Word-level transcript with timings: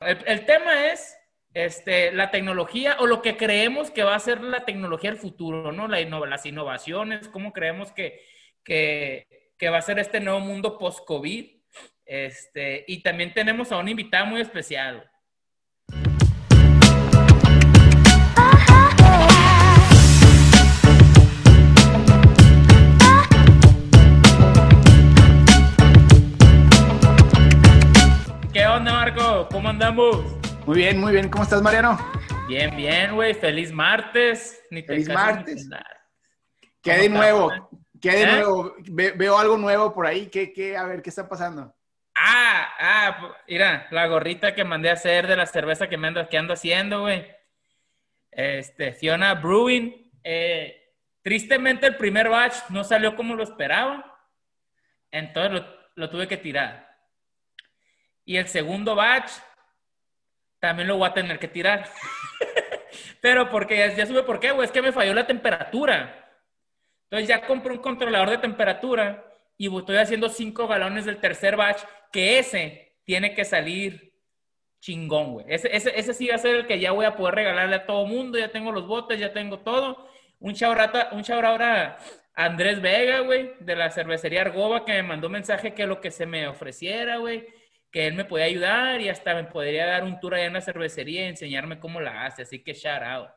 El, 0.00 0.46
tema 0.46 0.86
es 0.86 1.18
este, 1.52 2.10
la 2.12 2.30
tecnología 2.30 2.96
o 3.00 3.06
lo 3.06 3.20
que 3.20 3.36
creemos 3.36 3.90
que 3.90 4.02
va 4.02 4.14
a 4.14 4.20
ser 4.20 4.40
la 4.40 4.64
tecnología 4.64 5.10
del 5.10 5.18
futuro, 5.18 5.72
¿no? 5.72 5.88
La 5.88 6.00
las 6.00 6.46
innovaciones, 6.46 7.28
cómo 7.28 7.52
creemos 7.52 7.92
que, 7.92 8.24
que, 8.64 9.68
va 9.70 9.76
a 9.76 9.82
ser 9.82 9.98
este 9.98 10.20
nuevo 10.20 10.40
mundo 10.40 10.78
post-COVID. 10.78 11.50
Este, 12.06 12.84
y 12.88 13.02
también 13.02 13.34
tenemos 13.34 13.72
a 13.72 13.78
un 13.78 13.88
invitado 13.88 14.26
muy 14.26 14.40
especial. 14.40 15.09
Andamos? 29.82 30.22
Muy 30.66 30.76
bien, 30.76 31.00
muy 31.00 31.12
bien. 31.12 31.30
¿Cómo 31.30 31.42
estás, 31.42 31.62
Mariano? 31.62 31.98
Bien, 32.46 32.76
bien, 32.76 33.14
güey. 33.14 33.32
Feliz 33.32 33.72
martes. 33.72 34.62
Feliz 34.68 35.08
martes. 35.08 35.70
¿Qué 36.82 36.92
de 36.92 37.08
nuevo? 37.08 37.50
¿Qué 37.98 38.10
de 38.10 38.22
¿Eh? 38.24 38.26
nuevo? 38.26 38.74
veo 38.90 39.38
algo 39.38 39.56
nuevo 39.56 39.94
por 39.94 40.06
ahí. 40.06 40.26
¿Qué, 40.26 40.52
qué? 40.52 40.76
A 40.76 40.84
ver, 40.84 41.00
¿qué 41.00 41.08
está 41.08 41.26
pasando? 41.26 41.74
Ah, 42.14 42.68
ah, 42.78 43.34
mira, 43.48 43.88
la 43.90 44.06
gorrita 44.06 44.54
que 44.54 44.64
mandé 44.64 44.90
a 44.90 44.94
hacer 44.94 45.26
de 45.26 45.34
la 45.36 45.46
cerveza 45.46 45.88
que 45.88 45.96
me 45.96 46.08
ando, 46.08 46.28
que 46.28 46.36
ando 46.36 46.52
haciendo, 46.52 47.00
güey. 47.00 47.26
Este, 48.30 48.92
Fiona 48.92 49.32
Brewing. 49.32 50.10
Eh, 50.22 50.92
tristemente 51.22 51.86
el 51.86 51.96
primer 51.96 52.28
batch 52.28 52.68
no 52.68 52.84
salió 52.84 53.16
como 53.16 53.34
lo 53.34 53.44
esperaba. 53.44 54.20
Entonces 55.10 55.52
lo, 55.52 55.66
lo 55.94 56.10
tuve 56.10 56.28
que 56.28 56.36
tirar. 56.36 56.98
Y 58.26 58.36
el 58.36 58.46
segundo 58.46 58.94
batch 58.94 59.30
también 60.60 60.86
lo 60.86 60.98
voy 60.98 61.08
a 61.08 61.14
tener 61.14 61.38
que 61.38 61.48
tirar. 61.48 61.88
Pero 63.20 63.48
porque 63.48 63.76
ya, 63.76 63.94
ya 63.94 64.06
sube, 64.06 64.22
¿por 64.22 64.38
qué, 64.38 64.52
güey? 64.52 64.66
Es 64.66 64.72
que 64.72 64.82
me 64.82 64.92
falló 64.92 65.14
la 65.14 65.26
temperatura. 65.26 66.28
Entonces 67.04 67.28
ya 67.28 67.46
compré 67.46 67.72
un 67.72 67.78
controlador 67.78 68.30
de 68.30 68.38
temperatura 68.38 69.24
y 69.56 69.74
estoy 69.76 69.96
haciendo 69.96 70.28
cinco 70.28 70.68
galones 70.68 71.04
del 71.04 71.18
tercer 71.18 71.56
batch, 71.56 71.82
que 72.12 72.38
ese 72.38 72.98
tiene 73.04 73.34
que 73.34 73.44
salir 73.44 74.14
chingón, 74.80 75.32
güey. 75.32 75.46
Ese, 75.48 75.74
ese, 75.74 75.98
ese, 75.98 76.14
sí 76.14 76.28
va 76.28 76.36
a 76.36 76.38
ser 76.38 76.54
el 76.54 76.66
que 76.66 76.78
ya 76.78 76.92
voy 76.92 77.04
a 77.04 77.16
poder 77.16 77.34
regalarle 77.34 77.76
a 77.76 77.86
todo 77.86 78.06
mundo. 78.06 78.38
Ya 78.38 78.52
tengo 78.52 78.72
los 78.72 78.86
botes, 78.86 79.18
ya 79.18 79.32
tengo 79.32 79.60
todo. 79.60 80.08
Un 80.38 80.54
chaurata, 80.54 81.10
un 81.12 81.24
ahora 81.32 81.98
a 82.34 82.44
Andrés 82.44 82.80
Vega, 82.80 83.20
güey, 83.20 83.52
de 83.60 83.76
la 83.76 83.90
cervecería 83.90 84.42
Argoba, 84.42 84.84
que 84.84 84.92
me 84.92 85.02
mandó 85.02 85.28
mensaje 85.28 85.74
que 85.74 85.86
lo 85.86 86.00
que 86.00 86.10
se 86.10 86.26
me 86.26 86.46
ofreciera, 86.48 87.16
güey 87.18 87.59
que 87.90 88.06
él 88.06 88.14
me 88.14 88.24
podía 88.24 88.44
ayudar 88.44 89.00
y 89.00 89.08
hasta 89.08 89.34
me 89.34 89.44
podría 89.44 89.86
dar 89.86 90.04
un 90.04 90.20
tour 90.20 90.34
allá 90.34 90.46
en 90.46 90.52
la 90.52 90.60
cervecería 90.60 91.24
y 91.24 91.28
enseñarme 91.28 91.80
cómo 91.80 92.00
la 92.00 92.24
hace. 92.24 92.42
Así 92.42 92.62
que 92.62 92.72
shout 92.72 93.02
out. 93.02 93.30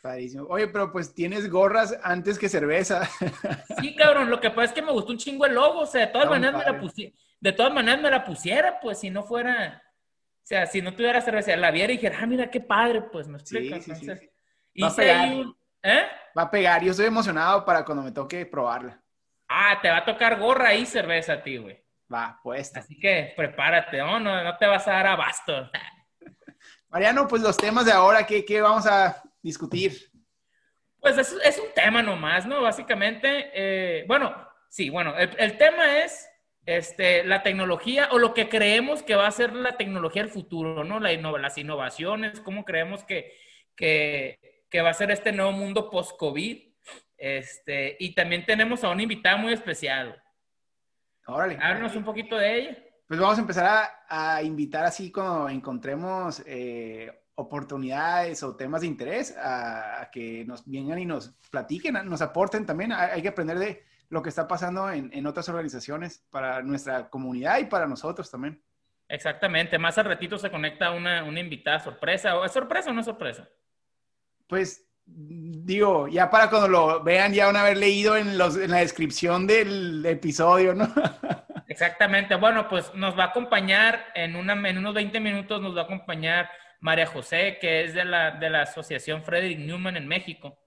Padrísimo. 0.00 0.46
Oye, 0.48 0.66
pero 0.68 0.90
pues 0.90 1.14
tienes 1.14 1.48
gorras 1.48 1.96
antes 2.02 2.38
que 2.38 2.48
cerveza. 2.48 3.08
Sí, 3.80 3.96
cabrón. 3.96 4.30
Lo 4.30 4.40
que 4.40 4.50
pasa 4.50 4.64
es 4.66 4.72
que 4.72 4.82
me 4.82 4.92
gustó 4.92 5.12
un 5.12 5.18
chingo 5.18 5.46
el 5.46 5.54
logo. 5.54 5.80
O 5.80 5.86
sea, 5.86 6.06
de 6.06 6.12
todas 6.12 6.28
maneras 6.28 6.56
me 6.58 6.72
la 6.72 6.80
pusiera. 6.80 7.12
De 7.40 7.52
todas 7.52 7.72
maneras 7.72 8.00
me 8.00 8.10
la 8.10 8.24
pusiera, 8.24 8.78
pues 8.80 9.00
si 9.00 9.10
no 9.10 9.24
fuera. 9.24 9.82
O 9.84 10.44
sea, 10.46 10.66
si 10.66 10.82
no 10.82 10.94
tuviera 10.94 11.20
cerveza, 11.20 11.56
la 11.56 11.70
viera 11.72 11.92
y 11.92 11.96
dijera, 11.96 12.18
ah, 12.20 12.26
mira 12.26 12.50
qué 12.50 12.60
padre, 12.60 13.02
pues 13.02 13.26
me 13.26 13.38
explica. 13.38 13.80
Sí, 13.80 13.94
sí, 13.94 14.06
Va 14.80 14.88
a 14.88 14.94
pegar. 14.94 15.28
¿Eh? 15.82 16.02
Va 16.36 16.42
a 16.42 16.50
pegar. 16.50 16.84
Yo 16.84 16.92
estoy 16.92 17.06
emocionado 17.06 17.64
para 17.64 17.84
cuando 17.84 18.04
me 18.04 18.12
toque 18.12 18.46
probarla. 18.46 19.00
Ah, 19.48 19.78
te 19.82 19.88
va 19.88 19.98
a 19.98 20.04
tocar 20.04 20.38
gorra 20.38 20.74
y 20.74 20.86
cerveza 20.86 21.34
a 21.34 21.42
ti, 21.42 21.56
güey. 21.56 21.81
Va, 22.12 22.38
pues. 22.42 22.76
Así 22.76 22.98
que 22.98 23.32
prepárate, 23.36 23.98
¿no? 23.98 24.20
No, 24.20 24.56
te 24.56 24.66
vas 24.66 24.86
a 24.86 24.92
dar 24.92 25.06
abasto. 25.06 25.70
Mariano, 26.90 27.26
pues 27.26 27.40
los 27.42 27.56
temas 27.56 27.86
de 27.86 27.92
ahora, 27.92 28.26
¿qué, 28.26 28.60
vamos 28.60 28.86
a 28.86 29.22
discutir? 29.42 30.10
Pues 31.00 31.16
es, 31.18 31.58
un 31.58 31.72
tema 31.74 32.02
nomás, 32.02 32.46
¿no? 32.46 32.60
Básicamente, 32.60 33.50
eh, 33.54 34.04
bueno, 34.06 34.36
sí, 34.68 34.90
bueno, 34.90 35.16
el, 35.16 35.56
tema 35.56 35.98
es 35.98 36.28
este, 36.66 37.24
la 37.24 37.42
tecnología 37.42 38.08
o 38.12 38.18
lo 38.18 38.34
que 38.34 38.48
creemos 38.48 39.02
que 39.02 39.16
va 39.16 39.26
a 39.26 39.32
ser 39.32 39.54
la 39.54 39.76
tecnología 39.76 40.22
del 40.22 40.30
futuro, 40.30 40.84
¿no? 40.84 41.00
La 41.00 41.12
las 41.12 41.58
innovaciones, 41.58 42.40
cómo 42.40 42.64
creemos 42.64 43.04
que, 43.04 43.34
que, 43.74 44.64
que 44.70 44.82
va 44.82 44.90
a 44.90 44.94
ser 44.94 45.10
este 45.10 45.32
nuevo 45.32 45.52
mundo 45.52 45.90
post-COVID. 45.90 46.72
Este, 47.16 47.96
y 47.98 48.14
también 48.14 48.44
tenemos 48.44 48.84
a 48.84 48.90
un 48.90 49.00
invitado 49.00 49.38
muy 49.38 49.54
especial. 49.54 50.21
Órale. 51.26 51.58
Háblanos 51.60 51.96
un 51.96 52.04
poquito 52.04 52.36
de 52.36 52.58
ella. 52.58 52.78
Pues 53.06 53.20
vamos 53.20 53.36
a 53.36 53.40
empezar 53.42 53.90
a, 54.08 54.42
invitar 54.42 54.84
así 54.84 55.12
cuando 55.12 55.48
encontremos 55.48 56.42
eh, 56.46 57.12
oportunidades 57.34 58.42
o 58.42 58.56
temas 58.56 58.80
de 58.80 58.86
interés 58.86 59.36
a, 59.38 60.08
que 60.10 60.44
nos 60.46 60.64
vengan 60.66 60.98
y 60.98 61.06
nos 61.06 61.34
platiquen, 61.50 61.94
nos 62.08 62.22
aporten 62.22 62.64
también. 62.64 62.92
Hay, 62.92 63.20
que 63.22 63.28
aprender 63.28 63.58
de 63.58 63.84
lo 64.08 64.22
que 64.22 64.30
está 64.30 64.48
pasando 64.48 64.90
en, 64.90 65.26
otras 65.26 65.48
organizaciones 65.48 66.24
para 66.30 66.62
nuestra 66.62 67.10
comunidad 67.10 67.58
y 67.58 67.64
para 67.64 67.86
nosotros 67.86 68.30
también. 68.30 68.62
Exactamente. 69.08 69.78
Más 69.78 69.98
al 69.98 70.06
ratito 70.06 70.38
se 70.38 70.50
conecta 70.50 70.92
una, 70.92 71.24
una 71.24 71.40
invitada 71.40 71.80
sorpresa. 71.80 72.38
¿O 72.38 72.44
¿Es 72.44 72.52
sorpresa 72.52 72.90
o 72.90 72.92
no 72.94 73.00
es 73.00 73.06
sorpresa? 73.06 73.48
Pues 74.46 74.86
digo, 75.14 76.08
ya 76.08 76.30
para 76.30 76.50
cuando 76.50 76.68
lo 76.68 77.02
vean, 77.02 77.32
ya 77.32 77.46
van 77.46 77.56
a 77.56 77.62
haber 77.62 77.76
leído 77.76 78.16
en, 78.16 78.38
los, 78.38 78.56
en 78.56 78.70
la 78.70 78.78
descripción 78.78 79.46
del 79.46 80.04
episodio, 80.06 80.74
¿no? 80.74 80.88
Exactamente. 81.68 82.34
Bueno, 82.34 82.68
pues 82.68 82.94
nos 82.94 83.18
va 83.18 83.24
a 83.24 83.26
acompañar 83.28 84.06
en, 84.14 84.36
una, 84.36 84.54
en 84.68 84.78
unos 84.78 84.94
20 84.94 85.20
minutos, 85.20 85.60
nos 85.60 85.76
va 85.76 85.82
a 85.82 85.84
acompañar 85.84 86.50
María 86.80 87.06
José, 87.06 87.58
que 87.60 87.84
es 87.84 87.94
de 87.94 88.04
la, 88.04 88.32
de 88.32 88.50
la 88.50 88.62
Asociación 88.62 89.22
Frederick 89.22 89.58
Newman 89.58 89.96
en 89.96 90.06
México, 90.06 90.58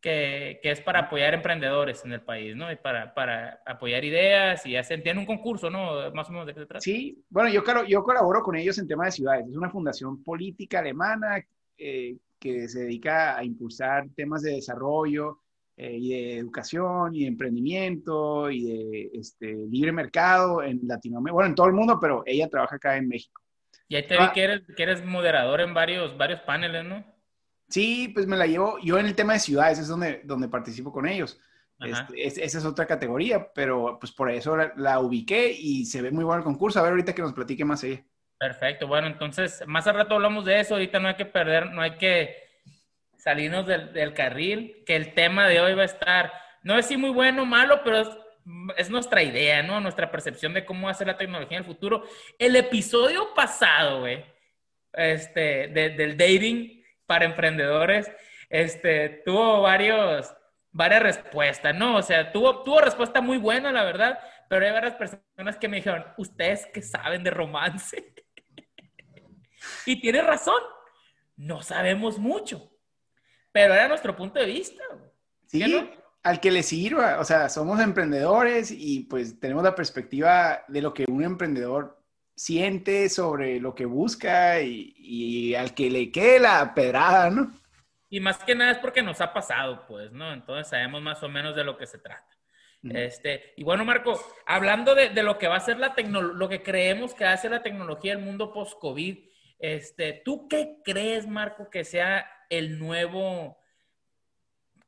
que, 0.00 0.60
que, 0.62 0.70
es 0.70 0.80
para 0.80 1.00
apoyar 1.00 1.34
emprendedores 1.34 2.04
en 2.04 2.12
el 2.12 2.22
país, 2.22 2.54
¿no? 2.54 2.70
Y 2.70 2.76
para, 2.76 3.12
para 3.12 3.60
apoyar 3.66 4.04
ideas 4.04 4.64
y 4.64 4.76
hacen, 4.76 5.02
tienen 5.02 5.20
un 5.20 5.26
concurso, 5.26 5.68
¿no? 5.68 6.10
Más 6.12 6.28
o 6.28 6.32
menos 6.32 6.46
de 6.46 6.54
qué 6.54 6.60
se 6.60 6.66
trata. 6.66 6.80
Sí, 6.80 7.22
bueno, 7.28 7.50
yo, 7.50 7.62
yo 7.86 8.02
colaboro 8.04 8.42
con 8.42 8.56
ellos 8.56 8.78
en 8.78 8.86
tema 8.86 9.06
de 9.06 9.12
ciudades. 9.12 9.46
Es 9.48 9.56
una 9.56 9.70
fundación 9.70 10.22
política 10.22 10.78
alemana 10.78 11.44
eh, 11.76 12.16
que 12.38 12.68
se 12.68 12.80
dedica 12.80 13.36
a 13.36 13.44
impulsar 13.44 14.08
temas 14.14 14.42
de 14.42 14.52
desarrollo 14.52 15.40
eh, 15.76 15.96
y 15.98 16.08
de 16.10 16.38
educación 16.38 17.14
y 17.14 17.22
de 17.22 17.26
emprendimiento 17.26 18.50
y 18.50 18.64
de 18.64 19.10
este, 19.14 19.54
libre 19.68 19.92
mercado 19.92 20.62
en 20.62 20.80
Latinoamérica, 20.82 21.34
bueno, 21.34 21.48
en 21.48 21.54
todo 21.54 21.66
el 21.66 21.72
mundo, 21.72 21.98
pero 22.00 22.22
ella 22.26 22.48
trabaja 22.48 22.76
acá 22.76 22.96
en 22.96 23.08
México. 23.08 23.42
Y 23.88 23.96
ahí 23.96 24.06
te 24.06 24.16
vi 24.16 24.24
ah. 24.24 24.32
que 24.34 24.42
eres, 24.42 24.62
que 24.76 24.82
eres 24.82 25.04
moderador 25.04 25.60
en 25.60 25.74
varios, 25.74 26.16
varios 26.16 26.40
paneles, 26.40 26.84
¿no? 26.84 27.04
Sí, 27.68 28.08
pues 28.14 28.26
me 28.26 28.36
la 28.36 28.46
llevo, 28.46 28.78
yo 28.78 28.98
en 28.98 29.06
el 29.06 29.14
tema 29.14 29.34
de 29.34 29.40
ciudades 29.40 29.78
es 29.78 29.88
donde, 29.88 30.22
donde 30.24 30.48
participo 30.48 30.92
con 30.92 31.06
ellos. 31.06 31.38
Este, 31.78 32.26
esa 32.44 32.58
es 32.58 32.64
otra 32.64 32.86
categoría, 32.86 33.52
pero 33.52 33.98
pues 34.00 34.10
por 34.12 34.30
eso 34.30 34.56
la, 34.56 34.72
la, 34.76 34.98
ubiqué 35.00 35.52
y 35.52 35.84
se 35.84 36.00
ve 36.00 36.10
muy 36.10 36.24
bueno 36.24 36.38
el 36.38 36.44
concurso. 36.44 36.78
A 36.78 36.82
ver 36.82 36.92
ahorita 36.92 37.14
que 37.14 37.20
nos 37.20 37.34
platique 37.34 37.64
más 37.64 37.84
ella. 37.84 38.02
Perfecto, 38.38 38.86
bueno, 38.86 39.06
entonces 39.06 39.62
más 39.66 39.86
al 39.86 39.94
rato 39.94 40.14
hablamos 40.14 40.44
de 40.44 40.60
eso, 40.60 40.74
ahorita 40.74 40.98
no 40.98 41.08
hay 41.08 41.14
que 41.14 41.24
perder, 41.24 41.70
no 41.70 41.80
hay 41.80 41.92
que 41.92 42.36
salirnos 43.16 43.66
del, 43.66 44.12
carril, 44.12 44.84
que 44.86 44.94
el 44.94 45.14
tema 45.14 45.48
de 45.48 45.60
hoy 45.60 45.74
va 45.74 45.82
a 45.82 45.86
estar, 45.86 46.32
no 46.62 46.78
es 46.78 46.86
si 46.86 46.98
muy 46.98 47.10
bueno 47.10 47.42
o 47.42 47.46
malo, 47.46 47.80
pero 47.82 48.02
es, 48.76 48.90
nuestra 48.90 49.22
idea, 49.22 49.62
¿no? 49.62 49.80
Nuestra 49.80 50.10
percepción 50.10 50.52
de 50.52 50.64
cómo 50.64 50.92
ser 50.92 51.06
la 51.06 51.16
tecnología 51.16 51.56
en 51.56 51.64
el 51.64 51.68
futuro. 51.68 52.04
El 52.38 52.54
episodio 52.56 53.34
pasado, 53.34 54.00
güey, 54.00 54.24
este, 54.92 55.68
del 55.68 56.16
dating 56.16 56.84
para 57.06 57.24
emprendedores, 57.24 58.12
este, 58.50 59.22
tuvo 59.24 59.62
varios, 59.62 60.32
varias 60.70 61.02
respuestas, 61.02 61.74
¿no? 61.74 61.96
O 61.96 62.02
sea, 62.02 62.30
tuvo, 62.32 62.62
tuvo 62.62 62.80
respuesta 62.80 63.20
muy 63.20 63.38
buena, 63.38 63.72
la 63.72 63.82
verdad, 63.82 64.20
pero 64.48 64.66
hay 64.66 64.72
varias 64.72 64.94
personas 64.94 65.56
que 65.58 65.68
me 65.68 65.78
dijeron, 65.78 66.04
ustedes 66.18 66.66
que 66.66 66.82
saben 66.82 67.24
de 67.24 67.30
romance. 67.30 68.25
Y 69.84 70.00
tiene 70.00 70.22
razón, 70.22 70.60
no 71.36 71.62
sabemos 71.62 72.18
mucho, 72.18 72.70
pero 73.52 73.74
era 73.74 73.88
nuestro 73.88 74.16
punto 74.16 74.40
de 74.40 74.46
vista. 74.46 74.82
Sí, 75.46 75.62
al 76.22 76.40
que 76.40 76.50
le 76.50 76.64
sirva, 76.64 77.20
o 77.20 77.24
sea, 77.24 77.48
somos 77.48 77.78
emprendedores 77.80 78.72
y 78.72 79.04
pues 79.04 79.38
tenemos 79.38 79.62
la 79.62 79.76
perspectiva 79.76 80.64
de 80.66 80.82
lo 80.82 80.92
que 80.92 81.04
un 81.08 81.22
emprendedor 81.22 82.02
siente 82.34 83.08
sobre 83.08 83.60
lo 83.60 83.74
que 83.74 83.86
busca 83.86 84.60
y, 84.60 85.54
al 85.54 85.72
que 85.74 85.88
le 85.88 86.10
quede 86.10 86.40
la 86.40 86.74
pedrada, 86.74 87.30
¿no? 87.30 87.52
Y 88.08 88.20
más 88.20 88.38
que 88.38 88.54
nada 88.54 88.72
es 88.72 88.78
porque 88.78 89.02
nos 89.02 89.20
ha 89.20 89.32
pasado, 89.32 89.84
pues, 89.86 90.12
¿no? 90.12 90.32
Entonces 90.32 90.68
sabemos 90.68 91.00
más 91.00 91.22
o 91.22 91.28
menos 91.28 91.56
de 91.56 91.64
lo 91.64 91.76
que 91.76 91.86
se 91.86 91.98
trata. 91.98 92.26
Este, 92.82 93.52
y 93.56 93.64
bueno, 93.64 93.84
Marco, 93.84 94.20
hablando 94.46 94.94
de, 94.94 95.10
lo 95.22 95.38
que 95.38 95.48
va 95.48 95.56
a 95.56 95.60
ser 95.60 95.78
la 95.78 95.94
tecnología, 95.94 96.38
lo 96.38 96.48
que 96.48 96.62
creemos 96.62 97.14
que 97.14 97.24
hace 97.24 97.48
la 97.48 97.62
tecnología 97.62 98.14
del 98.14 98.24
mundo 98.24 98.52
post-COVID, 98.52 99.18
este, 99.58 100.22
¿Tú 100.24 100.48
qué 100.48 100.78
crees, 100.84 101.26
Marco, 101.26 101.70
que 101.70 101.84
sea 101.84 102.26
el 102.50 102.78
nuevo, 102.78 103.58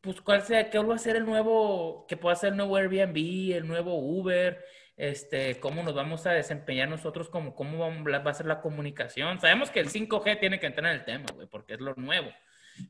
pues 0.00 0.20
cuál 0.20 0.43
sea, 0.43 0.70
qué 0.70 0.79
va 0.79 0.94
a 0.94 0.99
ser 0.99 1.17
el 1.17 1.25
nuevo, 1.25 2.06
que 2.06 2.17
pueda 2.17 2.37
ser 2.37 2.50
el 2.50 2.56
nuevo 2.56 2.76
Airbnb, 2.76 3.56
el 3.56 3.67
nuevo 3.67 3.99
Uber, 3.99 4.65
este, 4.97 5.61
cómo 5.61 5.82
nos 5.82 5.94
vamos 5.94 6.26
a 6.26 6.32
desempeñar 6.32 6.88
nosotros, 6.88 7.29
como, 7.29 7.55
cómo 7.55 7.79
va 7.79 8.31
a 8.31 8.35
ser 8.35 8.47
la 8.47 8.61
comunicación. 8.61 9.41
Sabemos 9.41 9.70
que 9.70 9.81
el 9.81 9.91
5G 9.91 10.41
tiene 10.41 10.59
que 10.59 10.67
entrar 10.67 10.93
en 10.93 10.99
el 10.99 11.05
tema, 11.05 11.26
güey, 11.35 11.47
porque 11.47 11.75
es 11.75 11.81
lo 11.81 11.94
nuevo. 11.94 12.29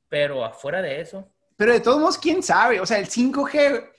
Pero 0.09 0.45
afuera 0.45 0.83
de 0.83 1.01
eso. 1.01 1.31
Pero 1.57 1.73
de 1.73 1.81
todos 1.81 1.99
modos, 1.99 2.19
quién 2.19 2.43
sabe. 2.43 2.81
O 2.81 2.87
sea, 2.87 2.99
el 2.99 3.07
5G, 3.07 3.91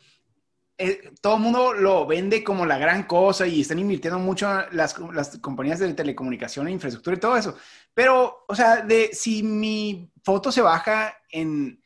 eh, 0.82 1.12
todo 1.22 1.36
el 1.36 1.42
mundo 1.42 1.74
lo 1.74 2.08
vende 2.08 2.42
como 2.42 2.66
la 2.66 2.78
gran 2.78 3.04
cosa 3.04 3.46
y 3.46 3.62
están 3.62 3.80
invirtiendo 3.80 4.18
mucho 4.18 4.48
las, 4.72 4.98
las 5.14 5.38
compañías 5.40 5.80
de 5.80 5.94
telecomunicación 5.94 6.68
e 6.68 6.72
infraestructura 6.72 7.18
y 7.18 7.20
todo 7.20 7.36
eso. 7.36 7.58
Pero, 7.94 8.46
o 8.48 8.56
sea, 8.56 8.78
de 8.78 9.10
si 9.12 9.44
mi 9.44 10.10
foto 10.24 10.54
se 10.54 10.62
baja 10.62 11.18
en 11.30 11.82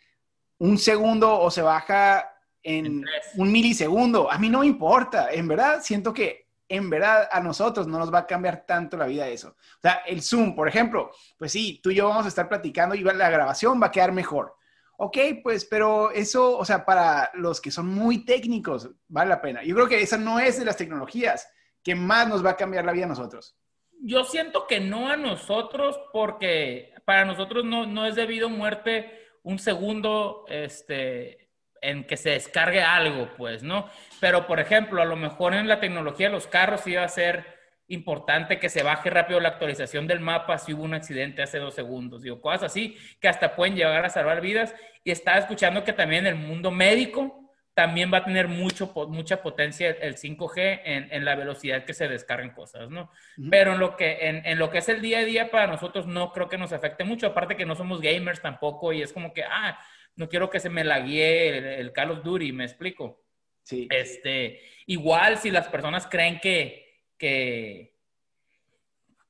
un 0.60 0.78
segundo 0.78 1.40
o 1.40 1.50
se 1.50 1.64
baja 1.64 2.34
en, 2.62 3.04
un 3.36 3.52
milisegundo. 3.52 4.32
A 4.32 4.38
mí 4.38 4.48
no 4.48 4.60
me 4.60 4.68
importa. 4.68 5.32
En 5.32 5.48
verdad, 5.48 5.82
siento 5.82 6.14
que 6.14 6.48
en 6.70 6.90
verdad 6.90 7.28
a 7.32 7.40
nosotros 7.40 7.88
no 7.88 7.98
nos 7.98 8.14
va 8.14 8.20
a 8.20 8.28
cambiar 8.28 8.64
tanto 8.66 8.96
la 8.96 9.08
vida 9.08 9.28
eso. 9.28 9.50
O 9.50 9.82
sea, 9.82 10.04
el 10.06 10.22
Zoom, 10.22 10.56
por 10.56 10.68
ejemplo, 10.68 11.12
pues 11.38 11.52
sí, 11.52 11.80
tú 11.82 11.90
y 11.90 11.96
yo 11.96 12.08
vamos 12.08 12.26
a 12.26 12.30
estar 12.30 12.48
platicando 12.48 12.96
y 12.96 13.04
la 13.04 13.30
grabación 13.30 13.82
va 13.82 13.88
a 13.88 13.92
quedar 13.92 14.12
mejor. 14.12 14.56
Ok, 15.06 15.18
pues, 15.44 15.66
pero 15.66 16.12
eso, 16.12 16.58
o 16.58 16.64
sea, 16.64 16.86
para 16.86 17.30
los 17.34 17.60
que 17.60 17.72
son 17.72 17.90
muy 17.90 18.24
técnicos, 18.24 18.90
vale 19.10 19.32
la 19.32 19.42
pena. 19.42 19.62
Yo 19.62 19.76
creo 19.76 19.90
que 19.90 20.02
esa 20.02 20.18
no 20.18 20.40
es 20.40 20.58
de 20.58 20.64
las 20.64 20.78
tecnologías 20.78 21.52
que 21.84 21.94
más 21.94 22.26
nos 22.30 22.44
va 22.44 22.52
a 22.52 22.56
cambiar 22.56 22.86
la 22.86 22.94
vida 22.94 23.04
a 23.04 23.10
nosotros. 23.10 23.58
Yo 24.00 24.24
siento 24.24 24.66
que 24.66 24.80
no 24.80 25.10
a 25.10 25.18
nosotros, 25.18 26.00
porque 26.14 26.94
para 27.04 27.26
nosotros 27.26 27.66
no, 27.66 27.86
no 27.86 28.06
es 28.06 28.16
debido 28.16 28.48
muerte 28.48 29.28
un 29.44 29.60
segundo, 29.60 30.46
este, 30.48 31.50
en 31.82 32.06
que 32.06 32.16
se 32.16 32.30
descargue 32.30 32.82
algo, 32.82 33.28
pues, 33.36 33.62
¿no? 33.62 33.90
Pero, 34.22 34.48
por 34.48 34.62
ejemplo, 34.62 35.02
a 35.02 35.06
lo 35.06 35.18
mejor 35.18 35.54
en 35.54 35.68
la 35.68 35.82
tecnología 35.82 36.28
de 36.28 36.34
los 36.34 36.48
carros 36.48 36.88
iba 36.88 37.04
a 37.04 37.10
ser 37.10 37.53
importante 37.88 38.60
que 38.60 38.70
se 38.70 38.84
baje 38.84 39.10
rápido 39.10 39.40
la 39.40 39.50
actualización 39.50 40.08
del 40.08 40.20
mapa 40.20 40.58
si 40.58 40.74
hubo 40.74 40.84
un 40.84 40.94
accidente 40.94 41.44
hace 41.44 41.60
dos 41.60 41.76
segundos, 41.76 42.22
digo, 42.22 42.42
cosas 42.42 42.64
así 42.64 42.98
que 43.20 43.28
hasta 43.28 43.56
pueden 43.56 43.76
llegar 43.76 44.06
a 44.06 44.10
salvar 44.10 44.42
vidas. 44.42 44.74
Y 45.04 45.12
estaba 45.12 45.38
escuchando 45.38 45.84
que 45.84 45.94
también 45.94 46.26
el 46.26 46.36
mundo 46.36 46.72
médico 46.72 47.44
también 47.74 48.14
va 48.14 48.20
a 48.20 48.26
tener 48.26 48.48
mucho, 48.48 48.94
mucha 49.10 49.42
potencia 49.42 49.90
el 49.90 50.16
5G 50.16 50.82
en, 50.86 51.26
la 51.26 51.36
velocidad 51.36 51.86
que 51.86 51.94
se 51.94 52.08
descarguen 52.08 52.52
cosas, 52.52 52.90
¿no? 52.90 53.10
Pero 53.50 53.74
en 53.74 53.80
lo, 53.80 53.98
que, 53.98 54.30
en, 54.30 54.46
en, 54.46 54.60
lo 54.60 54.70
que 54.70 54.78
es 54.78 54.90
el 54.90 55.02
día 55.02 55.20
a 55.20 55.26
día 55.26 55.50
para 55.50 55.66
nosotros 55.66 56.06
no 56.06 56.32
creo 56.32 56.48
que 56.48 56.58
nos 56.58 56.72
afecte 56.72 57.04
mucho, 57.04 57.26
aparte 57.26 57.58
que 57.58 57.66
no 57.66 57.76
somos 57.76 58.00
gamers 58.00 58.42
tampoco 58.42 58.94
y 58.94 59.02
es 59.02 59.12
como 59.12 59.34
que, 59.34 59.44
ah, 59.44 59.80
no 60.16 60.30
quiero 60.30 60.50
que 60.52 60.60
se 60.60 60.70
me 60.70 60.84
la 60.84 61.00
guíe 61.00 61.80
el, 61.80 61.92
Carlos 61.92 62.24
Duri, 62.24 62.52
me 62.52 62.64
explico. 62.64 63.24
Sí. 63.64 63.88
Este, 63.90 64.62
igual 64.86 65.38
si 65.38 65.50
las 65.50 65.68
personas 65.68 66.06
creen 66.06 66.40
que, 66.40 66.83
que, 67.24 67.96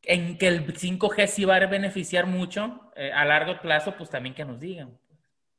en 0.01 0.35
que 0.39 0.47
el 0.47 0.65
5G 0.65 1.27
sí 1.27 1.45
va 1.45 1.57
a 1.57 1.67
beneficiar 1.67 2.25
mucho 2.25 2.91
eh, 2.95 3.11
a 3.13 3.23
largo 3.23 3.61
plazo, 3.61 3.93
pues 3.95 4.09
también 4.09 4.33
que 4.33 4.43
nos 4.43 4.59
digan. 4.59 4.97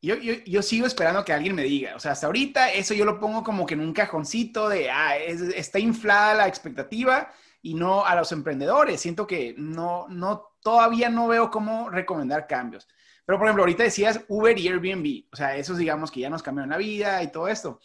Yo, 0.03 0.17
yo, 0.17 0.35
yo, 0.45 0.61
sigo 0.61 0.85
esperando 0.85 1.25
que 1.25 1.33
alguien 1.33 1.55
me 1.55 1.63
diga, 1.63 1.95
o 1.95 2.01
sea, 2.01 2.11
hasta 2.11 2.27
ahorita 2.27 2.73
eso 2.73 2.93
yo 2.93 3.05
lo 3.05 3.21
pongo 3.21 3.45
como 3.45 3.65
que 3.65 3.75
en 3.75 3.81
un 3.81 3.93
cajoncito 3.93 4.69
de, 4.69 4.91
ah, 4.91 5.17
está 5.17 5.79
inflada 5.79 6.35
la 6.35 6.49
expectativa 6.49 7.33
y 7.63 7.75
no 7.75 8.05
a 8.05 8.17
los 8.17 8.33
emprendedores. 8.33 9.01
Siento 9.01 9.29
que 9.29 9.55
no, 9.57 10.09
no, 10.09 10.57
todavía 10.61 11.11
no 11.11 11.29
veo 11.29 11.53
cómo 11.53 11.89
recomendar 11.89 12.49
cambios. 12.49 12.89
Pero, 13.25 13.39
por 13.39 13.47
ejemplo, 13.47 13.63
ahorita 13.63 13.85
decías 13.85 14.23
Uber 14.27 14.59
y 14.59 14.67
Airbnb, 14.67 15.27
o 15.33 15.37
sea, 15.37 15.57
esos 15.57 15.79
digamos 15.79 16.11
que 16.11 16.21
ya 16.21 16.31
nos 16.31 16.43
cambiaron 16.43 16.71
la 16.71 16.79
vida 16.79 17.23
y 17.23 17.31
todo 17.31 17.47
esto. 17.47 17.81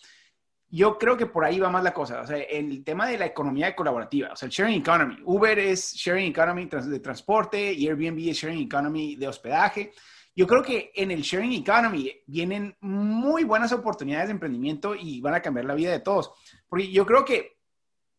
Yo 0.71 0.97
creo 0.97 1.17
que 1.17 1.25
por 1.25 1.43
ahí 1.43 1.59
va 1.59 1.69
más 1.69 1.83
la 1.83 1.93
cosa, 1.93 2.21
o 2.21 2.27
sea, 2.27 2.37
el 2.37 2.83
tema 2.83 3.07
de 3.07 3.17
la 3.17 3.25
economía 3.25 3.75
colaborativa, 3.75 4.29
o 4.33 4.35
sea, 4.35 4.45
el 4.45 4.51
sharing 4.51 4.81
economy. 4.81 5.17
Uber 5.25 5.57
es 5.57 5.93
sharing 5.93 6.27
economy 6.27 6.65
de 6.65 6.99
transporte 6.99 7.73
y 7.73 7.87
Airbnb 7.87 8.29
es 8.29 8.37
sharing 8.37 8.61
economy 8.61 9.15
de 9.15 9.27
hospedaje. 9.27 9.91
Yo 10.35 10.45
creo 10.45 10.61
que 10.61 10.91
en 10.95 11.09
el 11.11 11.21
sharing 11.21 11.53
economy 11.53 12.11
vienen 12.27 12.77
muy 12.81 13.43
buenas 13.43 13.71
oportunidades 13.71 14.27
de 14.27 14.33
emprendimiento 14.33 14.93
y 14.95 15.19
van 15.21 15.33
a 15.33 15.41
cambiar 15.41 15.65
la 15.65 15.73
vida 15.73 15.91
de 15.91 15.99
todos. 16.01 16.31
Porque 16.67 16.91
yo 16.91 17.05
creo 17.05 17.25
que 17.25 17.57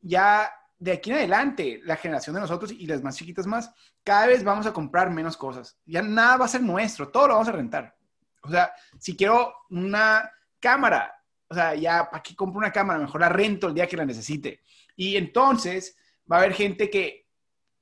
ya 0.00 0.50
de 0.80 0.92
aquí 0.92 1.10
en 1.10 1.16
adelante, 1.18 1.80
la 1.84 1.96
generación 1.96 2.34
de 2.34 2.40
nosotros 2.40 2.72
y 2.72 2.86
las 2.86 3.02
más 3.02 3.14
chiquitas 3.14 3.46
más, 3.46 3.70
cada 4.02 4.26
vez 4.26 4.42
vamos 4.42 4.66
a 4.66 4.72
comprar 4.72 5.10
menos 5.10 5.36
cosas. 5.36 5.78
Ya 5.84 6.00
nada 6.00 6.38
va 6.38 6.46
a 6.46 6.48
ser 6.48 6.62
nuestro, 6.62 7.08
todo 7.08 7.28
lo 7.28 7.34
vamos 7.34 7.48
a 7.48 7.52
rentar. 7.52 7.94
O 8.42 8.50
sea, 8.50 8.72
si 8.98 9.14
quiero 9.14 9.54
una 9.68 10.30
cámara, 10.58 11.12
o 11.50 11.54
sea, 11.54 11.74
ya, 11.74 12.08
¿para 12.08 12.22
qué 12.22 12.36
compro 12.36 12.58
una 12.58 12.72
cámara? 12.72 13.00
Mejor 13.00 13.20
la 13.20 13.28
rento 13.28 13.66
el 13.66 13.74
día 13.74 13.88
que 13.88 13.96
la 13.96 14.06
necesite. 14.06 14.62
Y 14.94 15.16
entonces 15.16 15.96
va 16.30 16.36
a 16.36 16.38
haber 16.40 16.54
gente 16.54 16.88
que, 16.88 17.26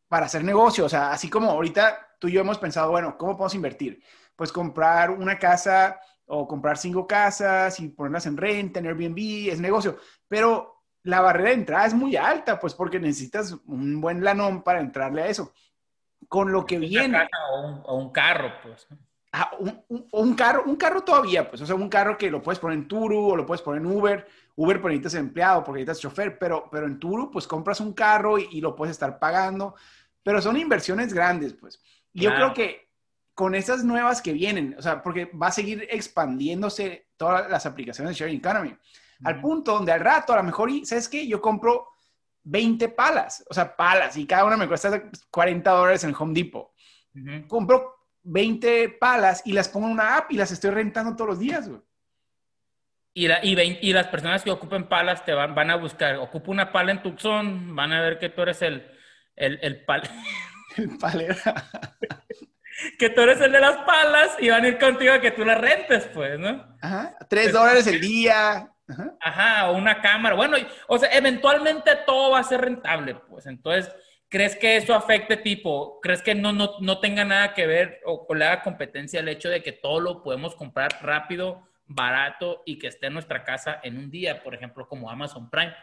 para 0.09 0.27
hacer 0.27 0.43
negocio, 0.43 0.87
o 0.87 0.89
sea, 0.89 1.13
así 1.13 1.29
como 1.29 1.51
ahorita 1.51 2.17
tú 2.19 2.29
y 2.29 2.33
yo 2.33 2.41
hemos 2.41 2.59
pensado, 2.59 2.91
bueno, 2.91 3.19
¿cómo 3.19 3.33
podemos 3.33 3.55
invertir? 3.55 4.03
Pues 4.35 4.53
comprar 4.53 5.11
una 5.11 5.39
casa 5.39 6.01
o 6.25 6.49
comprar 6.49 6.79
cinco 6.79 7.07
casas 7.07 7.79
y 7.81 7.89
ponerlas 7.89 8.25
en 8.25 8.39
renta, 8.39 8.81
en 8.81 8.87
Airbnb, 8.87 9.51
es 9.53 9.61
negocio. 9.61 9.99
Pero 10.27 10.85
la 11.03 11.21
barrera 11.21 11.51
de 11.51 11.57
entrada 11.57 11.87
es 11.87 11.95
muy 11.95 12.17
alta, 12.17 12.59
pues 12.59 12.73
porque 12.73 12.99
necesitas 12.99 13.53
un 13.67 14.01
buen 14.01 14.25
lanón 14.25 14.63
para 14.63 14.81
entrarle 14.81 15.23
a 15.23 15.29
eso. 15.29 15.53
Con 16.27 16.53
lo 16.53 16.65
que 16.65 16.79
viene... 16.79 17.29
O 17.87 17.97
un, 17.97 18.11
carro, 18.13 18.51
pues. 18.63 18.89
Ah, 19.31 19.51
un, 20.13 20.35
carro, 20.35 20.65
un 20.65 20.77
carro 20.77 21.03
todavía, 21.03 21.51
pues, 21.51 21.61
o 21.61 21.67
sea, 21.67 21.75
un 21.75 21.91
carro 21.91 22.17
que 22.17 22.31
lo 22.31 22.43
puedes 22.43 22.59
poner 22.59 22.79
en 22.79 22.89
Turu 22.89 23.31
o 23.31 23.37
lo 23.37 23.45
puedes 23.45 23.61
poner 23.61 23.83
en 23.83 23.87
Uber. 23.87 24.27
Uber 24.57 24.81
por 24.81 24.91
necesitas 24.91 25.21
empleado, 25.21 25.63
porque 25.63 25.81
necesitas 25.81 26.01
chofer, 26.01 26.39
pero, 26.39 26.69
pero 26.71 26.87
en 26.87 26.99
Turu, 26.99 27.31
pues 27.31 27.47
compras 27.47 27.81
un 27.81 27.93
carro 27.93 28.39
y, 28.39 28.61
lo 28.61 28.75
puedes 28.75 28.93
estar 28.93 29.19
pagando. 29.19 29.75
Pero 30.23 30.41
son 30.41 30.57
inversiones 30.57 31.13
grandes, 31.13 31.53
pues. 31.53 31.81
Y 32.13 32.23
yo 32.23 32.35
creo 32.35 32.55
que 32.55 32.89
con 33.35 33.55
esas 33.55 33.85
nuevas 33.85 34.23
que 34.23 34.33
vienen, 34.33 34.75
o 34.79 34.83
sea, 34.83 35.03
porque 35.03 35.27
va 35.27 35.49
a 35.49 35.53
seguir 35.53 35.87
expandiéndose 35.91 37.11
todas 37.17 37.49
las 37.51 37.67
aplicaciones 37.67 38.13
de 38.13 38.19
Sharing 38.19 38.39
Economy. 38.39 38.77
Al 39.25 39.41
punto 39.41 39.75
donde 39.75 39.93
al 39.93 40.01
rato, 40.01 40.33
a 40.33 40.37
lo 40.37 40.43
mejor, 40.43 40.71
¿sabes 40.85 41.09
qué? 41.09 41.27
Yo 41.27 41.41
compro 41.41 41.89
20 42.45 42.89
palas, 42.89 43.45
o 43.49 43.55
sea, 43.55 43.77
palas, 43.77 44.17
y 44.17 44.27
cada 44.27 44.45
una 44.45 44.57
me 44.57 44.67
cuesta 44.67 45.03
40 45.31 45.71
dólares 45.71 46.05
en 46.05 46.15
Home 46.19 46.35
Depot. 46.35 46.71
Compro 47.47 47.98
20 48.23 48.97
palas 49.01 49.43
y 49.45 49.53
las 49.53 49.69
pongo 49.69 49.87
en 49.87 49.93
una 49.93 50.17
app 50.17 50.33
y 50.33 50.37
las 50.37 50.51
estoy 50.51 50.71
rentando 50.71 51.17
todos 51.17 51.31
los 51.31 51.39
días, 51.39 51.69
güey. 51.69 51.81
Y, 53.15 53.27
y, 53.27 53.93
las 53.93 54.07
personas 54.07 54.45
que 54.45 54.51
ocupen 54.51 54.89
palas 54.89 55.25
te 55.25 55.33
van, 55.33 55.53
van 55.53 55.71
a 55.71 55.77
buscar, 55.77 56.17
ocupa 56.17 56.53
una 56.53 56.71
pala 56.71 56.93
en 56.93 57.03
Tucson, 57.03 57.75
van 57.75 57.93
a 57.93 58.01
ver 58.01 58.19
que 58.21 58.29
tú 58.29 58.43
eres 58.43 58.63
el, 58.63 58.89
el, 59.35 59.59
el 59.61 59.85
pal... 59.85 60.03
el 60.77 60.97
palera. 60.99 61.37
que 62.99 63.11
tú 63.11 63.21
eres 63.23 63.41
el 63.41 63.51
de 63.51 63.61
las 63.61 63.79
palas 63.79 64.37
y 64.39 64.51
van 64.51 64.65
a 64.65 64.69
ir 64.69 64.79
contigo 64.79 65.13
a 65.13 65.21
que 65.21 65.33
tú 65.33 65.45
las 65.45 65.61
rentes, 65.61 66.09
pues, 66.15 66.39
¿no? 66.39 66.77
Ajá, 66.81 67.17
tres 67.29 67.53
dólares 67.53 67.87
el 67.89 68.01
día. 68.01 68.73
Ajá. 69.21 69.71
o 69.71 69.77
una 69.77 70.01
cámara. 70.01 70.35
Bueno, 70.35 70.57
o 70.87 70.99
sea, 70.99 71.11
eventualmente 71.13 71.91
todo 72.07 72.31
va 72.31 72.39
a 72.39 72.45
ser 72.45 72.61
rentable, 72.61 73.17
pues. 73.29 73.47
Entonces, 73.47 73.93
¿crees 74.29 74.57
que 74.57 74.77
eso 74.77 74.95
afecte 74.95 75.37
tipo? 75.37 76.01
¿Crees 76.01 76.23
que 76.23 76.35
no, 76.35 76.53
no, 76.53 76.73
no 76.81 77.01
tenga 77.01 77.25
nada 77.25 77.55
que 77.55 77.67
ver 77.67 78.01
o, 78.05 78.27
con 78.27 78.39
la 78.39 78.63
competencia 78.63 79.21
el 79.21 79.29
hecho 79.29 79.49
de 79.49 79.63
que 79.63 79.73
todo 79.73 80.01
lo 80.01 80.23
podemos 80.23 80.55
comprar 80.55 80.91
rápido, 81.03 81.69
barato 81.87 82.63
y 82.67 82.79
que 82.79 82.89
esté 82.89 83.07
en 83.07 83.15
nuestra 83.15 83.45
casa 83.45 83.81
en 83.83 83.97
un 83.99 84.11
día? 84.11 84.43
Por 84.43 84.55
ejemplo, 84.55 84.89
como 84.89 85.11
Amazon 85.11 85.51
Prime. 85.51 85.75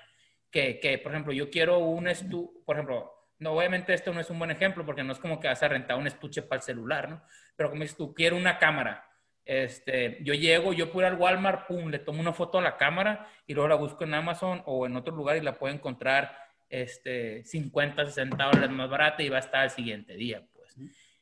Que, 0.52 0.80
que 0.80 0.98
por 1.00 1.12
ejemplo, 1.12 1.34
yo 1.34 1.50
quiero 1.50 1.80
un 1.80 2.08
estu, 2.08 2.64
por 2.66 2.78
ejemplo, 2.78 3.12
no, 3.40 3.52
obviamente 3.52 3.94
esto 3.94 4.14
no 4.14 4.22
es 4.22 4.30
un 4.30 4.40
buen 4.40 4.52
ejemplo 4.52 4.86
porque 4.86 5.04
no 5.04 5.12
es 5.12 5.20
como 5.20 5.40
que 5.40 5.50
vas 5.50 5.62
a 5.62 5.68
rentar 5.68 5.98
un 5.98 6.08
estuche 6.08 6.42
para 6.42 6.60
el 6.60 6.64
celular, 6.64 7.10
¿no? 7.10 7.22
Pero 7.58 7.70
como 7.70 7.82
dices 7.82 7.98
tú, 7.98 8.14
quiero 8.14 8.38
una 8.38 8.58
cámara 8.58 9.06
este, 9.46 10.18
yo 10.24 10.34
llego, 10.34 10.74
yo 10.74 10.92
puedo 10.92 11.08
al 11.08 11.16
Walmart, 11.16 11.68
pum, 11.68 11.90
le 11.90 12.00
tomo 12.00 12.20
una 12.20 12.34
foto 12.34 12.58
a 12.58 12.62
la 12.62 12.78
cámara 12.78 13.28
y 13.46 13.54
luego 13.54 13.68
la 13.68 13.76
busco 13.76 14.04
en 14.04 14.16
Amazon 14.16 14.64
o 14.66 14.88
en 14.88 14.96
otro 14.96 15.16
lugar 15.16 15.38
y 15.38 15.42
la 15.42 15.54
puedo 15.54 15.74
encontrar 15.74 16.36
este, 16.70 17.44
50, 17.44 18.06
60 18.06 18.44
dólares 18.44 18.70
más 18.70 18.90
barata 18.90 19.24
y 19.24 19.30
va 19.30 19.38
a 19.38 19.42
estar 19.42 19.64
el 19.64 19.70
siguiente 19.70 20.16
día, 20.16 20.46
pues. 20.54 20.76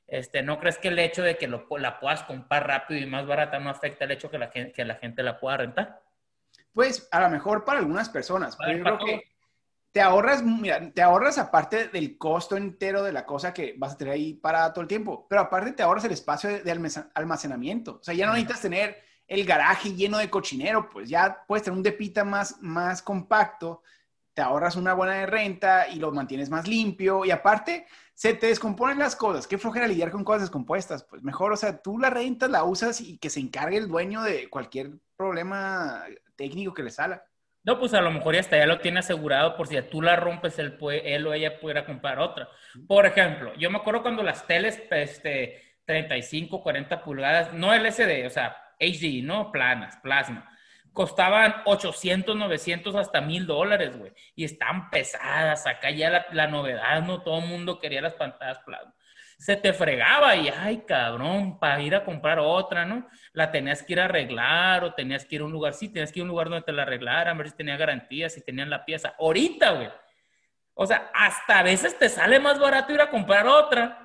Este, 0.08 0.44
¿No 0.44 0.60
crees 0.60 0.78
que 0.78 0.90
el 0.90 1.00
hecho 1.00 1.24
de 1.24 1.38
que 1.38 1.48
lo, 1.48 1.66
la 1.78 2.00
puedas 2.00 2.24
comprar 2.24 2.68
rápido 2.68 3.00
y 3.00 3.06
más 3.06 3.26
barata 3.26 3.60
no 3.60 3.70
afecta 3.70 4.06
el 4.06 4.12
hecho 4.12 4.30
que 4.30 4.38
la, 4.38 4.52
que 4.52 4.86
la 4.86 4.96
gente 4.96 5.24
la 5.24 5.40
pueda 5.40 5.58
rentar? 5.58 6.02
Pues 6.74 7.08
a 7.12 7.22
lo 7.22 7.30
mejor 7.30 7.64
para 7.64 7.80
algunas 7.80 8.10
personas, 8.10 8.58
pero 8.58 8.78
yo 8.78 8.84
creo 8.84 8.98
que 8.98 9.34
te 9.94 10.02
ahorras, 10.02 10.42
mira, 10.44 10.92
te 10.92 11.04
ahorras 11.04 11.38
aparte 11.38 11.88
del 11.88 12.18
costo 12.18 12.58
entero 12.58 13.04
de 13.04 13.14
la 13.14 13.28
cosa 13.28 13.54
que 13.54 13.76
vas 13.78 13.94
a 13.94 13.98
tener 13.98 14.16
ahí 14.16 14.34
para 14.34 14.74
todo 14.74 14.82
el 14.82 14.88
tiempo, 14.88 15.28
pero 15.30 15.42
aparte 15.42 15.72
te 15.72 15.84
ahorras 15.84 16.06
el 16.06 16.14
espacio 16.14 16.50
de, 16.50 17.00
almacenamiento. 17.14 18.00
O 18.02 18.04
sea, 18.04 18.16
ya 18.16 18.26
no 18.26 18.34
necesitas 18.34 18.62
tener 18.62 18.98
el 19.28 19.46
garaje 19.46 19.94
lleno 19.94 20.18
de 20.18 20.32
cochinero, 20.32 20.90
pues 20.90 21.08
ya 21.08 21.44
puedes 21.48 21.64
tener 21.64 21.78
un 21.78 21.84
depita 21.84 22.24
más, 22.24 22.60
más 22.60 23.04
compacto, 23.04 23.84
te 24.34 24.42
ahorras 24.42 24.75
una 24.75 24.94
buena 24.94 25.25
renta 25.25 25.88
y 25.88 25.96
lo 25.96 26.12
mantienes 26.12 26.50
más 26.50 26.68
limpio 26.68 27.25
y 27.25 27.32
aparte 27.32 27.86
se 28.13 28.34
te 28.34 28.48
descomponen 28.48 29.00
las 29.00 29.16
cosas. 29.16 29.48
Qué 29.48 29.58
flojera 29.58 29.88
lidiar 29.88 30.12
con 30.12 30.24
cosas 30.24 30.44
descompuestas. 30.44 31.04
Pues 31.04 31.24
mejor, 31.24 31.52
o 31.52 31.58
sea, 31.58 31.82
tú 31.82 32.00
la 32.00 32.10
rentas, 32.10 32.50
la 32.50 32.63
usas 32.63 33.02
y 33.02 33.18
que 33.18 33.30
se 33.30 33.40
encargue 33.40 33.78
el 33.78 33.88
dueño 33.88 34.22
de 34.24 34.50
cualquier 34.50 34.92
problema 35.16 36.04
técnico 36.36 36.74
que 36.74 36.84
le 36.84 36.92
salga. 36.92 37.24
No, 37.63 37.80
pues 37.80 37.94
a 37.94 38.02
lo 38.02 38.12
mejor 38.12 38.34
ya 38.34 38.42
hasta 38.42 38.58
ya 38.58 38.66
lo 38.66 38.82
tiene 38.82 39.00
asegurado 39.00 39.56
por 39.56 39.68
si 39.68 39.82
tú 39.84 40.02
la 40.02 40.18
rompes, 40.18 40.60
él, 40.60 40.75
puede, 40.78 41.16
él 41.16 41.25
o 41.25 41.34
ella 41.34 41.60
pudiera 41.60 41.86
comprar 41.86 42.20
otra. 42.20 42.50
Por 42.88 43.06
ejemplo, 43.06 43.54
yo 43.56 43.70
me 43.70 43.78
acuerdo 43.78 44.02
cuando 44.02 44.22
las 44.22 44.46
teles, 44.46 44.82
este, 44.92 45.62
35, 45.86 46.62
40 46.62 47.04
pulgadas, 47.04 47.54
no 47.54 47.74
LCD, 47.74 48.25
o 48.28 48.30
sea, 48.30 48.56
HD, 48.80 49.24
¿no? 49.24 49.50
Planas, 49.52 49.98
plasma. 49.98 50.50
Costaban 50.94 51.56
800, 51.66 52.36
900, 52.36 52.96
hasta 52.96 53.20
1000 53.20 53.48
dólares, 53.48 53.98
güey. 53.98 54.14
Y 54.36 54.46
están 54.46 54.90
pesadas. 54.90 55.66
Acá 55.68 55.90
ya 55.90 56.10
la, 56.10 56.26
la 56.32 56.48
novedad, 56.48 57.02
¿no? 57.02 57.22
Todo 57.22 57.40
el 57.40 57.48
mundo 57.48 57.80
quería 57.80 58.02
las 58.02 58.14
pantallas 58.14 58.60
plasma 58.60 58.94
se 59.44 59.58
te 59.58 59.74
fregaba 59.74 60.38
y, 60.38 60.48
ay, 60.48 60.86
cabrón, 60.88 61.60
para 61.60 61.82
ir 61.82 61.96
a 61.96 62.06
comprar 62.06 62.40
otra, 62.40 62.86
¿no? 62.86 63.06
La 63.34 63.52
tenías 63.52 63.84
que 63.84 63.92
ir 63.92 64.00
a 64.00 64.06
arreglar 64.06 64.86
o 64.86 64.94
tenías 64.94 65.26
que 65.26 65.36
ir 65.36 65.42
a 65.42 65.44
un 65.44 65.52
lugar, 65.52 65.74
sí, 65.74 65.90
tenías 65.90 66.14
que 66.14 66.20
ir 66.20 66.22
a 66.22 66.24
un 66.24 66.30
lugar 66.30 66.48
donde 66.48 66.64
te 66.64 66.72
la 66.72 66.84
arreglaran, 66.84 67.36
a 67.36 67.38
ver 67.38 67.50
si 67.50 67.58
tenía 67.58 67.76
garantía, 67.76 68.30
si 68.30 68.42
tenían 68.42 68.70
la 68.70 68.86
pieza. 68.86 69.16
Ahorita, 69.20 69.72
güey. 69.72 69.90
O 70.76 70.86
sea, 70.86 71.12
hasta 71.14 71.60
a 71.60 71.64
veces 71.64 72.00
te 72.00 72.08
sale 72.08 72.40
más 72.40 72.58
barato 72.58 72.94
ir 72.94 73.02
a 73.02 73.10
comprar 73.10 73.46
otra, 73.46 74.03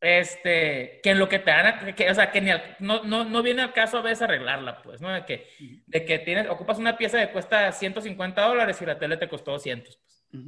este, 0.00 1.00
que 1.02 1.10
en 1.10 1.18
lo 1.18 1.28
que 1.28 1.38
te 1.38 1.50
dan, 1.50 1.94
que, 1.94 2.10
o 2.10 2.14
sea, 2.14 2.30
que 2.30 2.40
ni 2.40 2.50
no, 2.78 3.04
no, 3.04 3.24
no, 3.24 3.42
viene 3.42 3.62
al 3.62 3.72
caso 3.72 3.98
a 3.98 4.02
veces 4.02 4.22
arreglarla, 4.22 4.82
pues, 4.82 5.00
¿no? 5.00 5.10
De 5.10 5.24
que, 5.24 5.46
de 5.86 6.04
que 6.04 6.18
tienes, 6.20 6.48
ocupas 6.48 6.78
una 6.78 6.96
pieza 6.96 7.18
que 7.18 7.32
cuesta 7.32 7.70
150 7.70 8.40
dólares 8.40 8.80
y 8.80 8.86
la 8.86 8.98
tele 8.98 9.16
te 9.16 9.28
costó 9.28 9.52
200, 9.52 9.96
pues. 9.96 10.44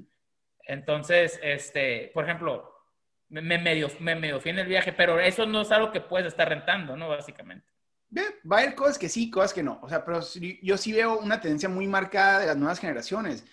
Entonces, 0.64 1.38
este, 1.42 2.10
por 2.14 2.24
ejemplo, 2.24 2.72
me 3.28 3.58
medio, 3.58 3.88
me 3.98 4.14
medio 4.14 4.40
en 4.44 4.58
el 4.58 4.66
viaje, 4.66 4.92
pero 4.92 5.18
eso 5.18 5.46
no 5.46 5.62
es 5.62 5.70
algo 5.72 5.90
que 5.90 6.00
puedes 6.00 6.28
estar 6.28 6.48
rentando, 6.48 6.96
¿no? 6.96 7.08
Básicamente. 7.08 7.66
Va 8.50 8.58
a 8.58 8.60
haber 8.60 8.74
cosas 8.74 8.98
que 8.98 9.08
sí, 9.08 9.30
cosas 9.30 9.54
que 9.54 9.62
no. 9.62 9.80
O 9.82 9.88
sea, 9.88 10.04
pero 10.04 10.20
yo 10.62 10.76
sí 10.76 10.92
veo 10.92 11.18
una 11.18 11.40
tendencia 11.40 11.68
muy 11.68 11.86
marcada 11.86 12.40
de 12.40 12.46
las 12.46 12.56
nuevas 12.56 12.78
generaciones. 12.78 13.44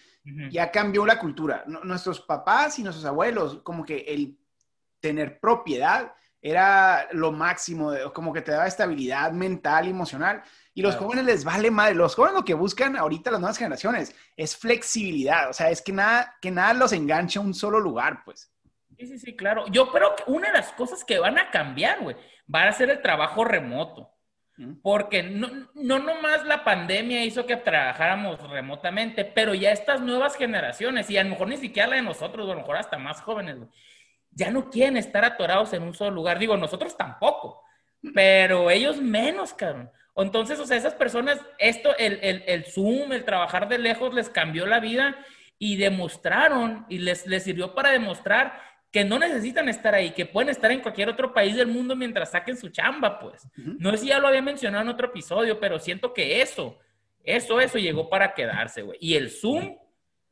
Ya 0.51 0.69
cambió 0.69 1.05
la 1.05 1.17
cultura. 1.17 1.63
nuestros 1.65 2.19
papás 2.19 2.77
y 2.77 2.83
nuestros 2.83 3.05
abuelos, 3.05 3.61
como 3.63 3.85
que 3.85 3.99
el 3.99 4.37
tener 4.99 5.39
propiedad 5.39 6.13
era 6.41 7.07
lo 7.11 7.31
máximo, 7.31 7.93
como 8.13 8.31
que 8.31 8.41
te 8.41 8.51
daba 8.51 8.67
estabilidad 8.67 9.31
mental 9.31 9.87
y 9.87 9.89
emocional. 9.89 10.41
Y 10.73 10.81
los 10.81 10.95
jóvenes 10.95 11.25
les 11.25 11.43
vale 11.43 11.69
madre. 11.69 11.95
Los 11.95 12.15
jóvenes 12.15 12.35
lo 12.35 12.45
que 12.45 12.53
buscan 12.53 12.95
ahorita 12.95 13.31
las 13.31 13.41
nuevas 13.41 13.57
generaciones 13.57 14.15
es 14.37 14.55
flexibilidad. 14.55 15.49
O 15.49 15.53
sea, 15.53 15.69
es 15.69 15.81
que 15.81 15.91
nada, 15.91 16.37
que 16.41 16.51
nada 16.51 16.73
los 16.73 16.93
enganche 16.93 17.39
a 17.39 17.41
un 17.41 17.53
solo 17.53 17.79
lugar, 17.79 18.23
pues. 18.23 18.53
Sí, 18.97 19.07
sí, 19.07 19.19
sí, 19.19 19.35
claro. 19.35 19.65
Yo 19.67 19.91
creo 19.91 20.15
que 20.15 20.23
una 20.27 20.47
de 20.47 20.53
las 20.53 20.71
cosas 20.73 21.03
que 21.03 21.19
van 21.19 21.37
a 21.37 21.51
cambiar, 21.51 21.99
güey, 22.01 22.15
va 22.53 22.63
a 22.63 22.71
ser 22.71 22.89
el 22.89 23.01
trabajo 23.01 23.43
remoto. 23.43 24.13
Porque 24.81 25.23
no, 25.23 25.47
no 25.73 25.99
nomás 25.99 26.45
la 26.45 26.65
pandemia 26.65 27.23
hizo 27.23 27.45
que 27.45 27.55
trabajáramos 27.55 28.41
remotamente, 28.49 29.23
pero 29.23 29.53
ya 29.53 29.71
estas 29.71 30.01
nuevas 30.01 30.35
generaciones, 30.35 31.09
y 31.09 31.17
a 31.17 31.23
lo 31.23 31.29
mejor 31.29 31.47
ni 31.47 31.55
siquiera 31.55 31.87
la 31.87 31.95
de 31.95 32.01
nosotros, 32.01 32.45
a 32.45 32.53
lo 32.53 32.59
mejor 32.59 32.75
hasta 32.75 32.97
más 32.97 33.21
jóvenes, 33.21 33.57
güey, 33.57 33.69
ya 34.31 34.51
no 34.51 34.69
quieren 34.69 34.97
estar 34.97 35.25
atorados 35.25 35.73
en 35.73 35.83
un 35.83 35.93
solo 35.93 36.11
lugar. 36.11 36.39
Digo, 36.39 36.57
nosotros 36.57 36.95
tampoco, 36.97 37.63
pero 38.13 38.69
ellos 38.69 39.01
menos, 39.01 39.53
cabrón. 39.53 39.91
Entonces, 40.15 40.59
o 40.59 40.65
sea, 40.65 40.77
esas 40.77 40.95
personas, 40.95 41.39
esto, 41.57 41.95
el, 41.97 42.19
el, 42.21 42.43
el 42.45 42.65
Zoom, 42.65 43.13
el 43.13 43.23
trabajar 43.23 43.69
de 43.69 43.77
lejos 43.77 44.13
les 44.13 44.29
cambió 44.29 44.65
la 44.65 44.79
vida 44.79 45.15
y 45.57 45.77
demostraron, 45.77 46.85
y 46.89 46.99
les, 46.99 47.25
les 47.27 47.43
sirvió 47.43 47.73
para 47.73 47.91
demostrar 47.91 48.59
que 48.91 49.05
no 49.05 49.19
necesitan 49.19 49.69
estar 49.69 49.93
ahí, 49.93 50.11
que 50.11 50.25
pueden 50.25 50.49
estar 50.49 50.71
en 50.71 50.81
cualquier 50.81 51.09
otro 51.09 51.33
país 51.33 51.55
del 51.55 51.67
mundo 51.67 51.95
mientras 51.95 52.31
saquen 52.31 52.57
su 52.57 52.69
chamba, 52.69 53.19
pues. 53.19 53.47
No 53.55 53.91
sé 53.91 53.99
si 53.99 54.07
ya 54.07 54.19
lo 54.19 54.27
había 54.27 54.41
mencionado 54.41 54.83
en 54.83 54.89
otro 54.89 55.07
episodio, 55.07 55.59
pero 55.59 55.79
siento 55.79 56.13
que 56.13 56.41
eso, 56.41 56.79
eso, 57.23 57.59
eso 57.59 57.77
llegó 57.77 58.09
para 58.09 58.33
quedarse, 58.33 58.81
güey. 58.81 58.97
Y 58.99 59.15
el 59.15 59.29
Zoom 59.29 59.77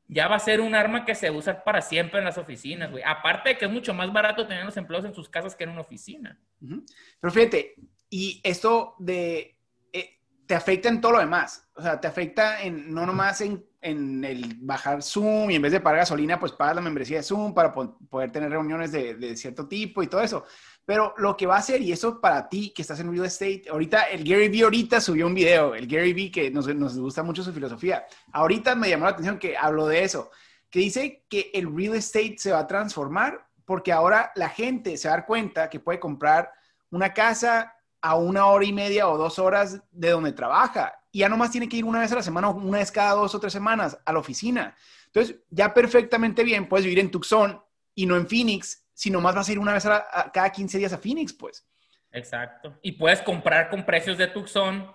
ya 0.08 0.28
va 0.28 0.38
a 0.38 0.40
ser 0.40 0.62
un 0.62 0.76
arma 0.76 1.06
que 1.06 1.16
se 1.16 1.30
usa 1.32 1.64
para 1.64 1.82
siempre 1.82 2.20
en 2.20 2.26
las 2.26 2.38
oficinas, 2.38 2.92
güey. 2.92 3.04
Aparte 3.06 3.50
de 3.50 3.58
que 3.58 3.66
es 3.66 3.72
mucho 3.72 3.94
más 3.94 4.12
barato 4.12 4.48
tener 4.48 4.66
los 4.66 4.78
empleados 4.78 5.06
en 5.06 5.14
sus 5.14 5.30
casas 5.30 5.56
que 5.56 5.66
en 5.66 5.72
una 5.72 5.82
oficina. 5.82 6.40
Pero 6.60 7.34
fíjate, 7.34 7.76
y 8.10 8.40
esto 8.44 8.96
de, 9.00 9.58
eh, 9.92 10.20
te 10.46 10.56
afecta 10.56 10.90
en 10.90 11.02
todo 11.02 11.14
lo 11.14 11.20
demás. 11.20 11.70
O 11.76 11.82
sea, 11.82 12.00
te 12.00 12.08
afecta 12.08 12.62
en, 12.62 12.94
no 12.94 13.06
nomás 13.06 13.42
en 13.42 13.68
en 13.82 14.24
el 14.26 14.56
bajar 14.60 15.02
Zoom 15.04 15.52
y 15.52 15.56
en 15.56 15.62
vez 15.62 15.72
de 15.72 15.80
pagar 15.80 16.00
gasolina, 16.00 16.40
pues 16.40 16.52
pagas 16.52 16.76
la 16.76 16.82
membresía 16.82 17.18
de 17.18 17.24
Zoom 17.24 17.54
para 17.54 17.72
poder 17.72 18.32
tener 18.32 18.50
reuniones 18.50 18.92
de, 18.92 19.36
cierto 19.38 19.68
tipo 19.68 20.02
y 20.04 20.08
todo 20.08 20.22
eso. 20.22 20.46
Pero 20.88 21.14
lo 21.18 21.36
que 21.36 21.46
va 21.46 21.56
a 21.56 21.60
hacer, 21.60 21.82
y 21.82 21.92
eso 21.92 22.22
para 22.22 22.48
ti 22.48 22.72
que 22.74 22.82
estás 22.82 23.02
en 23.02 23.12
real 23.12 23.26
estate, 23.26 23.64
ahorita 23.70 24.04
el 24.04 24.24
Gary 24.24 24.48
Vee 24.48 24.64
ahorita 24.64 25.02
subió 25.02 25.28
un 25.28 25.34
video, 25.34 25.76
el 25.76 25.86
Gary 25.86 26.14
Vee 26.14 26.32
que 26.32 26.50
nos, 26.50 26.66
gusta 26.98 27.24
mucho 27.24 27.44
su 27.44 27.52
filosofía. 27.52 28.06
Ahorita 28.32 28.74
me 28.74 28.88
llamó 28.88 29.04
la 29.04 29.12
atención 29.12 29.38
que 29.38 29.58
habló 29.58 29.86
de 29.88 30.06
eso, 30.06 30.32
que 30.70 30.80
dice 30.80 31.26
que 31.28 31.52
el 31.54 31.76
real 31.76 31.96
estate 31.96 32.36
se 32.38 32.54
va 32.54 32.60
a 32.60 32.68
transformar 32.68 33.46
porque 33.66 33.92
ahora 33.92 34.32
la 34.36 34.48
gente 34.48 34.96
se 34.96 35.10
va 35.10 35.16
a 35.16 35.18
dar 35.18 35.26
cuenta 35.26 35.70
que 35.70 35.82
puede 35.82 36.00
comprar 36.00 36.54
una 36.90 37.14
casa 37.14 37.76
a 38.00 38.16
una 38.16 38.46
hora 38.46 38.64
y 38.64 38.72
media 38.72 39.10
o 39.10 39.18
dos 39.18 39.40
horas 39.40 39.82
de 39.92 40.12
donde 40.12 40.32
trabaja 40.32 41.02
y 41.12 41.20
ya 41.20 41.28
nomás 41.28 41.52
tiene 41.52 41.68
que 41.68 41.76
ir 41.76 41.84
una 41.84 42.00
vez 42.00 42.14
a 42.14 42.16
la 42.16 42.24
semana 42.24 42.50
o 42.50 42.56
una 42.56 42.78
vez 42.78 42.94
cada 42.94 43.12
dos 43.12 43.36
o 43.36 43.40
tres 43.42 43.52
semanas 43.52 43.98
a 44.06 44.14
la 44.14 44.20
oficina. 44.20 44.74
Entonces, 45.08 45.36
ya 45.50 45.74
perfectamente 45.74 46.46
bien 46.46 46.70
puedes 46.70 46.86
vivir 46.86 47.00
en 47.00 47.12
Tucson 47.12 47.62
y 47.94 48.06
no 48.06 48.16
en 48.16 48.26
Phoenix, 48.26 48.87
si 48.98 49.12
nomás 49.12 49.36
vas 49.36 49.48
a 49.48 49.52
ir 49.52 49.60
una 49.60 49.74
vez 49.74 49.86
a, 49.86 50.32
cada 50.34 50.50
15 50.50 50.78
días 50.78 50.94
a 50.94 50.98
Phoenix, 50.98 51.32
pues. 51.34 51.68
Exacto. 52.12 52.80
Y 52.82 52.94
puedes 52.94 53.22
comprar 53.22 53.70
con 53.70 53.86
precios 53.86 54.18
de 54.18 54.28
Tucson 54.28 54.92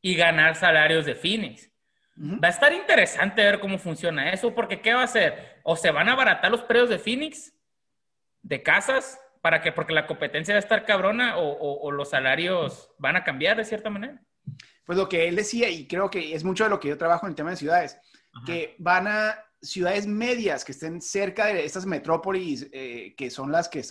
y 0.00 0.16
ganar 0.16 0.56
salarios 0.56 1.06
de 1.06 1.14
Phoenix. 1.14 1.70
Va 2.16 2.48
a 2.48 2.50
estar 2.50 2.72
interesante 2.72 3.42
ver 3.42 3.60
cómo 3.60 3.78
funciona 3.78 4.32
eso, 4.32 4.54
porque 4.54 4.82
¿qué 4.82 4.92
va 4.92 5.02
a 5.02 5.04
hacer? 5.04 5.60
O 5.62 5.76
se 5.76 5.90
van 5.90 6.08
a 6.08 6.12
abaratar 6.12 6.50
los 6.50 6.62
precios 6.62 6.90
de 6.90 6.98
Phoenix, 6.98 7.54
de 8.42 8.62
casas, 8.62 9.18
para 9.40 9.62
que, 9.62 9.72
porque 9.72 9.94
la 9.94 10.06
competencia 10.06 10.54
va 10.54 10.56
a 10.56 10.60
estar 10.60 10.84
cabrona, 10.84 11.38
o 11.38 11.90
los 11.92 12.10
salarios 12.10 12.90
van 12.98 13.16
a 13.16 13.24
cambiar 13.24 13.56
de 13.56 13.64
cierta 13.64 13.90
manera 13.90 14.20
pues 14.90 14.98
lo 14.98 15.08
que 15.08 15.28
él 15.28 15.36
decía, 15.36 15.68
y 15.68 15.86
creo 15.86 16.10
que 16.10 16.34
es 16.34 16.42
mucho 16.42 16.64
de 16.64 16.70
lo 16.70 16.80
que 16.80 16.88
yo 16.88 16.98
trabajo 16.98 17.24
en 17.24 17.30
el 17.30 17.36
tema 17.36 17.50
de 17.50 17.56
ciudades, 17.56 17.96
que 18.44 18.74
van 18.78 19.06
a 19.06 19.38
ciudades 19.62 20.06
medias 20.06 20.64
que 20.64 20.72
estén 20.72 21.00
cerca 21.00 21.46
de 21.46 21.64
estas 21.64 21.86
metrópolis 21.86 22.68
eh, 22.72 23.14
que 23.16 23.30
son 23.30 23.52
las 23.52 23.68
que 23.68 23.82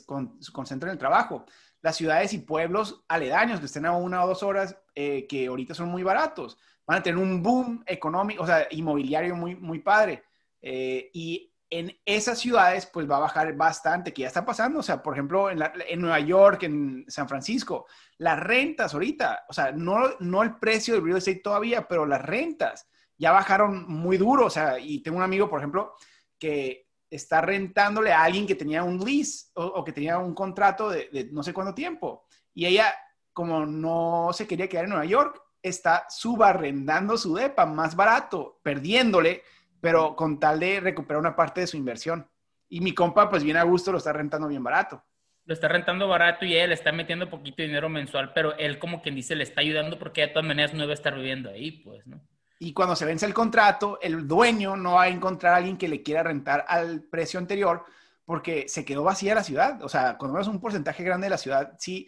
concentran 0.52 0.92
el 0.92 0.98
trabajo, 0.98 1.46
las 1.82 1.96
ciudades 1.96 2.34
y 2.34 2.40
pueblos 2.40 3.04
aledaños 3.08 3.60
que 3.60 3.68
estén 3.68 3.86
a 3.86 3.96
una 3.96 4.24
o 4.24 4.28
dos 4.28 4.44
horas, 4.44 4.76
eh, 4.96 5.28
que 5.28 5.48
ahorita 5.48 5.74
son 5.74 5.90
muy 5.90 6.04
baratos, 6.04 6.58
van 6.86 7.00
a 7.00 7.04
tener 7.04 7.22
un 7.22 7.42
boom 7.42 7.84
económico, 7.86 8.44
o 8.44 8.48
sea, 8.48 8.68
inmobiliario 8.72 9.36
muy, 9.36 9.56
muy 9.56 9.80
padre. 9.80 10.24
Eh, 10.62 11.10
y 11.14 11.54
en 11.70 11.96
esas 12.04 12.40
ciudades, 12.40 12.88
pues 12.88 13.10
va 13.10 13.18
a 13.18 13.22
bajar 13.22 13.56
bastante, 13.56 14.12
que 14.12 14.24
ya 14.24 14.28
está 14.28 14.44
pasando. 14.44 14.80
O 14.80 14.84
sea, 14.84 15.04
por 15.04 15.14
ejemplo, 15.14 15.52
en, 15.52 15.60
en 15.88 16.02
Nueva 16.02 16.20
York, 16.20 16.64
en 16.64 17.06
San 17.08 17.30
Francisco, 17.30 17.86
las 18.18 18.40
rentas 18.40 18.94
ahorita, 18.94 19.46
o 19.48 19.54
sea, 19.54 19.72
no, 19.72 20.00
no 20.20 20.42
el 20.42 20.58
precio 20.58 20.96
del 20.96 21.04
real 21.04 21.18
estate 21.18 21.42
todavía, 21.42 21.88
pero 21.88 22.08
las 22.08 22.24
rentas 22.24 22.88
ya 23.20 23.32
bajaron 23.32 23.86
muy 23.88 24.18
duro. 24.18 24.46
O 24.46 24.50
sea, 24.50 24.80
y 24.80 25.00
tengo 25.00 25.18
un 25.18 25.24
amigo, 25.24 25.48
por 25.50 25.60
ejemplo, 25.60 25.94
que 26.40 26.88
está 27.12 27.42
rentándole 27.42 28.12
a 28.12 28.24
alguien 28.24 28.48
que 28.48 28.56
tenía 28.56 28.84
un 28.84 28.98
lease 29.00 29.50
o, 29.54 29.84
que 29.84 29.92
tenía 29.92 30.18
un 30.18 30.34
contrato 30.34 30.90
de, 30.90 31.30
no 31.32 31.44
sé 31.44 31.54
cuánto 31.54 31.76
tiempo. 31.76 32.26
Y 32.54 32.66
ella, 32.66 32.94
como 33.34 33.66
no 33.66 34.30
se 34.34 34.48
quería 34.48 34.68
quedar 34.68 34.86
en 34.86 34.92
Nueva 34.92 35.06
York, 35.06 35.42
está 35.62 36.06
subarrendando 36.10 37.18
su 37.18 37.36
DEPA 37.36 37.66
más 37.66 37.96
barato, 37.96 38.60
perdiéndole, 38.64 39.44
pero 39.82 40.16
con 40.16 40.40
tal 40.40 40.60
de 40.60 40.80
recuperar 40.80 41.20
una 41.20 41.36
parte 41.36 41.62
de 41.62 41.68
su 41.68 41.78
inversión. 41.78 42.28
Y 42.70 42.82
mi 42.82 42.94
compa, 42.94 43.30
pues 43.30 43.44
bien 43.44 43.58
a 43.58 43.64
gusto, 43.64 43.92
lo 43.92 43.98
está 43.98 44.14
rentando 44.14 44.48
bien 44.48 44.64
barato 44.64 45.04
lo 45.50 45.54
está 45.54 45.68
rentando 45.68 46.08
barato 46.08 46.46
y 46.46 46.56
él 46.56 46.72
está 46.72 46.92
metiendo 46.92 47.28
poquito 47.28 47.64
dinero 47.64 47.90
mensual, 47.90 48.34
pero 48.34 48.56
él 48.60 48.78
como 48.78 49.02
quien 49.02 49.16
dice 49.16 49.36
le 49.36 49.42
está 49.42 49.62
ayudando 49.62 49.98
porque 49.98 50.22
de 50.22 50.28
todas 50.28 50.48
maneras 50.48 50.76
no 50.76 50.82
debe 50.82 50.94
estar 50.94 51.16
viviendo 51.16 51.50
ahí, 51.50 51.72
pues, 51.72 52.06
¿no? 52.06 52.22
Y 52.60 52.74
cuando 52.74 52.96
se 52.96 53.06
vence 53.06 53.26
el 53.26 53.34
contrato, 53.34 54.00
el 54.02 54.28
dueño 54.28 54.76
no 54.76 54.96
va 54.96 55.04
a 55.04 55.08
encontrar 55.08 55.54
a 55.54 55.58
alguien 55.58 55.78
que 55.78 55.88
le 55.88 56.04
quiera 56.04 56.24
rentar 56.24 56.66
al 56.68 57.02
precio 57.04 57.40
anterior 57.40 57.86
porque 58.26 58.68
se 58.68 58.86
quedó 58.86 59.04
vacía 59.04 59.34
la 59.34 59.44
ciudad. 59.44 59.82
O 59.82 59.90
sea, 59.90 60.18
cuando 60.18 60.34
vemos 60.36 60.50
un 60.50 60.60
porcentaje 60.60 61.04
grande 61.04 61.26
de 61.26 61.32
la 61.32 61.38
ciudad, 61.38 61.74
sí, 61.80 62.08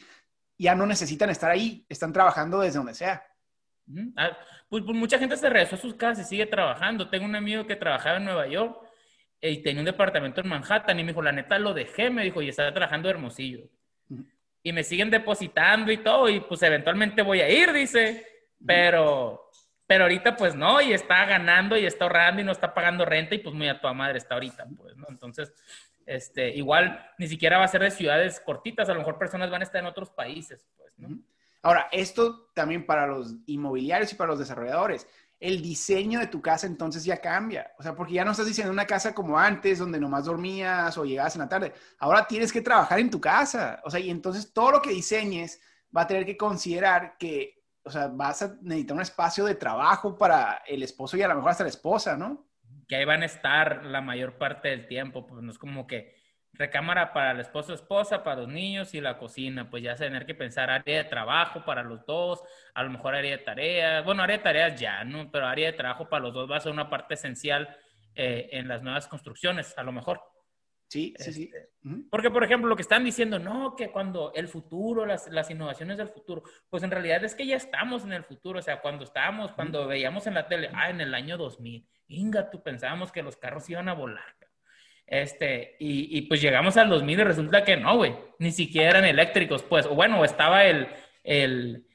ya 0.57 0.75
no 0.75 0.85
necesitan 0.85 1.29
estar 1.29 1.49
ahí, 1.49 1.85
están 1.89 2.13
trabajando 2.13 2.59
desde 2.59 2.77
donde 2.77 2.93
sea. 2.93 3.25
Ah, 4.15 4.37
pues, 4.69 4.83
pues, 4.83 4.95
mucha 4.95 5.17
gente 5.17 5.35
se 5.37 5.49
regresó 5.49 5.75
a 5.75 5.79
sus 5.79 5.95
casas 5.95 6.25
y 6.25 6.29
sigue 6.29 6.45
trabajando. 6.45 7.09
Tengo 7.09 7.25
un 7.25 7.35
amigo 7.35 7.65
que 7.65 7.75
trabajaba 7.75 8.17
en 8.17 8.25
Nueva 8.25 8.47
York 8.47 8.77
y 9.41 9.63
tenía 9.63 9.81
un 9.81 9.85
departamento 9.85 10.41
en 10.41 10.49
Manhattan 10.49 10.99
y 10.99 11.03
me 11.03 11.11
dijo, 11.11 11.21
la 11.21 11.31
neta 11.31 11.57
lo 11.57 11.73
dejé, 11.73 12.09
me 12.09 12.23
dijo, 12.23 12.41
y 12.41 12.49
estaba 12.49 12.73
trabajando 12.73 13.09
Hermosillo. 13.09 13.67
Y 14.63 14.71
me 14.71 14.83
siguen 14.83 15.09
depositando 15.09 15.91
y 15.91 15.97
todo, 15.97 16.29
y 16.29 16.41
pues 16.41 16.61
eventualmente 16.61 17.23
voy 17.23 17.41
a 17.41 17.49
ir, 17.49 17.73
dice, 17.73 18.27
pero, 18.63 19.49
pero 19.91 20.05
ahorita 20.05 20.37
pues 20.37 20.55
no, 20.55 20.79
y 20.79 20.93
está 20.93 21.25
ganando 21.25 21.75
y 21.75 21.85
está 21.85 22.05
ahorrando 22.05 22.39
y 22.39 22.45
no 22.45 22.53
está 22.53 22.73
pagando 22.73 23.03
renta 23.03 23.35
y 23.35 23.39
pues 23.39 23.53
muy 23.53 23.67
a 23.67 23.81
toda 23.81 23.91
madre 23.91 24.19
está 24.19 24.35
ahorita, 24.35 24.65
pues, 24.77 24.95
¿no? 24.95 25.05
Entonces, 25.09 25.51
este, 26.05 26.55
igual 26.55 27.11
ni 27.17 27.27
siquiera 27.27 27.57
va 27.57 27.65
a 27.65 27.67
ser 27.67 27.81
de 27.81 27.91
ciudades 27.91 28.39
cortitas, 28.39 28.87
a 28.87 28.93
lo 28.93 28.99
mejor 28.99 29.17
personas 29.17 29.51
van 29.51 29.59
a 29.59 29.65
estar 29.65 29.81
en 29.81 29.87
otros 29.87 30.09
países, 30.09 30.65
pues, 30.77 30.93
¿no? 30.97 31.19
Ahora, 31.61 31.89
esto 31.91 32.51
también 32.53 32.85
para 32.85 33.05
los 33.05 33.35
inmobiliarios 33.47 34.13
y 34.13 34.15
para 34.15 34.29
los 34.29 34.39
desarrolladores 34.39 35.05
el 35.41 35.61
diseño 35.61 36.21
de 36.21 36.27
tu 36.27 36.41
casa 36.41 36.67
entonces 36.67 37.03
ya 37.03 37.17
cambia. 37.17 37.73
O 37.77 37.83
sea, 37.83 37.93
porque 37.93 38.13
ya 38.13 38.23
no 38.23 38.31
estás 38.31 38.45
diseñando 38.45 38.71
una 38.71 38.85
casa 38.85 39.13
como 39.13 39.37
antes, 39.37 39.79
donde 39.79 39.99
nomás 39.99 40.23
dormías 40.23 40.97
o 40.97 41.03
llegabas 41.03 41.35
en 41.35 41.41
la 41.41 41.49
tarde. 41.49 41.73
Ahora 41.99 42.25
tienes 42.27 42.53
que 42.53 42.61
trabajar 42.61 42.99
en 42.99 43.09
tu 43.09 43.19
casa. 43.19 43.81
O 43.83 43.89
sea, 43.89 43.99
y 43.99 44.09
entonces 44.09 44.53
todo 44.53 44.71
lo 44.71 44.81
que 44.81 44.91
diseñes 44.91 45.59
va 45.93 46.03
a 46.03 46.07
tener 46.07 46.25
que 46.25 46.37
considerar 46.37 47.17
que, 47.17 47.60
o 47.83 47.91
sea, 47.91 48.07
vas 48.07 48.41
a 48.41 48.57
necesitar 48.61 48.95
un 48.95 49.01
espacio 49.01 49.45
de 49.45 49.55
trabajo 49.55 50.17
para 50.17 50.63
el 50.67 50.83
esposo 50.83 51.17
y 51.17 51.21
a 51.21 51.27
lo 51.27 51.35
mejor 51.35 51.51
hasta 51.51 51.63
la 51.63 51.69
esposa, 51.69 52.17
¿no? 52.17 52.47
Que 52.87 52.97
ahí 52.97 53.05
van 53.05 53.23
a 53.23 53.25
estar 53.25 53.85
la 53.85 54.01
mayor 54.01 54.37
parte 54.37 54.69
del 54.69 54.87
tiempo. 54.87 55.25
Pues 55.25 55.41
no 55.41 55.51
es 55.51 55.57
como 55.57 55.87
que 55.87 56.15
recámara 56.53 57.13
para 57.13 57.31
el 57.31 57.39
esposo, 57.39 57.73
esposa, 57.73 58.23
para 58.23 58.41
los 58.41 58.49
niños 58.49 58.93
y 58.93 59.01
la 59.01 59.17
cocina, 59.17 59.69
pues 59.69 59.83
ya 59.83 59.95
se 59.95 60.05
tener 60.05 60.25
que 60.25 60.35
pensar 60.35 60.69
área 60.69 61.03
de 61.03 61.09
trabajo 61.09 61.63
para 61.65 61.81
los 61.81 62.05
dos, 62.05 62.43
a 62.73 62.83
lo 62.83 62.89
mejor 62.89 63.15
área 63.15 63.37
de 63.37 63.43
tareas, 63.43 64.05
bueno, 64.05 64.21
área 64.23 64.37
de 64.37 64.43
tareas 64.43 64.79
ya, 64.79 65.03
¿no? 65.03 65.31
Pero 65.31 65.47
área 65.47 65.71
de 65.71 65.77
trabajo 65.77 66.09
para 66.09 66.23
los 66.23 66.33
dos 66.33 66.51
va 66.51 66.57
a 66.57 66.59
ser 66.59 66.71
una 66.71 66.89
parte 66.89 67.15
esencial 67.15 67.75
eh, 68.15 68.49
en 68.51 68.67
las 68.67 68.83
nuevas 68.83 69.07
construcciones, 69.07 69.73
a 69.77 69.83
lo 69.83 69.91
mejor. 69.91 70.21
Sí, 70.91 71.13
sí, 71.19 71.31
sí. 71.31 71.43
Este, 71.43 71.69
porque, 72.09 72.29
por 72.29 72.43
ejemplo, 72.43 72.67
lo 72.67 72.75
que 72.75 72.81
están 72.81 73.05
diciendo, 73.05 73.39
no, 73.39 73.77
que 73.77 73.91
cuando 73.91 74.33
el 74.35 74.49
futuro, 74.49 75.05
las, 75.05 75.29
las, 75.29 75.49
innovaciones 75.49 75.97
del 75.97 76.09
futuro, 76.09 76.43
pues 76.69 76.83
en 76.83 76.91
realidad 76.91 77.23
es 77.23 77.33
que 77.33 77.45
ya 77.45 77.55
estamos 77.55 78.03
en 78.03 78.11
el 78.11 78.25
futuro, 78.25 78.59
o 78.59 78.61
sea, 78.61 78.81
cuando 78.81 79.05
estábamos, 79.05 79.53
cuando 79.53 79.87
veíamos 79.87 80.27
en 80.27 80.33
la 80.33 80.49
tele, 80.49 80.69
ah, 80.73 80.89
en 80.89 80.99
el 80.99 81.13
año 81.13 81.37
2000, 81.37 81.87
inga, 82.09 82.49
tú 82.49 82.61
pensábamos 82.61 83.09
que 83.09 83.23
los 83.23 83.37
carros 83.37 83.69
iban 83.69 83.87
a 83.87 83.93
volar, 83.93 84.35
este, 85.07 85.77
y, 85.79 86.17
y, 86.17 86.23
pues 86.23 86.41
llegamos 86.41 86.75
al 86.75 86.89
2000 86.89 87.19
y 87.21 87.23
resulta 87.23 87.63
que 87.63 87.77
no, 87.77 87.95
güey, 87.95 88.13
ni 88.39 88.51
siquiera 88.51 88.89
eran 88.89 89.05
eléctricos, 89.05 89.63
pues, 89.63 89.85
o 89.85 89.95
bueno, 89.95 90.25
estaba 90.25 90.65
el, 90.65 90.89
el, 91.23 91.85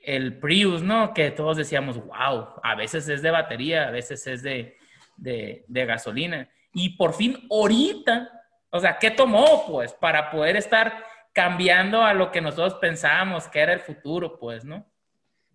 el 0.00 0.40
Prius, 0.40 0.82
¿no? 0.82 1.14
Que 1.14 1.30
todos 1.30 1.56
decíamos, 1.56 1.98
wow, 2.04 2.48
a 2.64 2.74
veces 2.74 3.08
es 3.08 3.22
de 3.22 3.30
batería, 3.30 3.86
a 3.86 3.92
veces 3.92 4.26
es 4.26 4.42
de, 4.42 4.76
de, 5.16 5.64
de 5.68 5.86
gasolina. 5.86 6.50
Y 6.74 6.96
por 6.96 7.14
fin, 7.14 7.46
ahorita, 7.50 8.30
o 8.70 8.80
sea, 8.80 8.98
¿qué 8.98 9.10
tomó, 9.10 9.64
pues, 9.66 9.92
para 9.94 10.30
poder 10.30 10.56
estar 10.56 11.04
cambiando 11.32 12.02
a 12.02 12.12
lo 12.12 12.30
que 12.30 12.40
nosotros 12.40 12.74
pensábamos 12.74 13.48
que 13.48 13.60
era 13.60 13.72
el 13.72 13.80
futuro, 13.80 14.38
pues, 14.38 14.64
¿no? 14.64 14.84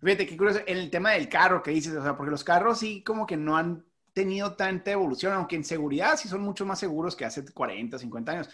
Fíjate, 0.02 0.26
qué 0.26 0.36
curioso, 0.36 0.60
en 0.66 0.78
el 0.78 0.90
tema 0.90 1.12
del 1.12 1.28
carro 1.28 1.62
que 1.62 1.70
dices, 1.70 1.94
o 1.94 2.02
sea, 2.02 2.16
porque 2.16 2.30
los 2.30 2.42
carros 2.42 2.78
sí 2.78 3.02
como 3.04 3.26
que 3.26 3.36
no 3.36 3.56
han 3.56 3.84
tenido 4.14 4.54
tanta 4.54 4.90
evolución, 4.90 5.34
aunque 5.34 5.56
en 5.56 5.64
seguridad 5.64 6.16
sí 6.16 6.26
son 6.26 6.40
mucho 6.40 6.64
más 6.64 6.78
seguros 6.78 7.14
que 7.14 7.26
hace 7.26 7.44
40, 7.44 7.98
50 7.98 8.32
años. 8.32 8.48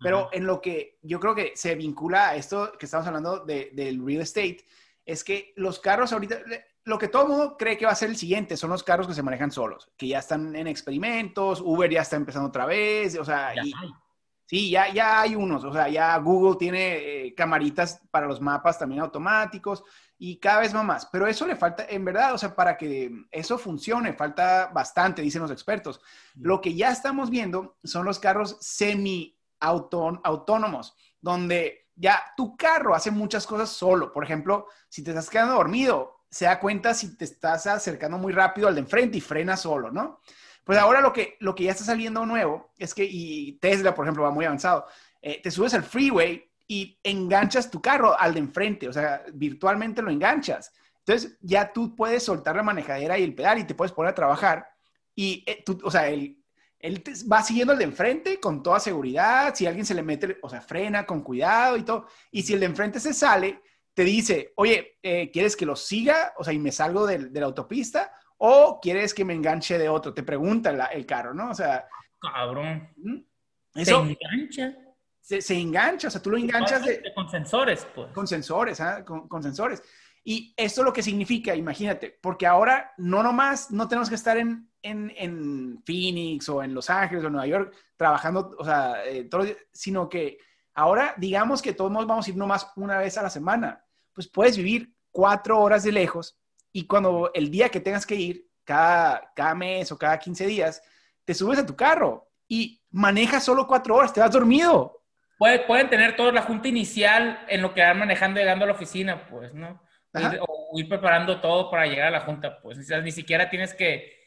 Pero 0.00 0.30
en 0.32 0.46
lo 0.46 0.60
que 0.60 0.98
yo 1.02 1.20
creo 1.20 1.34
que 1.34 1.52
se 1.54 1.74
vincula 1.76 2.30
a 2.30 2.36
esto 2.36 2.72
que 2.78 2.86
estamos 2.86 3.06
hablando 3.06 3.44
de, 3.44 3.70
del 3.72 4.04
real 4.04 4.22
estate, 4.22 4.64
es 5.04 5.22
que 5.22 5.52
los 5.56 5.78
carros 5.78 6.12
ahorita, 6.12 6.40
lo 6.84 6.98
que 6.98 7.08
todo 7.08 7.28
mundo 7.28 7.56
cree 7.56 7.76
que 7.76 7.86
va 7.86 7.92
a 7.92 7.96
ser 7.96 8.10
el 8.10 8.16
siguiente 8.16 8.56
son 8.56 8.70
los 8.70 8.82
carros 8.82 9.06
que 9.06 9.14
se 9.14 9.22
manejan 9.22 9.52
solos, 9.52 9.90
que 9.96 10.08
ya 10.08 10.18
están 10.18 10.54
en 10.56 10.66
experimentos, 10.66 11.60
Uber 11.60 11.90
ya 11.90 12.02
está 12.02 12.16
empezando 12.16 12.48
otra 12.48 12.66
vez, 12.66 13.18
o 13.18 13.24
sea, 13.24 13.52
sí, 14.46 14.70
ya, 14.70 14.92
ya 14.92 15.20
hay 15.20 15.34
unos, 15.34 15.64
o 15.64 15.72
sea, 15.72 15.88
ya 15.88 16.16
Google 16.18 16.56
tiene 16.58 17.26
eh, 17.26 17.34
camaritas 17.34 18.00
para 18.10 18.26
los 18.26 18.40
mapas 18.40 18.78
también 18.78 19.00
automáticos, 19.00 19.84
y 20.24 20.36
cada 20.36 20.60
vez 20.60 20.72
va 20.72 20.84
más. 20.84 21.06
Pero 21.06 21.26
eso 21.26 21.44
le 21.48 21.56
falta, 21.56 21.84
en 21.88 22.04
verdad, 22.04 22.32
o 22.32 22.38
sea, 22.38 22.54
para 22.54 22.76
que 22.76 23.10
eso 23.32 23.58
funcione, 23.58 24.12
falta 24.12 24.70
bastante, 24.72 25.20
dicen 25.20 25.42
los 25.42 25.50
expertos. 25.50 26.00
Lo 26.36 26.60
que 26.60 26.76
ya 26.76 26.92
estamos 26.92 27.28
viendo 27.28 27.76
son 27.82 28.04
los 28.04 28.20
carros 28.20 28.56
semi 28.60 29.36
autónomos, 29.58 30.94
donde 31.20 31.88
ya 31.96 32.22
tu 32.36 32.56
carro 32.56 32.94
hace 32.94 33.10
muchas 33.10 33.48
cosas 33.48 33.70
solo. 33.70 34.12
Por 34.12 34.22
ejemplo, 34.22 34.68
si 34.88 35.02
te 35.02 35.10
estás 35.10 35.28
quedando 35.28 35.54
dormido, 35.54 36.21
se 36.32 36.46
da 36.46 36.58
cuenta 36.58 36.94
si 36.94 37.14
te 37.16 37.26
estás 37.26 37.66
acercando 37.66 38.16
muy 38.16 38.32
rápido 38.32 38.66
al 38.66 38.74
de 38.74 38.80
enfrente 38.80 39.18
y 39.18 39.20
frena 39.20 39.54
solo, 39.56 39.90
¿no? 39.90 40.20
Pues 40.64 40.78
ahora 40.78 41.02
lo 41.02 41.12
que, 41.12 41.36
lo 41.40 41.54
que 41.54 41.64
ya 41.64 41.72
está 41.72 41.84
saliendo 41.84 42.24
nuevo 42.24 42.72
es 42.78 42.94
que, 42.94 43.04
y 43.04 43.52
Tesla, 43.60 43.94
por 43.94 44.06
ejemplo, 44.06 44.22
va 44.22 44.30
muy 44.30 44.46
avanzado, 44.46 44.86
eh, 45.20 45.40
te 45.42 45.50
subes 45.50 45.74
al 45.74 45.82
freeway 45.82 46.50
y 46.66 46.98
enganchas 47.02 47.70
tu 47.70 47.82
carro 47.82 48.18
al 48.18 48.32
de 48.32 48.40
enfrente, 48.40 48.88
o 48.88 48.92
sea, 48.92 49.22
virtualmente 49.34 50.00
lo 50.00 50.10
enganchas. 50.10 50.72
Entonces 51.00 51.36
ya 51.42 51.70
tú 51.70 51.94
puedes 51.94 52.22
soltar 52.22 52.56
la 52.56 52.62
manejadera 52.62 53.18
y 53.18 53.24
el 53.24 53.34
pedal 53.34 53.58
y 53.58 53.64
te 53.64 53.74
puedes 53.74 53.92
poner 53.92 54.12
a 54.12 54.14
trabajar 54.14 54.66
y 55.14 55.44
eh, 55.46 55.62
o 55.82 55.90
sea, 55.90 56.08
él, 56.08 56.42
él 56.78 57.02
va 57.30 57.42
siguiendo 57.42 57.74
el 57.74 57.78
de 57.78 57.84
enfrente 57.84 58.40
con 58.40 58.62
toda 58.62 58.80
seguridad, 58.80 59.54
si 59.54 59.66
alguien 59.66 59.84
se 59.84 59.94
le 59.94 60.02
mete, 60.02 60.38
o 60.40 60.48
sea, 60.48 60.62
frena 60.62 61.04
con 61.04 61.22
cuidado 61.22 61.76
y 61.76 61.82
todo, 61.82 62.06
y 62.30 62.42
si 62.42 62.54
el 62.54 62.60
de 62.60 62.66
enfrente 62.66 63.00
se 63.00 63.12
sale, 63.12 63.60
te 63.94 64.04
dice, 64.04 64.52
oye, 64.56 64.98
eh, 65.02 65.30
¿quieres 65.30 65.56
que 65.56 65.66
lo 65.66 65.76
siga? 65.76 66.32
O 66.38 66.44
sea, 66.44 66.52
y 66.52 66.58
me 66.58 66.72
salgo 66.72 67.06
de, 67.06 67.30
la 67.30 67.46
autopista, 67.46 68.12
o 68.38 68.80
quieres 68.80 69.14
que 69.14 69.24
me 69.24 69.34
enganche 69.34 69.78
de 69.78 69.88
otro, 69.88 70.14
te 70.14 70.22
pregunta 70.22 70.70
el 70.92 71.06
carro, 71.06 71.34
¿no? 71.34 71.50
O 71.50 71.54
sea... 71.54 71.86
Cabrón. 72.20 72.88
Eso, 73.74 74.02
engancha? 74.02 74.76
se, 75.22 75.54
engancha, 75.54 76.08
o 76.08 76.10
sea, 76.10 76.20
tú 76.20 76.30
lo 76.30 76.36
enganchas 76.36 76.84
de, 76.84 77.12
con 77.14 77.28
sensores, 77.28 77.86
pues. 77.94 78.12
Con 78.12 78.26
sensores, 78.26 78.80
¿ah? 78.80 79.04
con, 79.04 79.42
sensores. 79.42 79.82
Y 80.24 80.52
esto 80.56 80.82
lo 80.82 80.92
que 80.92 81.02
significa, 81.02 81.54
imagínate, 81.54 82.18
porque 82.20 82.46
ahora 82.46 82.92
no 82.98 83.22
nomás 83.22 83.70
no 83.70 83.88
tenemos 83.88 84.08
que 84.08 84.14
estar 84.14 84.36
en, 84.36 84.68
en, 84.82 85.82
Phoenix 85.84 86.48
o 86.48 86.62
en 86.62 86.74
Los 86.74 86.90
Ángeles 86.90 87.24
o 87.24 87.30
Nueva 87.30 87.46
York 87.46 87.74
trabajando, 87.96 88.54
o 88.58 88.64
sea, 88.64 89.04
eh, 89.04 89.28
sino 89.72 90.08
que 90.08 90.38
ahora 90.74 91.14
digamos 91.16 91.62
que 91.62 91.72
todos 91.72 91.92
vamos 92.06 92.26
a 92.26 92.30
ir 92.30 92.36
nomás 92.36 92.70
una 92.76 92.98
vez 92.98 93.16
a 93.18 93.22
la 93.22 93.30
semana. 93.30 93.84
Pues 94.12 94.28
puedes 94.28 94.56
vivir 94.56 94.94
cuatro 95.10 95.60
horas 95.60 95.82
de 95.82 95.92
lejos 95.92 96.38
y 96.72 96.86
cuando 96.86 97.30
el 97.34 97.50
día 97.50 97.68
que 97.68 97.80
tengas 97.80 98.06
que 98.06 98.14
ir, 98.14 98.48
cada, 98.64 99.32
cada 99.34 99.54
mes 99.54 99.90
o 99.90 99.98
cada 99.98 100.18
15 100.18 100.46
días, 100.46 100.82
te 101.24 101.34
subes 101.34 101.58
a 101.58 101.66
tu 101.66 101.74
carro 101.74 102.30
y 102.48 102.80
manejas 102.90 103.44
solo 103.44 103.66
cuatro 103.66 103.96
horas, 103.96 104.12
te 104.12 104.20
vas 104.20 104.30
dormido 104.30 105.02
pueden 105.66 105.90
tener 105.90 106.16
toda 106.16 106.32
la 106.32 106.42
junta 106.42 106.68
inicial 106.68 107.44
en 107.48 107.62
lo 107.62 107.74
que 107.74 107.82
van 107.82 107.98
manejando 107.98 108.40
llegando 108.40 108.64
a 108.64 108.68
la 108.68 108.74
oficina, 108.74 109.26
pues, 109.28 109.52
¿no? 109.54 109.80
o 110.14 110.78
ir 110.78 110.88
preparando 110.88 111.40
todo 111.40 111.70
para 111.70 111.86
llegar 111.86 112.08
a 112.08 112.10
la 112.10 112.20
junta, 112.20 112.60
pues. 112.60 112.78
O 112.78 112.82
sea, 112.82 113.00
ni 113.00 113.12
siquiera 113.12 113.48
tienes 113.48 113.74
que, 113.74 114.20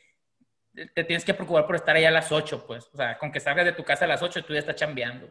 te 0.74 1.04
tienes 1.04 1.24
que 1.24 1.34
preocupar 1.34 1.68
por 1.68 1.76
estar 1.76 1.96
allá 1.96 2.08
a 2.08 2.12
las 2.12 2.32
8, 2.32 2.66
pues. 2.66 2.90
O 2.92 2.98
sea, 2.98 3.18
con 3.18 3.32
que 3.32 3.40
salgas 3.40 3.66
de 3.66 3.74
tu 3.74 3.84
casa 3.84 4.06
a 4.06 4.08
las 4.08 4.22
8, 4.22 4.44
tú 4.44 4.54
ya 4.54 4.60
estás 4.60 4.76
chambeando. 4.76 5.28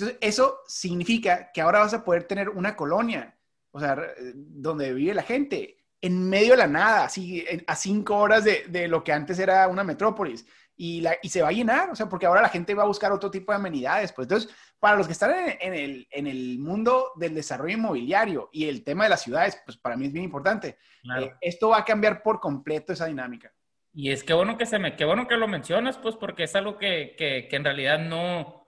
Entonces, 0.00 0.18
eso 0.20 0.60
significa 0.66 1.50
que 1.52 1.60
ahora 1.60 1.80
vas 1.80 1.94
a 1.94 2.04
poder 2.04 2.24
tener 2.24 2.48
una 2.48 2.74
colonia, 2.74 3.36
o 3.70 3.80
sea, 3.80 3.96
donde 4.34 4.94
vive 4.94 5.14
la 5.14 5.22
gente, 5.22 5.76
en 6.00 6.28
medio 6.28 6.52
de 6.52 6.58
la 6.58 6.66
nada, 6.66 7.04
así, 7.04 7.44
a 7.66 7.76
cinco 7.76 8.16
horas 8.16 8.44
de, 8.44 8.64
de 8.68 8.88
lo 8.88 9.04
que 9.04 9.12
antes 9.12 9.38
era 9.38 9.68
una 9.68 9.84
metrópolis 9.84 10.46
y, 10.76 11.02
la, 11.02 11.14
y 11.20 11.28
se 11.28 11.42
va 11.42 11.48
a 11.48 11.52
llenar, 11.52 11.90
o 11.90 11.94
sea, 11.94 12.08
porque 12.08 12.24
ahora 12.24 12.40
la 12.40 12.48
gente 12.48 12.74
va 12.74 12.84
a 12.84 12.86
buscar 12.86 13.12
otro 13.12 13.30
tipo 13.30 13.52
de 13.52 13.56
amenidades. 13.56 14.12
Pues 14.12 14.24
entonces, 14.24 14.50
para 14.78 14.96
los 14.96 15.06
que 15.06 15.12
están 15.12 15.32
en, 15.60 15.74
el, 15.74 16.08
en 16.10 16.26
el 16.26 16.58
mundo 16.58 17.12
del 17.16 17.34
desarrollo 17.34 17.74
inmobiliario 17.74 18.48
y 18.50 18.66
el 18.66 18.82
tema 18.82 19.04
de 19.04 19.10
las 19.10 19.20
ciudades, 19.20 19.60
pues 19.66 19.76
para 19.76 19.94
mí 19.98 20.06
es 20.06 20.12
bien 20.12 20.24
importante. 20.24 20.78
Eh, 21.18 21.34
esto 21.42 21.68
va 21.68 21.80
a 21.80 21.84
cambiar 21.84 22.22
por 22.22 22.40
completo 22.40 22.94
esa 22.94 23.04
dinámica. 23.04 23.52
Y 23.92 24.10
es 24.10 24.24
que 24.24 24.32
bueno 24.32 24.56
que 24.56 24.64
se 24.64 24.78
me, 24.78 24.96
qué 24.96 25.04
bueno 25.04 25.28
que 25.28 25.36
lo 25.36 25.48
mencionas, 25.48 25.98
pues 25.98 26.16
porque 26.16 26.44
es 26.44 26.56
algo 26.56 26.78
que, 26.78 27.14
que, 27.18 27.46
que 27.50 27.56
en 27.56 27.64
realidad 27.64 27.98
no, 27.98 28.59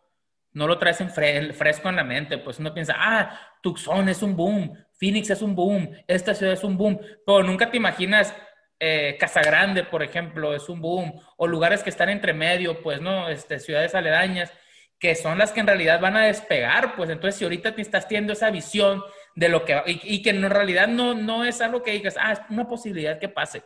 no 0.54 0.66
lo 0.66 0.78
traes 0.78 1.00
en 1.00 1.10
fresco 1.10 1.88
en 1.88 1.96
la 1.96 2.04
mente. 2.04 2.38
Pues 2.38 2.58
uno 2.58 2.74
piensa, 2.74 2.94
ah, 2.96 3.38
Tucson 3.62 4.08
es 4.08 4.22
un 4.22 4.36
boom, 4.36 4.76
Phoenix 4.98 5.30
es 5.30 5.42
un 5.42 5.54
boom, 5.54 5.90
esta 6.06 6.34
ciudad 6.34 6.54
es 6.54 6.64
un 6.64 6.76
boom, 6.76 7.00
pero 7.26 7.42
nunca 7.42 7.70
te 7.70 7.76
imaginas 7.76 8.34
eh, 8.78 9.16
Casagrande, 9.18 9.84
por 9.84 10.02
ejemplo, 10.02 10.54
es 10.54 10.68
un 10.68 10.80
boom, 10.80 11.14
o 11.36 11.46
lugares 11.46 11.82
que 11.82 11.90
están 11.90 12.08
entre 12.08 12.32
medio, 12.32 12.82
pues, 12.82 13.00
¿no? 13.00 13.28
Este, 13.28 13.60
ciudades 13.60 13.94
aledañas, 13.94 14.52
que 14.98 15.14
son 15.14 15.38
las 15.38 15.52
que 15.52 15.60
en 15.60 15.68
realidad 15.68 16.00
van 16.00 16.16
a 16.16 16.26
despegar, 16.26 16.96
pues 16.96 17.08
entonces 17.10 17.38
si 17.38 17.44
ahorita 17.44 17.74
te 17.74 17.82
estás 17.82 18.08
teniendo 18.08 18.32
esa 18.32 18.50
visión 18.50 19.02
de 19.34 19.48
lo 19.48 19.64
que, 19.64 19.80
y, 19.86 20.16
y 20.16 20.22
que 20.22 20.30
en 20.30 20.48
realidad 20.50 20.88
no, 20.88 21.14
no 21.14 21.44
es 21.44 21.60
algo 21.60 21.82
que 21.82 21.92
digas, 21.92 22.16
ah, 22.20 22.32
es 22.32 22.40
una 22.50 22.68
posibilidad 22.68 23.18
que 23.18 23.28
pase, 23.28 23.62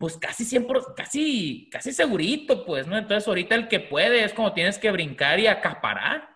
pues 0.00 0.16
casi 0.16 0.46
siempre, 0.46 0.80
casi, 0.96 1.68
casi 1.70 1.92
segurito, 1.92 2.64
pues, 2.64 2.86
¿no? 2.86 2.96
Entonces 2.96 3.28
ahorita 3.28 3.54
el 3.54 3.68
que 3.68 3.80
puede 3.80 4.24
es 4.24 4.32
como 4.32 4.54
tienes 4.54 4.78
que 4.78 4.90
brincar 4.90 5.38
y 5.38 5.46
acaparar. 5.46 6.26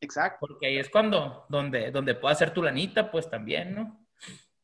Exacto. 0.00 0.38
Porque 0.40 0.66
ahí 0.66 0.78
es 0.78 0.90
cuando, 0.90 1.46
donde, 1.48 1.92
donde 1.92 2.16
puedas 2.16 2.38
hacer 2.38 2.52
tu 2.52 2.60
lanita, 2.60 3.08
pues 3.08 3.30
también, 3.30 3.72
¿no? 3.76 4.04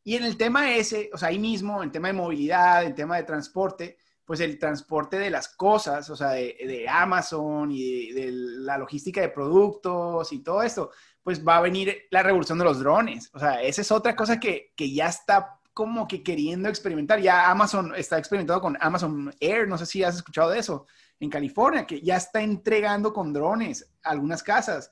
Y 0.03 0.17
en 0.17 0.25
el 0.25 0.37
tema 0.37 0.75
ese, 0.75 1.11
o 1.13 1.17
sea, 1.17 1.29
ahí 1.29 1.39
mismo, 1.39 1.81
el 1.81 1.93
tema 1.93 2.09
de 2.09 2.15
movilidad, 2.15 2.85
el 2.85 2.97
tema 2.97 3.19
de 3.19 3.23
transporte, 3.23 3.99
pues 4.25 4.41
el 4.41 4.59
transporte 4.59 5.17
de 5.17 5.31
las 5.31 5.55
cosas, 5.55 6.11
o 6.11 6.17
sea, 6.17 6.31
de, 6.31 6.87
Amazon 6.91 7.71
y 7.71 8.11
de, 8.11 8.33
la 8.33 8.79
logística 8.79 9.21
de 9.21 9.29
productos 9.29 10.33
y 10.33 10.43
todo 10.43 10.65
esto, 10.65 10.91
pues 11.23 11.47
va 11.47 11.59
a 11.59 11.63
venir 11.63 12.09
la 12.11 12.25
revolución 12.25 12.59
de 12.59 12.65
los 12.65 12.81
drones. 12.81 13.31
O 13.33 13.39
sea, 13.39 13.63
esa 13.63 13.81
es 13.81 13.93
otra 13.93 14.17
cosa 14.17 14.41
que, 14.41 14.73
que 14.75 14.93
ya 14.93 15.07
está 15.07 15.58
como 15.79 16.09
que 16.09 16.25
queriendo 16.25 16.69
experimentar. 16.69 17.21
Ya 17.21 17.49
Amazon 17.49 17.95
está 17.95 18.19
experimentando 18.19 18.61
con 18.61 18.77
Amazon 18.81 19.33
Air, 19.39 19.69
no 19.69 19.79
sé 19.79 19.87
si 19.87 20.03
has 20.03 20.17
escuchado 20.17 20.51
de 20.51 20.59
eso, 20.59 20.89
en 21.21 21.31
California, 21.31 21.87
que 21.87 22.01
ya 22.01 22.17
está 22.17 22.43
entregando 22.43 23.13
con 23.13 23.33
drones 23.33 23.89
algunas 24.03 24.43
casas 24.43 24.91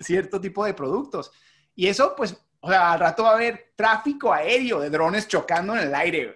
cierto 0.00 0.40
tipo 0.40 0.64
de 0.64 0.74
productos. 0.74 1.30
Y 1.76 1.86
eso, 1.86 2.14
pues, 2.16 2.36
o 2.58 2.68
sea, 2.68 2.94
al 2.94 2.98
rato 2.98 3.22
va 3.22 3.30
a 3.30 3.34
haber 3.34 3.74
tráfico 3.76 4.32
aéreo 4.32 4.80
de 4.80 4.90
drones 4.90 5.28
chocando 5.28 5.76
en 5.76 5.86
el 5.86 5.94
aire. 5.94 6.34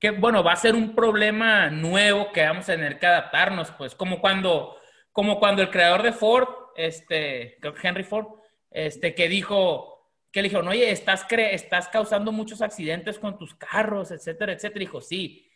que, 0.00 0.10
bueno, 0.10 0.42
va 0.42 0.54
a 0.54 0.56
ser 0.56 0.74
un 0.74 0.96
problema 0.96 1.70
nuevo 1.70 2.32
que 2.32 2.44
vamos 2.44 2.64
a 2.64 2.72
tener 2.72 2.98
que 2.98 3.06
adaptarnos, 3.06 3.70
pues, 3.70 3.94
como 3.94 4.20
cuando, 4.20 4.74
como 5.12 5.38
cuando 5.38 5.62
el 5.62 5.70
creador 5.70 6.02
de 6.02 6.10
Ford, 6.10 6.48
este, 6.74 7.60
Henry 7.84 8.02
Ford, 8.02 8.26
este, 8.68 9.14
que 9.14 9.28
dijo, 9.28 9.97
que 10.30 10.42
le 10.42 10.48
dijo, 10.48 10.60
oye, 10.60 10.90
estás, 10.90 11.26
estás 11.30 11.88
causando 11.88 12.32
muchos 12.32 12.62
accidentes 12.62 13.18
con 13.18 13.38
tus 13.38 13.54
carros, 13.54 14.10
etcétera, 14.10 14.52
etcétera. 14.52 14.80
Dijo, 14.80 15.00
sí, 15.00 15.48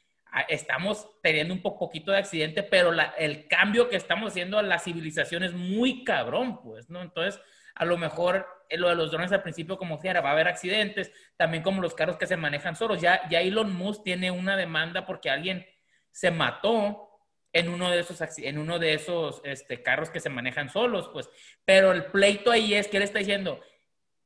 estamos 0.49 1.09
teniendo 1.23 1.53
un 1.53 1.63
poquito 1.63 2.11
de 2.13 2.19
accidente, 2.19 2.63
pero 2.63 2.93
el 3.19 3.49
cambio 3.49 3.89
que 3.89 3.97
estamos 3.97 4.33
haciendo 4.33 4.59
a 4.59 4.63
la 4.63 4.79
civilización 4.79 5.43
es 5.43 5.53
muy 5.53 6.05
cabrón, 6.05 6.63
pues, 6.63 6.89
¿no? 6.89 7.03
Entonces, 7.03 7.41
a 7.75 7.85
lo 7.85 7.99
mejor 7.99 8.47
eh, 8.69 8.79
lo 8.79 8.89
de 8.89 8.95
los 8.95 9.11
drones 9.11 9.33
al 9.33 9.43
principio, 9.43 9.77
como 9.77 9.99
quiera, 9.99 10.21
va 10.21 10.31
a 10.31 10.33
haber 10.33 10.49
accidentes, 10.49 11.13
también 11.37 11.63
como 11.63 11.83
los 11.83 11.95
carros 11.95 12.17
que 12.17 12.27
se 12.27 12.37
manejan 12.37 12.77
solos. 12.77 13.01
Ya, 13.01 13.29
ya 13.29 13.41
Elon 13.41 13.75
Musk 13.75 14.03
tiene 14.05 14.31
una 14.31 14.57
demanda 14.57 15.05
porque 15.07 15.31
alguien 15.31 15.67
se 16.11 16.31
mató 16.31 17.09
en 17.53 17.69
uno 17.69 17.91
de 17.91 18.01
esos, 18.01 18.21
en 18.39 18.59
uno 18.59 18.79
de 18.79 18.95
esos 18.95 19.43
este, 19.45 19.83
carros 19.83 20.09
que 20.11 20.21
se 20.21 20.31
manejan 20.31 20.71
solos, 20.71 21.11
pues. 21.13 21.29
Pero 21.65 21.93
el 21.93 22.07
pleito 22.07 22.51
ahí 22.51 22.75
es 22.75 22.89
que 22.89 22.97
él 22.97 23.03
está 23.03 23.19
diciendo, 23.19 23.61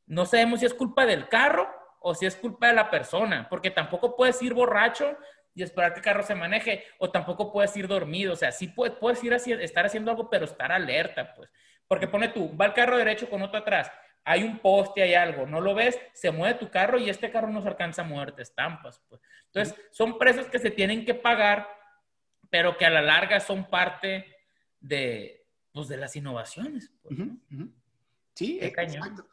no 0.06 0.24
sabemos 0.24 0.60
si 0.60 0.66
es 0.66 0.74
culpa 0.74 1.04
del 1.06 1.28
carro 1.28 1.68
o 2.00 2.14
si 2.14 2.26
es 2.26 2.36
culpa 2.36 2.68
de 2.68 2.74
la 2.74 2.90
persona, 2.90 3.48
porque 3.48 3.70
tampoco 3.70 4.16
puedes 4.16 4.40
ir 4.42 4.54
borracho 4.54 5.16
y 5.54 5.62
esperar 5.62 5.92
que 5.92 6.00
el 6.00 6.04
carro 6.04 6.22
se 6.22 6.34
maneje, 6.34 6.84
o 6.98 7.10
tampoco 7.10 7.50
puedes 7.50 7.74
ir 7.76 7.88
dormido, 7.88 8.34
o 8.34 8.36
sea, 8.36 8.52
sí 8.52 8.68
puedes, 8.68 8.96
puedes 8.98 9.24
ir 9.24 9.32
así, 9.32 9.52
estar 9.52 9.86
haciendo 9.86 10.10
algo, 10.10 10.28
pero 10.28 10.44
estar 10.44 10.70
alerta, 10.70 11.34
pues, 11.34 11.50
porque 11.88 12.06
pone 12.06 12.28
tú, 12.28 12.54
va 12.56 12.66
el 12.66 12.74
carro 12.74 12.98
derecho 12.98 13.28
con 13.30 13.42
otro 13.42 13.58
atrás, 13.58 13.90
hay 14.22 14.42
un 14.42 14.58
poste, 14.58 15.02
hay 15.02 15.14
algo, 15.14 15.46
no 15.46 15.60
lo 15.60 15.74
ves, 15.74 15.98
se 16.12 16.30
mueve 16.30 16.58
tu 16.58 16.70
carro 16.70 16.98
y 16.98 17.08
este 17.08 17.30
carro 17.30 17.48
no 17.48 17.62
se 17.62 17.68
alcanza 17.68 18.02
a 18.02 18.04
moverte, 18.04 18.42
estampas, 18.42 19.00
pues. 19.08 19.20
Entonces, 19.46 19.74
son 19.92 20.18
precios 20.18 20.46
que 20.46 20.58
se 20.58 20.70
tienen 20.70 21.04
que 21.06 21.14
pagar, 21.14 21.66
pero 22.50 22.76
que 22.76 22.84
a 22.84 22.90
la 22.90 23.00
larga 23.00 23.40
son 23.40 23.70
parte 23.70 24.26
de, 24.78 25.46
pues, 25.72 25.88
de 25.88 25.96
las 25.96 26.14
innovaciones. 26.16 26.92
Pues, 27.02 27.18
Sí, 28.34 28.58
exacto. 28.60 29.26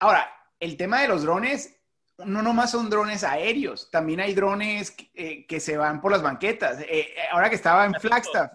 Ahora, 0.00 0.28
el 0.58 0.76
tema 0.76 1.02
de 1.02 1.08
los 1.08 1.22
drones 1.22 1.76
no 2.24 2.42
nomás 2.42 2.70
son 2.70 2.90
drones 2.90 3.24
aéreos, 3.24 3.90
también 3.90 4.20
hay 4.20 4.34
drones 4.34 4.94
eh, 5.14 5.46
que 5.46 5.60
se 5.60 5.76
van 5.76 6.00
por 6.00 6.12
las 6.12 6.22
banquetas. 6.22 6.80
Eh, 6.80 6.86
eh, 6.90 7.14
ahora 7.30 7.48
que 7.48 7.56
estaba 7.56 7.86
en 7.86 7.94
Flagstaff, 7.94 8.52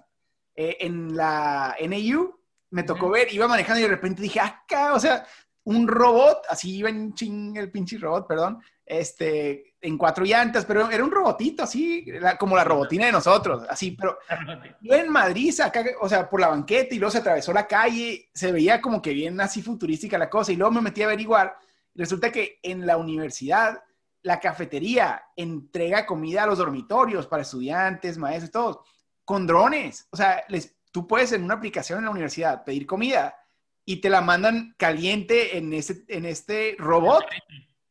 en 0.55 1.15
la 1.15 1.75
NAU, 1.81 2.39
me 2.69 2.83
tocó 2.83 3.09
ver, 3.09 3.33
iba 3.33 3.47
manejando 3.47 3.79
y 3.79 3.83
de 3.83 3.89
repente 3.89 4.21
dije, 4.21 4.39
acá, 4.39 4.93
o 4.93 4.99
sea, 4.99 5.25
un 5.65 5.87
robot, 5.87 6.43
así 6.49 6.77
iba 6.77 6.89
en 6.89 7.13
ching 7.13 7.57
el 7.57 7.71
pinche 7.71 7.97
robot, 7.97 8.27
perdón, 8.27 8.61
este, 8.85 9.74
en 9.85 9.97
cuatro 9.97 10.25
llantas, 10.25 10.65
pero 10.65 10.89
era 10.89 11.03
un 11.03 11.11
robotito 11.11 11.63
así, 11.63 12.05
como 12.39 12.55
la 12.55 12.63
robotina 12.63 13.05
de 13.05 13.11
nosotros, 13.11 13.63
así, 13.69 13.91
pero 13.91 14.17
yo 14.81 14.93
en 14.93 15.09
Madrid, 15.09 15.53
acá, 15.59 15.83
o 16.01 16.09
sea, 16.09 16.29
por 16.29 16.41
la 16.41 16.47
banqueta 16.47 16.95
y 16.95 16.99
luego 16.99 17.11
se 17.11 17.19
atravesó 17.19 17.53
la 17.53 17.67
calle, 17.67 18.29
se 18.33 18.51
veía 18.51 18.81
como 18.81 19.01
que 19.01 19.13
bien 19.13 19.39
así 19.41 19.61
futurística 19.61 20.17
la 20.17 20.29
cosa 20.29 20.51
y 20.51 20.55
luego 20.55 20.71
me 20.71 20.81
metí 20.81 21.01
a 21.01 21.05
averiguar 21.05 21.57
Resulta 21.95 22.29
que 22.29 22.59
en 22.61 22.85
la 22.85 22.97
universidad, 22.97 23.81
la 24.21 24.39
cafetería 24.39 25.23
entrega 25.35 26.05
comida 26.05 26.43
a 26.43 26.47
los 26.47 26.57
dormitorios 26.57 27.25
para 27.25 27.43
estudiantes, 27.43 28.17
maestros, 28.17 28.51
todos, 28.51 28.79
con 29.23 29.47
drones. 29.47 30.07
O 30.11 30.17
sea, 30.17 30.43
les, 30.49 30.75
tú 30.91 31.07
puedes 31.07 31.31
en 31.31 31.43
una 31.43 31.53
aplicación 31.53 31.99
en 31.99 32.05
la 32.05 32.11
universidad 32.11 32.65
pedir 32.65 32.85
comida 32.85 33.37
y 33.85 33.97
te 33.97 34.09
la 34.09 34.19
mandan 34.19 34.75
caliente 34.77 35.57
en, 35.57 35.71
ese, 35.73 36.03
en 36.09 36.25
este 36.25 36.75
robot. 36.77 37.23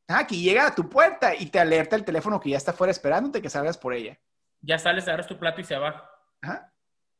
Ah, 0.09 0.27
que 0.27 0.37
llega 0.37 0.67
a 0.67 0.75
tu 0.75 0.88
puerta 0.88 1.35
y 1.35 1.47
te 1.47 1.59
alerta 1.59 1.97
el 1.97 2.05
teléfono 2.05 2.38
que 2.38 2.51
ya 2.51 2.57
está 2.57 2.73
fuera 2.73 2.90
esperándote 2.90 3.40
que 3.40 3.49
salgas 3.49 3.79
por 3.79 3.95
ella. 3.95 4.19
Ya 4.61 4.79
sales, 4.79 5.09
agarras 5.09 5.27
tu 5.27 5.38
plato 5.38 5.61
y 5.61 5.64
se 5.64 5.77
va. 5.77 6.11
Ajá. 6.43 6.73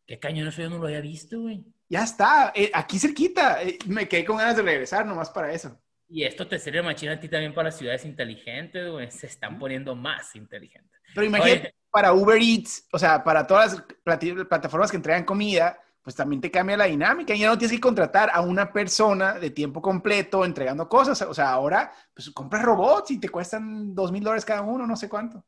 Qué 0.07 0.19
cañón, 0.19 0.49
eso 0.49 0.61
yo 0.61 0.69
no 0.69 0.79
lo 0.79 0.87
había 0.87 1.01
visto, 1.01 1.41
güey. 1.41 1.65
Ya 1.89 2.03
está, 2.03 2.53
eh, 2.55 2.71
aquí 2.75 2.99
cerquita. 2.99 3.63
Eh, 3.63 3.79
me 3.87 4.07
quedé 4.07 4.25
con 4.25 4.37
ganas 4.37 4.57
de 4.57 4.63
regresar 4.63 5.07
nomás 5.07 5.31
para 5.31 5.53
eso. 5.53 5.81
Y 6.09 6.25
esto 6.25 6.47
te 6.47 6.59
sirve 6.59 6.83
machina 6.83 7.13
a 7.13 7.21
ti 7.21 7.29
también 7.29 7.55
para 7.55 7.69
las 7.69 7.79
ciudades 7.79 8.05
inteligentes, 8.05 8.91
güey. 8.91 9.11
Se 9.11 9.27
están 9.27 9.59
poniendo 9.59 9.95
más 9.95 10.37
inteligentes. 10.37 11.01
Pero 11.15 11.27
imagínate, 11.27 11.75
para 11.91 12.13
Uber 12.13 12.41
Eats, 12.41 12.87
o 12.93 12.99
sea, 12.99 13.25
para 13.25 13.47
todas 13.47 13.83
las 14.05 14.19
plataformas 14.47 14.91
que 14.91 14.97
entregan 14.97 15.25
comida, 15.25 15.79
pues 16.05 16.15
también 16.15 16.43
te 16.43 16.51
cambia 16.51 16.77
la 16.77 16.85
dinámica. 16.85 17.35
Ya 17.35 17.49
no 17.49 17.57
tienes 17.57 17.75
que 17.75 17.81
contratar 17.81 18.31
a 18.33 18.43
una 18.43 18.71
persona 18.71 19.39
de 19.39 19.49
tiempo 19.49 19.81
completo 19.81 20.45
entregando 20.45 20.87
cosas. 20.87 21.23
O 21.23 21.33
sea, 21.33 21.51
ahora, 21.51 21.93
pues 22.15 22.31
compras 22.31 22.63
robots 22.63 23.11
y 23.11 23.19
te 23.19 23.31
cuestan 23.31 23.95
dos 23.95 24.13
mil 24.13 24.23
dólares 24.23 24.45
cada 24.45 24.61
uno, 24.61 24.87
no 24.87 24.97
sé 24.97 25.09
cuánto. 25.09 25.43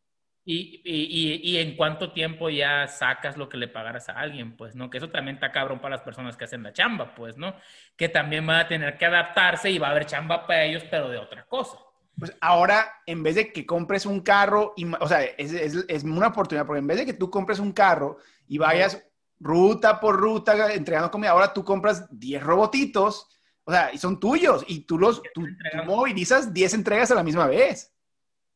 Y, 0.49 0.81
y, 0.85 1.41
y, 1.43 1.59
en 1.59 1.77
cuánto 1.77 2.13
tiempo 2.13 2.49
ya 2.49 2.87
sacas 2.87 3.37
lo 3.37 3.49
que 3.49 3.57
le 3.57 3.67
pagaras 3.67 4.09
a 4.09 4.13
alguien, 4.13 4.57
pues, 4.57 4.77
¿no? 4.77 4.89
Que 4.89 4.99
eso 4.99 5.11
también 5.11 5.35
está 5.35 5.51
cabrón 5.51 5.81
para 5.81 5.97
las 5.97 6.05
personas 6.05 6.37
que 6.37 6.45
hacen 6.45 6.63
la 6.63 6.73
chamba, 6.73 7.17
pues, 7.17 7.37
¿no? 7.37 7.57
Que 7.97 8.09
también 8.09 8.47
van 8.47 8.61
a 8.61 8.69
tener 8.69 8.97
que 8.97 9.07
adaptarse 9.07 9.71
y 9.71 9.79
va 9.79 9.89
a 9.89 9.91
haber 9.91 10.07
chamba 10.07 10.47
para 10.47 10.63
ellos, 10.63 10.85
pero 10.89 11.09
de 11.11 11.19
otra 11.19 11.45
cosa. 11.47 11.77
Pues 12.17 12.33
ahora, 12.41 13.03
en 13.07 13.25
vez 13.25 13.35
de 13.35 13.53
que 13.53 13.67
compres 13.67 14.07
un 14.07 14.21
carro, 14.21 14.73
y, 14.77 14.87
o 14.87 15.09
sea, 15.09 15.25
es, 15.25 15.53
es, 15.53 15.85
es, 15.89 16.05
una 16.05 16.29
oportunidad, 16.29 16.65
porque 16.65 16.79
en 16.79 16.87
vez 16.87 16.99
de 16.99 17.07
que 17.07 17.13
tú 17.13 17.29
compres 17.29 17.59
un 17.59 17.73
carro 17.73 18.19
y 18.47 18.59
vayas 18.59 19.05
ruta 19.39 20.01
por 20.01 20.17
ruta 20.17 20.73
entregando 20.73 21.11
comida, 21.11 21.31
ahora 21.31 21.53
tú 21.53 21.65
compras 21.65 22.07
10 22.11 22.43
robotitos, 22.43 23.29
o 23.65 23.73
sea, 23.73 23.93
y 23.93 23.99
son 23.99 24.21
tuyos, 24.21 24.65
y 24.69 24.81
tú 24.81 24.99
los, 24.99 25.23
tú, 25.35 25.43
tú 25.43 25.85
movilizas 25.85 26.53
10 26.53 26.75
entregas 26.75 27.11
a 27.11 27.15
la 27.15 27.23
misma 27.23 27.47
vez. 27.47 27.93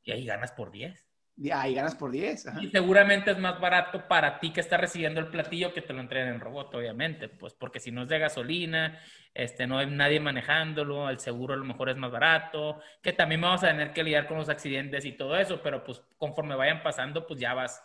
Y 0.02 0.12
ahí 0.12 0.24
ganas 0.24 0.52
por 0.52 0.70
10 0.70 1.10
ahí 1.50 1.74
ganas 1.74 1.94
por 1.94 2.10
10. 2.10 2.46
Y 2.60 2.68
seguramente 2.68 3.30
es 3.30 3.38
más 3.38 3.58
barato 3.58 4.06
para 4.06 4.38
ti 4.38 4.52
que 4.52 4.60
estás 4.60 4.80
recibiendo 4.80 5.20
el 5.20 5.28
platillo 5.28 5.72
que 5.72 5.80
te 5.80 5.94
lo 5.94 6.00
entreguen 6.00 6.34
en 6.34 6.40
robot, 6.40 6.74
obviamente, 6.74 7.28
pues 7.28 7.54
porque 7.54 7.80
si 7.80 7.90
no 7.90 8.02
es 8.02 8.08
de 8.08 8.18
gasolina, 8.18 9.00
este, 9.32 9.66
no 9.66 9.78
hay 9.78 9.86
nadie 9.86 10.20
manejándolo, 10.20 11.08
el 11.08 11.18
seguro 11.18 11.54
a 11.54 11.56
lo 11.56 11.64
mejor 11.64 11.88
es 11.88 11.96
más 11.96 12.10
barato, 12.10 12.80
que 13.02 13.14
también 13.14 13.40
vamos 13.40 13.64
a 13.64 13.68
tener 13.68 13.92
que 13.94 14.04
lidiar 14.04 14.26
con 14.26 14.36
los 14.36 14.50
accidentes 14.50 15.06
y 15.06 15.12
todo 15.12 15.36
eso, 15.38 15.62
pero 15.62 15.82
pues 15.82 16.02
conforme 16.18 16.56
vayan 16.56 16.82
pasando, 16.82 17.26
pues 17.26 17.40
ya 17.40 17.54
vas, 17.54 17.82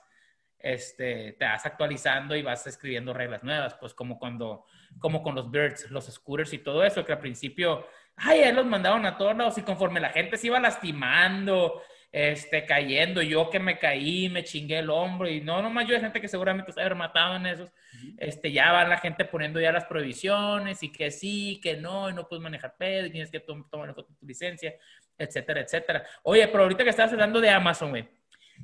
este, 0.60 1.34
te 1.34 1.46
vas 1.46 1.65
actualizando 1.65 2.36
y 2.36 2.41
vas 2.41 2.65
escribiendo 2.68 3.13
reglas 3.13 3.44
nuevas, 3.44 3.76
pues 3.76 3.94
como 3.94 4.18
cuando, 4.18 4.65
como 5.00 5.22
con 5.22 5.36
los 5.36 5.52
birds, 5.52 5.91
los 5.91 6.06
scooters 6.06 6.54
y 6.54 6.60
todo 6.60 6.84
eso, 6.84 7.06
que 7.06 7.13
al 7.13 7.20
principio, 7.20 7.88
ay, 8.15 8.41
ya 8.41 8.52
los 8.52 8.65
mandaron 8.65 9.06
a 9.06 9.18
todos 9.18 9.36
lados 9.36 9.58
y 9.58 9.62
conforme 9.62 10.00
la 10.00 10.10
gente 10.10 10.38
se 10.38 10.48
iba 10.48 10.60
lastimando, 10.60 11.82
este, 12.12 12.65
cayendo, 12.65 13.22
yo 13.22 13.50
que 13.50 13.60
me 13.60 13.78
caí, 13.78 14.30
me 14.30 14.44
chingué 14.46 14.80
el 14.80 14.89
hombro 14.89 15.28
y 15.28 15.41
no, 15.41 15.62
nomás 15.62 15.86
yo 15.86 15.96
hay 15.96 16.02
gente 16.02 16.22
que 16.22 16.30
seguramente 16.30 16.72
se 16.72 16.80
haber 16.80 16.96
matado 16.96 17.36
en 17.36 17.46
esos, 17.46 17.70
este, 18.18 18.54
ya 18.54 18.72
va 18.72 18.86
la 18.86 19.00
gente 19.00 19.26
poniendo 19.26 19.60
ya 19.60 19.74
las 19.74 19.84
prohibiciones 19.84 20.82
y 20.82 20.94
que 20.94 21.12
sí, 21.12 21.60
que 21.62 21.76
no, 21.76 22.10
y 22.10 22.13
no 22.13 22.28
puedes 22.28 22.41
manejar 22.41 22.78
pedo, 22.78 23.08
y 23.08 23.12
tienes 23.12 23.30
que 23.30 23.41
tomar 23.41 23.94
tu 23.94 24.06
licencia, 24.26 24.76
etcétera, 25.18 25.60
etcétera. 25.60 26.06
Oye, 26.24 26.48
pero 26.48 26.63
ahorita 26.63 26.86
que 26.86 26.89
estás 26.89 27.12
hablando 27.12 27.41
de 27.41 27.50
Amazon, 27.50 27.89
güey, 27.89 28.08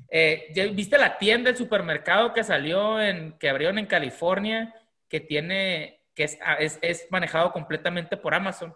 eh, 0.10 0.72
¿viste 0.74 0.98
la 0.98 1.18
tienda, 1.18 1.50
el 1.50 1.58
supermercado 1.58 2.34
que 2.34 2.44
salió 2.44 3.02
en, 3.02 3.38
que 3.40 3.50
abrieron 3.50 3.78
en 3.78 3.86
California, 3.86 4.76
que 5.08 5.20
tiene, 5.20 6.04
que 6.14 6.24
es, 6.24 6.38
es, 6.60 6.80
es 6.82 7.08
manejado 7.10 7.52
completamente 7.52 8.18
por 8.18 8.34
Amazon? 8.34 8.76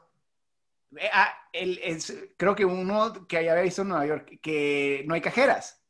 Eh, 0.97 1.09
ah, 1.11 1.33
creo 2.37 2.55
que 2.55 2.65
uno 2.65 3.27
que 3.27 3.37
había 3.37 3.55
visto 3.55 3.81
en 3.81 3.89
Nueva 3.89 4.05
York, 4.05 4.39
que 4.41 5.03
no 5.07 5.13
hay 5.13 5.21
cajeras. 5.21 5.81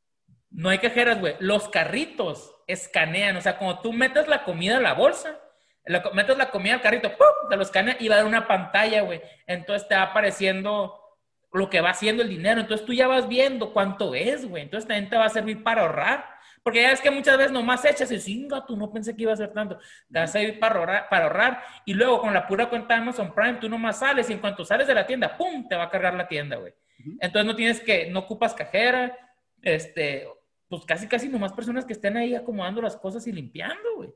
No 0.50 0.70
hay 0.70 0.80
cajeras, 0.80 1.20
güey. 1.20 1.36
Los 1.40 1.70
carritos 1.70 2.56
escanean, 2.68 3.36
o 3.38 3.42
sea, 3.42 3.58
cuando 3.58 3.82
tú 3.82 3.94
metes 3.94 4.28
la 4.28 4.44
comida 4.44 4.78
en 4.78 4.84
la 4.84 4.94
bolsa, 4.94 5.40
metes 6.14 6.38
la 6.38 6.50
comida 6.50 6.76
al 6.76 6.82
carrito, 6.82 7.10
¡pum! 7.16 7.50
te 7.50 7.56
lo 7.56 7.64
escanea 7.64 7.98
y 8.00 8.08
va 8.08 8.16
a 8.16 8.18
dar 8.20 8.28
una 8.28 8.48
pantalla, 8.48 9.02
güey. 9.02 9.22
Entonces 9.46 9.88
te 9.88 9.96
va 9.96 10.04
apareciendo 10.04 11.00
lo 11.54 11.70
que 11.70 11.82
va 11.82 11.92
haciendo 11.92 12.24
el 12.24 12.30
dinero. 12.30 12.62
Entonces 12.62 12.86
tú 12.86 12.94
ya 12.94 13.08
vas 13.08 13.28
viendo 13.28 13.74
cuánto 13.74 14.14
es, 14.16 14.46
güey. 14.46 14.64
Entonces 14.64 14.88
también 14.88 15.10
te 15.10 15.18
va 15.18 15.26
a 15.26 15.30
servir 15.30 15.64
para 15.64 15.82
ahorrar. 15.82 16.36
Porque 16.64 16.82
ya 16.82 16.92
es 16.92 17.00
que 17.00 17.12
muchas 17.12 17.38
veces 17.38 17.52
nomás 17.52 17.86
echas 17.86 18.12
y 18.12 18.20
cinga, 18.20 18.66
tú 18.66 18.76
no 18.76 18.92
pensé 18.92 19.16
que 19.16 19.22
iba 19.22 19.32
a 19.32 19.38
ser 19.38 19.54
tanto. 19.54 19.78
Te 20.12 20.20
vas 20.20 20.34
a 20.34 20.42
ir 20.42 20.60
para 20.60 20.80
ahorrar, 20.80 21.10
para 21.10 21.26
ahorrar. 21.26 21.64
Y 21.86 21.94
luego 21.94 22.22
con 22.22 22.34
la 22.34 22.48
pura 22.48 22.70
cuenta 22.70 22.96
de 22.96 23.02
Amazon 23.02 23.34
Prime, 23.36 23.60
tú 23.62 23.70
nomás 23.70 24.00
sales 24.00 24.30
y 24.30 24.34
en 24.34 24.40
cuanto 24.40 24.66
sales 24.66 24.88
de 24.88 24.96
la 24.96 25.06
tienda, 25.06 25.38
¡pum! 25.38 25.68
Te 25.68 25.76
va 25.76 25.84
a 25.84 25.90
cargar 25.92 26.16
la 26.16 26.28
tienda, 26.28 26.56
güey. 26.56 26.74
Entonces 27.20 27.46
no 27.46 27.56
tienes 27.56 27.80
que, 27.82 28.10
no 28.10 28.22
ocupas 28.22 28.56
cajera, 28.56 29.16
este, 29.62 30.28
pues 30.68 30.86
casi, 30.86 31.08
casi 31.08 31.30
nomás 31.30 31.54
personas 31.54 31.86
que 31.86 31.94
estén 31.94 32.18
ahí 32.18 32.34
acomodando 32.34 32.82
las 32.82 32.98
cosas 32.98 33.28
y 33.28 33.32
limpiando, 33.32 33.96
güey. 33.96 34.10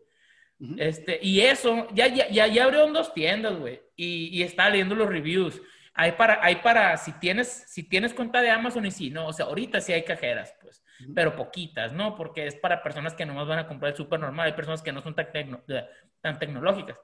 Este, 0.77 1.19
y 1.21 1.41
eso, 1.41 1.87
ya, 1.93 2.07
ya, 2.07 2.29
ya, 2.29 2.47
ya 2.47 2.63
abrieron 2.63 2.91
dos 2.91 3.13
tiendas, 3.13 3.57
güey. 3.57 3.79
Y, 3.95 4.29
y 4.33 4.43
está 4.43 4.69
leyendo 4.69 4.95
los 4.95 5.07
reviews. 5.07 5.61
Hay 6.01 6.13
para, 6.13 6.39
hay 6.41 6.55
para, 6.57 6.95
si 6.95 7.11
tienes, 7.11 7.65
si 7.67 7.83
tienes 7.83 8.13
cuenta 8.13 8.41
de 8.41 8.49
Amazon 8.49 8.85
y 8.85 8.91
si 8.91 9.09
no, 9.09 9.27
o 9.27 9.33
sea, 9.33 9.47
ahorita 9.47 9.81
sí 9.81 9.91
hay 9.91 10.03
cajeras, 10.03 10.55
pues 10.61 10.81
pero 11.13 11.35
poquitas, 11.35 11.93
¿no? 11.93 12.15
Porque 12.15 12.47
es 12.47 12.55
para 12.55 12.83
personas 12.83 13.13
que 13.13 13.25
nomás 13.25 13.47
van 13.47 13.59
a 13.59 13.67
comprar 13.67 13.91
el 13.91 13.97
súper 13.97 14.19
normal, 14.19 14.47
hay 14.47 14.53
personas 14.53 14.81
que 14.81 14.91
no 14.91 15.01
son 15.01 15.15
tan, 15.15 15.27
tan 16.21 16.39
tecnológicas, 16.39 16.97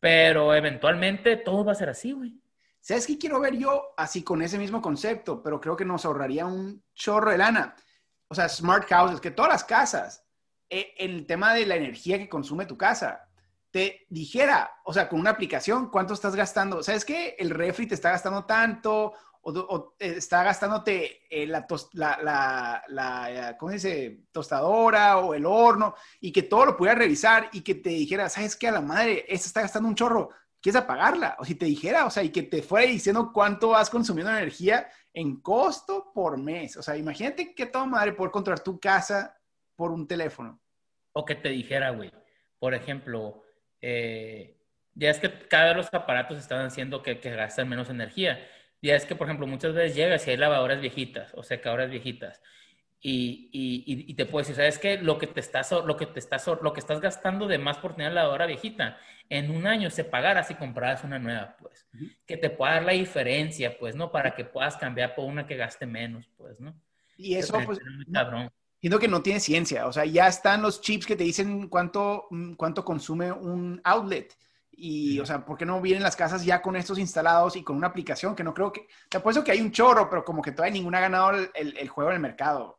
pero 0.00 0.54
eventualmente 0.54 1.36
todo 1.36 1.64
va 1.64 1.72
a 1.72 1.76
ser 1.76 1.88
así, 1.88 2.12
güey. 2.12 2.38
¿Sabes 2.80 3.06
qué 3.06 3.18
quiero 3.18 3.40
ver 3.40 3.56
yo 3.56 3.94
así 3.96 4.22
con 4.22 4.42
ese 4.42 4.58
mismo 4.58 4.82
concepto? 4.82 5.42
Pero 5.42 5.58
creo 5.58 5.74
que 5.74 5.86
nos 5.86 6.04
ahorraría 6.04 6.44
un 6.44 6.82
chorro 6.92 7.30
de 7.30 7.38
lana. 7.38 7.74
o 8.28 8.34
sea, 8.34 8.48
smart 8.48 8.86
houses, 8.88 9.20
que 9.20 9.30
todas 9.30 9.52
las 9.52 9.64
casas, 9.64 10.26
eh, 10.68 10.94
el 10.98 11.26
tema 11.26 11.54
de 11.54 11.64
la 11.64 11.76
energía 11.76 12.18
que 12.18 12.28
consume 12.28 12.66
tu 12.66 12.76
casa, 12.76 13.28
te 13.74 14.06
dijera, 14.08 14.70
o 14.84 14.92
sea, 14.92 15.08
con 15.08 15.18
una 15.18 15.30
aplicación, 15.30 15.90
cuánto 15.90 16.14
estás 16.14 16.36
gastando. 16.36 16.80
¿Sabes 16.80 17.04
qué? 17.04 17.34
El 17.36 17.50
refri 17.50 17.88
te 17.88 17.96
está 17.96 18.12
gastando 18.12 18.44
tanto, 18.44 19.14
o, 19.42 19.96
está 19.98 20.44
gastándote 20.44 21.22
eh, 21.28 21.44
la, 21.44 21.66
eh. 23.82 24.20
Tostadora 24.30 25.18
o 25.18 25.34
el 25.34 25.44
horno, 25.44 25.96
y 26.20 26.30
que 26.30 26.44
todo 26.44 26.66
lo 26.66 26.76
pudieras 26.76 27.00
revisar 27.00 27.48
y 27.50 27.62
que 27.62 27.74
te 27.74 27.90
dijera, 27.90 28.28
¿sabes 28.28 28.54
qué? 28.54 28.68
A 28.68 28.72
la 28.72 28.80
madre, 28.80 29.24
esta 29.26 29.48
está 29.48 29.62
gastando 29.62 29.88
un 29.88 29.96
chorro, 29.96 30.30
¿quieres 30.62 30.80
apagarla? 30.80 31.34
O 31.40 31.44
si 31.44 31.56
te 31.56 31.66
dijera, 31.66 32.06
o 32.06 32.10
sea, 32.10 32.22
y 32.22 32.30
que 32.30 32.44
te 32.44 32.62
fuera 32.62 32.86
diciendo 32.86 33.32
cuánto 33.32 33.70
vas 33.70 33.90
consumiendo 33.90 34.30
energía 34.30 34.88
en 35.12 35.40
costo 35.40 36.12
por 36.14 36.38
mes. 36.38 36.76
O 36.76 36.82
sea, 36.82 36.96
imagínate 36.96 37.56
que 37.56 37.66
toda 37.66 37.86
madre 37.86 38.12
poder 38.12 38.30
controlar 38.30 38.62
tu 38.62 38.78
casa 38.78 39.36
por 39.74 39.90
un 39.90 40.06
teléfono. 40.06 40.60
O 41.12 41.24
que 41.24 41.34
te 41.34 41.48
dijera, 41.48 41.90
güey, 41.90 42.12
por 42.60 42.72
ejemplo, 42.72 43.43
eh, 43.86 44.56
ya 44.94 45.10
es 45.10 45.18
que 45.18 45.30
cada 45.48 45.66
vez 45.66 45.76
los 45.76 45.94
aparatos 45.94 46.38
están 46.38 46.64
haciendo 46.64 47.02
que, 47.02 47.18
que 47.20 47.30
gastan 47.30 47.68
menos 47.68 47.90
energía. 47.90 48.46
Ya 48.80 48.96
es 48.96 49.06
que, 49.06 49.14
por 49.14 49.26
ejemplo, 49.26 49.46
muchas 49.46 49.74
veces 49.74 49.96
llegas 49.96 50.26
y 50.26 50.30
hay 50.30 50.36
lavadoras 50.36 50.80
viejitas 50.80 51.32
o 51.34 51.42
secadoras 51.42 51.90
viejitas 51.90 52.40
y, 53.06 53.50
y, 53.52 54.10
y 54.10 54.14
te 54.14 54.24
puedes 54.24 54.48
decir, 54.48 54.62
¿sabes 54.62 54.78
qué? 54.78 54.96
Lo 54.96 55.18
que 55.18 55.26
te 55.26 55.38
estás, 55.40 55.70
lo 55.72 55.94
que 55.94 56.06
te 56.06 56.18
estás, 56.18 56.46
lo 56.46 56.72
que 56.72 56.80
estás 56.80 57.00
gastando 57.00 57.46
de 57.46 57.58
más 57.58 57.76
por 57.76 57.94
tener 57.94 58.12
la 58.12 58.22
lavadora 58.22 58.46
viejita, 58.46 58.96
en 59.28 59.50
un 59.50 59.66
año 59.66 59.90
se 59.90 60.04
pagará 60.04 60.42
si 60.42 60.54
compraras 60.54 61.04
una 61.04 61.18
nueva, 61.18 61.54
pues. 61.60 61.86
Que 62.24 62.38
te 62.38 62.48
pueda 62.48 62.74
dar 62.74 62.84
la 62.84 62.92
diferencia, 62.92 63.78
pues, 63.78 63.94
¿no? 63.94 64.10
Para 64.10 64.34
que 64.34 64.46
puedas 64.46 64.78
cambiar 64.78 65.14
por 65.14 65.26
una 65.26 65.46
que 65.46 65.56
gaste 65.56 65.84
menos, 65.84 66.30
pues, 66.38 66.58
¿no? 66.60 66.74
Y 67.18 67.34
eso, 67.34 67.60
pues, 67.66 67.78
Siento 68.84 68.98
que 68.98 69.08
no 69.08 69.22
tiene 69.22 69.40
ciencia. 69.40 69.86
O 69.86 69.94
sea, 69.94 70.04
ya 70.04 70.28
están 70.28 70.60
los 70.60 70.82
chips 70.82 71.06
que 71.06 71.16
te 71.16 71.24
dicen 71.24 71.68
cuánto, 71.68 72.26
mm, 72.28 72.52
cuánto 72.52 72.84
consume 72.84 73.32
un 73.32 73.80
outlet. 73.82 74.36
Y, 74.72 75.18
o 75.20 75.24
sea, 75.24 75.42
¿por 75.42 75.56
qué 75.56 75.64
no 75.64 75.80
vienen 75.80 76.02
las 76.02 76.16
casas 76.16 76.44
ya 76.44 76.60
con 76.60 76.76
estos 76.76 76.98
instalados 76.98 77.56
y 77.56 77.64
con 77.64 77.76
una 77.76 77.86
aplicación 77.86 78.36
que 78.36 78.44
no 78.44 78.52
creo 78.52 78.72
que... 78.72 78.86
Te 79.08 79.16
apuesto 79.16 79.42
que 79.42 79.52
hay 79.52 79.62
un 79.62 79.72
chorro, 79.72 80.10
pero 80.10 80.22
como 80.22 80.42
que 80.42 80.52
todavía 80.52 80.74
ninguna 80.74 80.98
ha 80.98 81.00
ganado 81.00 81.30
el, 81.30 81.78
el, 81.78 81.88
juego 81.88 82.10
en 82.10 82.16
el 82.16 82.20
mercado. 82.20 82.78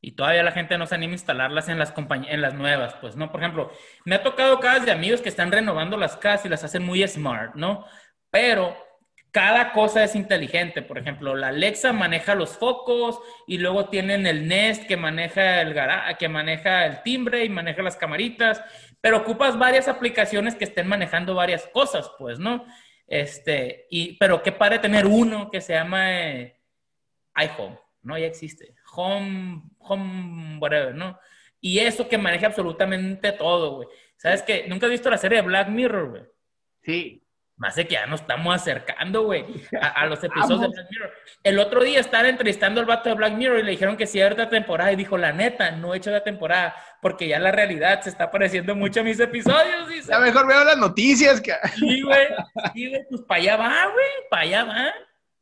Y 0.00 0.12
todavía 0.12 0.44
la 0.44 0.52
gente 0.52 0.78
no 0.78 0.86
se 0.86 0.94
anima 0.94 1.10
a 1.10 1.14
instalarlas 1.14 1.68
en 1.68 1.80
las 1.80 1.92
en 2.28 2.40
las 2.40 2.54
nuevas, 2.54 2.94
pues, 3.00 3.16
¿no? 3.16 3.32
Por 3.32 3.40
ejemplo, 3.40 3.72
me 4.04 4.14
ha 4.14 4.22
tocado 4.22 4.60
casas 4.60 4.86
de 4.86 4.92
amigos 4.92 5.20
que 5.20 5.28
están 5.28 5.50
renovando 5.50 5.96
las 5.96 6.16
casas 6.16 6.46
y 6.46 6.50
las 6.50 6.62
hacen 6.62 6.84
muy 6.84 7.04
smart, 7.08 7.56
¿no? 7.56 7.84
Pero 8.30 8.76
cada 9.34 9.72
cosa 9.72 10.04
es 10.04 10.14
inteligente. 10.14 10.80
Por 10.80 10.96
ejemplo, 10.96 11.34
la 11.34 11.48
Alexa 11.48 11.92
maneja 11.92 12.36
los 12.36 12.56
focos 12.56 13.18
y 13.48 13.58
luego 13.58 13.88
tienen 13.88 14.28
el 14.28 14.46
Nest 14.46 14.86
que 14.86 14.96
maneja 14.96 15.60
el 15.60 15.74
que 16.20 16.28
maneja 16.28 16.86
el 16.86 17.02
timbre 17.02 17.44
y 17.44 17.48
maneja 17.48 17.82
las 17.82 17.96
camaritas, 17.96 18.62
pero 19.00 19.16
ocupas 19.16 19.58
varias 19.58 19.88
aplicaciones 19.88 20.54
que 20.54 20.62
estén 20.62 20.86
manejando 20.86 21.34
varias 21.34 21.66
cosas, 21.66 22.12
pues, 22.16 22.38
¿no? 22.38 22.64
Este, 23.08 23.88
y, 23.90 24.16
pero 24.18 24.40
qué 24.40 24.52
padre 24.52 24.78
tener 24.78 25.04
uno 25.04 25.50
que 25.50 25.60
se 25.60 25.72
llama 25.72 26.22
eh, 26.22 26.60
iHome, 27.34 27.80
¿no? 28.02 28.16
Ya 28.16 28.26
existe. 28.26 28.76
Home, 28.94 29.62
home, 29.78 30.58
whatever, 30.60 30.94
¿no? 30.94 31.18
Y 31.60 31.80
eso 31.80 32.08
que 32.08 32.18
maneja 32.18 32.46
absolutamente 32.46 33.32
todo, 33.32 33.78
güey. 33.78 33.88
¿Sabes 34.16 34.42
qué? 34.42 34.66
¿Nunca 34.68 34.86
has 34.86 34.92
visto 34.92 35.10
la 35.10 35.18
serie 35.18 35.38
de 35.38 35.46
Black 35.48 35.70
Mirror, 35.70 36.10
güey? 36.10 36.22
Sí. 36.82 37.23
Más 37.56 37.76
de 37.76 37.86
que 37.86 37.94
ya 37.94 38.06
nos 38.06 38.22
estamos 38.22 38.52
acercando, 38.52 39.22
güey, 39.22 39.44
a, 39.80 40.06
los 40.06 40.22
episodios 40.24 40.60
de 40.60 40.68
Black 40.68 40.86
Mirror. 40.90 41.12
El 41.44 41.58
otro 41.60 41.84
día 41.84 42.00
estaban 42.00 42.26
entrevistando 42.26 42.80
al 42.80 42.86
vato 42.86 43.08
de 43.08 43.14
Black 43.14 43.34
Mirror 43.34 43.60
y 43.60 43.62
le 43.62 43.70
dijeron 43.70 43.96
que 43.96 44.06
otra 44.24 44.48
temporada 44.48 44.92
y 44.92 44.96
dijo, 44.96 45.16
la 45.16 45.32
neta, 45.32 45.70
no 45.70 45.94
he 45.94 45.98
hecho 45.98 46.10
la 46.10 46.24
temporada 46.24 46.74
porque 47.00 47.28
ya 47.28 47.38
la 47.38 47.52
realidad 47.52 48.00
se 48.00 48.10
está 48.10 48.30
pareciendo 48.30 48.74
mucho 48.74 49.00
a 49.00 49.02
mis 49.04 49.20
episodios. 49.20 49.92
Y 49.92 50.02
ya 50.02 50.18
mejor 50.18 50.48
veo 50.48 50.64
las 50.64 50.78
noticias. 50.78 51.40
Que... 51.40 51.52
Sí, 51.76 52.02
güey, 52.02 52.26
sí, 52.72 52.88
güey, 52.88 53.06
pues 53.08 53.22
para 53.22 53.40
allá 53.40 53.56
va, 53.56 53.92
güey, 53.92 54.06
para 54.28 54.42
allá 54.42 54.64
va. 54.64 54.94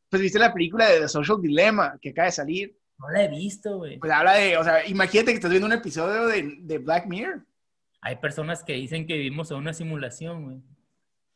Pues 0.09 0.21
viste 0.21 0.37
la 0.37 0.53
película 0.53 0.87
de 0.89 0.99
The 0.99 1.07
Social 1.07 1.41
Dilemma 1.41 1.97
que 1.99 2.09
acaba 2.09 2.27
de 2.27 2.31
salir. 2.31 2.77
No 2.99 3.09
la 3.09 3.23
he 3.23 3.27
visto, 3.27 3.77
güey. 3.77 3.97
Pues 3.97 4.11
habla 4.11 4.33
de, 4.33 4.55
o 4.57 4.63
sea, 4.63 4.85
imagínate 4.85 5.31
que 5.31 5.37
estás 5.37 5.49
viendo 5.49 5.65
un 5.65 5.73
episodio 5.73 6.27
de, 6.27 6.57
de 6.59 6.77
Black 6.77 7.07
Mirror. 7.07 7.43
Hay 8.01 8.17
personas 8.17 8.63
que 8.63 8.73
dicen 8.73 9.07
que 9.07 9.13
vivimos 9.13 9.49
en 9.49 9.57
una 9.57 9.73
simulación, 9.73 10.43
güey. 10.43 10.61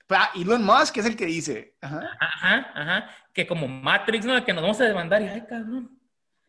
Ah, 0.09 0.31
Elon 0.35 0.63
Musk 0.63 0.97
es 0.97 1.05
el 1.05 1.15
que 1.15 1.25
dice. 1.25 1.75
Ajá. 1.81 2.17
Ajá, 2.19 2.71
ajá. 2.73 3.09
Que 3.33 3.45
como 3.45 3.67
Matrix, 3.67 4.25
¿no? 4.25 4.43
Que 4.43 4.53
nos 4.53 4.61
vamos 4.61 4.79
a 4.79 4.85
demandar 4.85 5.21
y, 5.21 5.27
ay, 5.27 5.43
cabrón. 5.47 5.99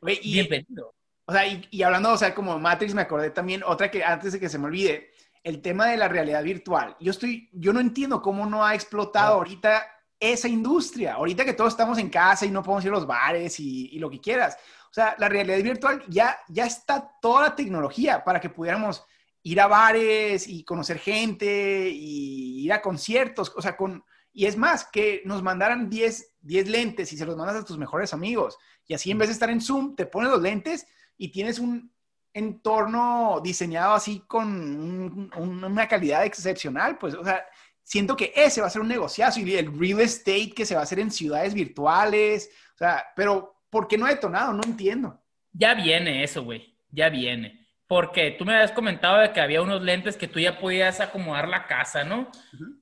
Bienvenido. 0.01 0.95
O 1.27 1.33
sea, 1.33 1.47
y, 1.47 1.83
hablando, 1.83 2.13
o 2.13 2.17
sea, 2.17 2.35
como 2.35 2.59
Matrix, 2.59 2.95
me 2.95 3.03
acordé 3.03 3.31
también, 3.31 3.63
otra 3.63 3.91
que 3.91 4.03
antes 4.03 4.33
de 4.33 4.41
que 4.41 4.49
se 4.49 4.59
me 4.59 4.67
olvide, 4.67 5.11
el 5.43 5.61
tema 5.61 5.87
de 5.87 5.97
la 5.97 6.09
realidad 6.09 6.43
virtual. 6.43 6.97
Yo 7.01 7.11
estoy, 7.11 7.51
yo 7.53 7.73
no 7.73 7.81
entiendo 7.81 8.23
cómo 8.23 8.47
no 8.47 8.65
ha 8.65 8.75
explotado 8.75 9.35
ahorita 9.35 9.87
esa 10.19 10.49
industria. 10.49 11.15
Ahorita 11.15 11.45
que 11.45 11.53
todos 11.53 11.73
estamos 11.73 11.99
en 11.99 12.09
casa 12.09 12.47
y 12.47 12.51
no 12.51 12.63
podemos 12.63 12.85
ir 12.85 12.91
a 12.91 12.95
los 12.95 13.07
bares 13.07 13.61
y, 13.61 13.89
y 13.91 13.99
lo 13.99 14.09
que 14.09 14.21
quieras. 14.21 14.57
O 14.91 14.95
sea, 14.95 15.17
la 15.19 15.29
realidad 15.29 15.63
virtual 15.63 16.03
ya, 16.09 16.39
ya 16.49 16.65
está 16.65 17.11
toda 17.21 17.49
la 17.49 17.57
tecnología 17.57 18.25
para 18.25 18.41
que 18.41 18.49
pudiéramos 18.49 19.05
ir 19.43 19.61
a 19.61 19.67
bares 19.67 20.49
y 20.49 20.65
conocer 20.65 20.99
gente 20.99 21.89
y 21.91 22.65
ir 22.65 22.73
a 22.73 22.83
conciertos, 22.83 23.53
o 23.57 23.63
sea, 23.63 23.77
con, 23.77 24.05
y 24.33 24.47
es 24.47 24.57
más, 24.57 24.85
que 24.85 25.23
nos 25.25 25.43
mandaran 25.43 25.89
10, 25.89 26.35
10 26.41 26.69
lentes 26.69 27.13
y 27.13 27.17
se 27.17 27.27
los 27.27 27.37
mandas 27.37 27.57
a 27.57 27.65
tus 27.65 27.79
mejores 27.79 28.13
amigos. 28.13 28.59
Y 28.87 28.95
así 28.95 29.11
en 29.11 29.19
vez 29.19 29.29
de 29.29 29.33
estar 29.35 29.51
en 29.51 29.61
Zoom, 29.61 29.95
te 29.95 30.07
pones 30.07 30.31
los 30.31 30.43
lentes 30.43 30.87
y 31.17 31.31
tienes 31.31 31.59
un 31.59 31.93
entorno 32.33 33.41
diseñado 33.43 33.95
así 33.95 34.21
con 34.27 35.31
una 35.37 35.89
calidad 35.89 36.25
excepcional, 36.25 36.99
pues, 36.99 37.15
o 37.15 37.25
sea, 37.25 37.45
siento 37.83 38.17
que 38.17 38.33
ese 38.37 38.61
va 38.61 38.67
a 38.67 38.71
ser 38.71 38.83
un 38.83 38.89
negociazo 38.89 39.41
y 39.41 39.55
el 39.55 39.77
real 39.79 40.01
estate 40.01 40.53
que 40.55 40.67
se 40.67 40.75
va 40.75 40.81
a 40.81 40.85
hacer 40.85 41.01
en 41.01 41.11
ciudades 41.11 41.55
virtuales, 41.55 42.51
o 42.75 42.79
sea, 42.79 43.05
pero 43.17 43.63
¿por 43.71 43.89
qué 43.89 43.97
no 43.97 44.07
ha 44.07 44.11
detonado? 44.11 44.53
No 44.53 44.63
entiendo. 44.65 45.21
Ya 45.53 45.75
viene 45.75 46.23
eso, 46.23 46.45
güey, 46.45 46.77
ya 46.91 47.09
viene 47.09 47.68
porque 47.89 48.33
tú 48.33 48.45
me 48.45 48.55
habías 48.55 48.71
comentado 48.71 49.19
de 49.19 49.33
que 49.33 49.41
había 49.41 49.63
unos 49.63 49.83
lentes 49.83 50.19
que 50.19 50.29
tú 50.29 50.39
ya 50.39 50.59
podías 50.59 51.01
acomodar 51.01 51.49
la 51.49 51.67
casa, 51.67 52.05
¿no? 52.05 52.31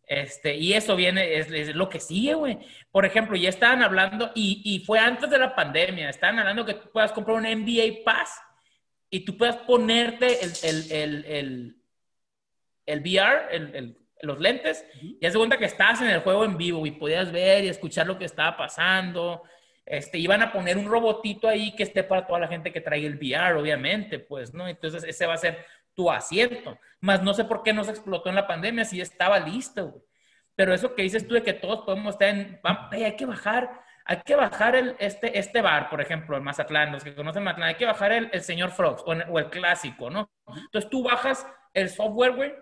Este, 0.05 0.57
y 0.57 0.75
eso 0.75 0.97
viene, 0.97 1.39
es, 1.39 1.75
lo 1.77 1.89
que 1.89 2.01
sigue, 2.01 2.35
güey. 2.35 2.59
Por 2.91 3.07
ejemplo, 3.07 3.37
ya 3.37 3.49
estaban 3.49 3.85
hablando, 3.85 4.33
y, 4.35 4.63
y, 4.65 4.85
fue 4.85 4.99
antes 4.99 5.31
de 5.31 5.39
la 5.39 5.55
pandemia, 5.55 6.11
estaban 6.11 6.41
hablando 6.41 6.67
que 6.67 6.75
tú 6.75 6.91
puedas 6.93 7.13
comprar 7.13 7.37
un 7.37 7.45
NBA 7.45 8.05
Pass 8.05 8.41
y 9.09 9.21
tú 9.21 9.37
puedas 9.37 9.59
ponerte 9.59 10.45
el, 10.45 10.53
el, 10.65 10.93
el, 10.93 11.25
el, 11.27 11.77
el 12.87 13.01
VR, 13.01 13.95
los 14.23 14.41
lentes, 14.41 14.85
y 15.21 15.25
haz 15.25 15.37
cuenta 15.37 15.57
que 15.57 15.67
estabas 15.67 16.03
en 16.03 16.09
el 16.09 16.21
juego 16.21 16.45
en 16.45 16.57
vivo 16.57 16.85
y 16.85 16.91
podías 16.91 17.31
ver 17.31 17.63
y 17.63 17.69
escuchar 17.69 18.09
lo 18.09 18.19
que 18.19 18.25
estaba 18.25 18.57
pasando 18.57 19.45
este, 19.87 20.19
iban 20.19 20.43
a 20.43 20.53
poner 20.53 20.77
un 20.77 20.87
robotito 20.87 21.49
ahí 21.49 21.75
que 21.75 21.85
esté 21.85 22.03
para 22.03 22.27
toda 22.27 22.41
la 22.41 22.49
gente 22.49 22.73
que 22.73 22.81
traiga 22.81 23.07
el 23.07 23.17
VR, 23.17 23.55
obviamente, 23.55 24.19
pues, 24.19 24.53
¿no? 24.53 24.67
Entonces 24.67 25.05
ese 25.05 25.27
va 25.27 25.35
a 25.35 25.39
ser 25.39 25.65
tu 25.95 26.11
asiento. 26.11 26.79
Más 27.01 27.23
no 27.23 27.33
sé 27.33 27.45
por 27.45 27.63
qué 27.63 27.73
no 27.73 27.85
se 27.85 27.93
explotó 27.93 28.29
en 28.29 28.35
la 28.35 28.47
pandemia 28.47 28.85
si 28.85 29.01
estaba 29.01 29.39
listo, 29.39 29.89
güey. 29.89 30.03
Pero 30.57 30.75
eso 30.75 30.95
que 30.95 31.03
dices 31.03 31.29
tú 31.29 31.35
de 31.35 31.43
que 31.43 31.53
todos 31.53 31.85
podemos 31.85 32.15
estar 32.15 32.29
en... 32.29 32.61
hay 32.91 33.15
que 33.15 33.27
bajar, 33.27 33.81
hay 34.05 34.23
que 34.23 34.35
bajar 34.35 34.75
el, 34.75 34.97
este, 34.99 35.39
este 35.39 35.61
bar, 35.61 35.91
por 35.91 36.01
ejemplo, 36.01 36.37
el 36.37 36.43
Mazatlán, 36.43 36.93
los 36.93 37.05
que 37.05 37.15
conocen 37.15 37.45
Mazatlán, 37.45 37.69
hay 37.69 37.75
que 37.75 37.85
bajar 37.85 38.13
el, 38.13 38.31
el 38.33 38.41
señor 38.41 38.71
Frogs 38.71 39.05
o, 39.07 39.39
el 39.39 39.51
clásico, 39.51 40.09
¿no? 40.09 40.31
Entonces 40.49 40.91
tú 40.91 41.03
bajas 41.03 41.47
el 41.75 41.91
software, 41.91 42.33
güey, 42.33 42.55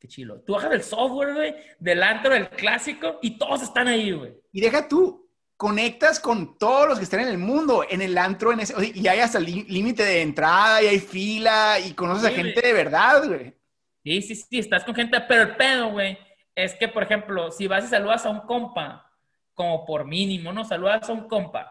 qué 0.00 0.08
chilo. 0.08 0.40
Tú 0.40 0.54
bajas 0.54 0.72
el 0.72 0.82
software, 0.82 1.34
güey, 1.34 1.54
delante 1.78 2.30
del 2.30 2.48
clásico 2.48 3.18
y 3.20 3.38
todos 3.38 3.62
están 3.62 3.86
ahí, 3.88 4.10
güey. 4.10 4.34
Y 4.50 4.62
deja 4.62 4.88
tú, 4.88 5.21
conectas 5.62 6.18
con 6.18 6.58
todos 6.58 6.88
los 6.88 6.98
que 6.98 7.04
están 7.04 7.20
en 7.20 7.28
el 7.28 7.38
mundo, 7.38 7.86
en 7.88 8.02
el 8.02 8.18
antro, 8.18 8.52
en 8.52 8.58
ese, 8.58 8.74
y 8.96 9.06
hay 9.06 9.20
hasta 9.20 9.38
el 9.38 9.44
límite 9.44 10.02
de 10.02 10.20
entrada, 10.20 10.82
y 10.82 10.88
hay 10.88 10.98
fila, 10.98 11.78
y 11.78 11.92
conoces 11.92 12.24
a 12.24 12.34
gente 12.34 12.60
de 12.60 12.72
verdad, 12.72 13.28
güey. 13.28 13.54
Sí, 14.02 14.22
sí, 14.22 14.34
sí, 14.34 14.58
estás 14.58 14.82
con 14.82 14.92
gente, 14.92 15.20
pero 15.20 15.42
el 15.42 15.54
pedo, 15.54 15.92
güey, 15.92 16.18
es 16.56 16.74
que, 16.74 16.88
por 16.88 17.04
ejemplo, 17.04 17.52
si 17.52 17.68
vas 17.68 17.84
y 17.84 17.86
saludas 17.86 18.26
a 18.26 18.30
un 18.30 18.40
compa, 18.40 19.08
como 19.54 19.86
por 19.86 20.04
mínimo, 20.04 20.52
¿no? 20.52 20.64
Saludas 20.64 21.08
a 21.08 21.12
un 21.12 21.28
compa, 21.28 21.70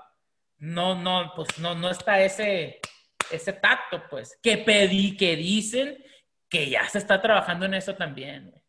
no, 0.58 0.96
no, 0.96 1.34
pues 1.36 1.60
no, 1.60 1.76
no 1.76 1.90
está 1.90 2.24
ese, 2.24 2.80
ese 3.30 3.52
tacto, 3.52 4.04
pues, 4.10 4.40
que 4.42 4.60
pedí, 4.60 5.18
que 5.18 5.36
dicen 5.36 6.02
que 6.48 6.70
ya 6.70 6.88
se 6.88 7.00
está 7.00 7.22
trabajando 7.22 7.66
en 7.66 7.74
eso 7.74 7.94
también, 7.96 8.52
güey. 8.52 8.61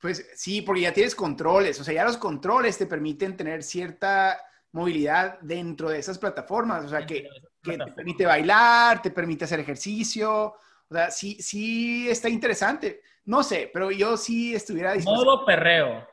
Pues 0.00 0.30
sí, 0.34 0.62
porque 0.62 0.82
ya 0.82 0.92
tienes 0.92 1.14
controles, 1.14 1.80
o 1.80 1.84
sea, 1.84 1.94
ya 1.94 2.04
los 2.04 2.16
controles 2.16 2.78
te 2.78 2.86
permiten 2.86 3.36
tener 3.36 3.62
cierta 3.62 4.40
movilidad 4.72 5.40
dentro 5.40 5.90
de 5.90 5.98
esas 5.98 6.18
plataformas, 6.18 6.84
o 6.84 6.88
sea, 6.88 7.04
que, 7.04 7.28
te 7.62 7.76
permite 7.94 8.24
bailar, 8.24 9.02
te 9.02 9.10
permite 9.10 9.44
hacer 9.44 9.60
ejercicio, 9.60 10.54
o 10.88 10.94
sea, 10.94 11.10
sí, 11.10 11.36
sí 11.40 12.08
está 12.08 12.28
interesante. 12.28 13.02
No 13.24 13.42
sé, 13.42 13.70
pero 13.72 13.90
yo 13.90 14.16
sí 14.16 14.54
estuviera 14.54 14.92
dispuesto. 14.94 15.24
Modo 15.24 15.44
perreo, 15.44 16.06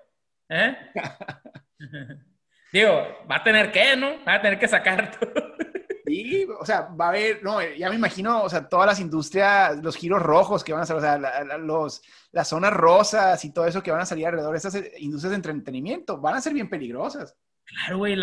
¿eh? 0.49 0.75
Digo, 2.73 2.91
va 3.31 3.37
a 3.37 3.43
tener 3.43 3.71
que, 3.71 3.95
¿no? 3.95 4.23
Va 4.25 4.35
a 4.35 4.41
tener 4.41 4.59
que 4.59 4.67
sacar 4.67 5.17
todo. 5.17 5.55
Sí, 6.05 6.47
o 6.59 6.65
sea, 6.65 6.81
va 6.99 7.05
a 7.05 7.09
haber, 7.09 7.43
no, 7.43 7.61
ya 7.61 7.89
me 7.89 7.95
imagino, 7.95 8.43
o 8.43 8.49
sea, 8.49 8.69
todas 8.69 8.85
las 8.85 8.99
industrias, 8.99 9.77
los 9.83 9.95
giros 9.95 10.21
rojos 10.21 10.63
que 10.63 10.71
van 10.71 10.83
a 10.83 10.85
ser, 10.85 10.95
o 10.97 11.01
sea, 11.01 11.17
los, 11.57 12.01
las 12.31 12.47
zonas 12.47 12.73
rosas 12.73 13.43
y 13.43 13.51
todo 13.51 13.65
eso 13.65 13.81
que 13.81 13.91
van 13.91 14.01
a 14.01 14.05
salir 14.05 14.27
alrededor 14.27 14.51
de 14.51 14.57
esas 14.57 14.75
eh, 14.75 14.93
industrias 14.99 15.31
de 15.31 15.37
entretenimiento, 15.37 16.19
van 16.19 16.35
a 16.35 16.41
ser 16.41 16.53
bien 16.53 16.69
peligrosas. 16.69 17.35
Claro, 17.63 17.97
güey, 17.97 18.17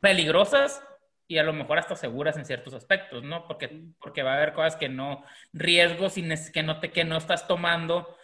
peligrosas 0.00 0.82
y 1.26 1.38
a 1.38 1.42
lo 1.42 1.54
mejor 1.54 1.78
hasta 1.78 1.96
seguras 1.96 2.36
en 2.36 2.44
ciertos 2.44 2.74
aspectos, 2.74 3.22
¿no? 3.22 3.46
Porque, 3.46 3.84
porque 3.98 4.22
va 4.22 4.32
a 4.32 4.36
haber 4.36 4.52
cosas 4.52 4.76
que 4.76 4.88
no, 4.88 5.24
riesgos 5.52 6.14
que 6.52 6.62
no, 6.62 6.80
te, 6.80 6.90
que 6.90 7.04
no 7.04 7.16
estás 7.16 7.48
tomando 7.48 8.14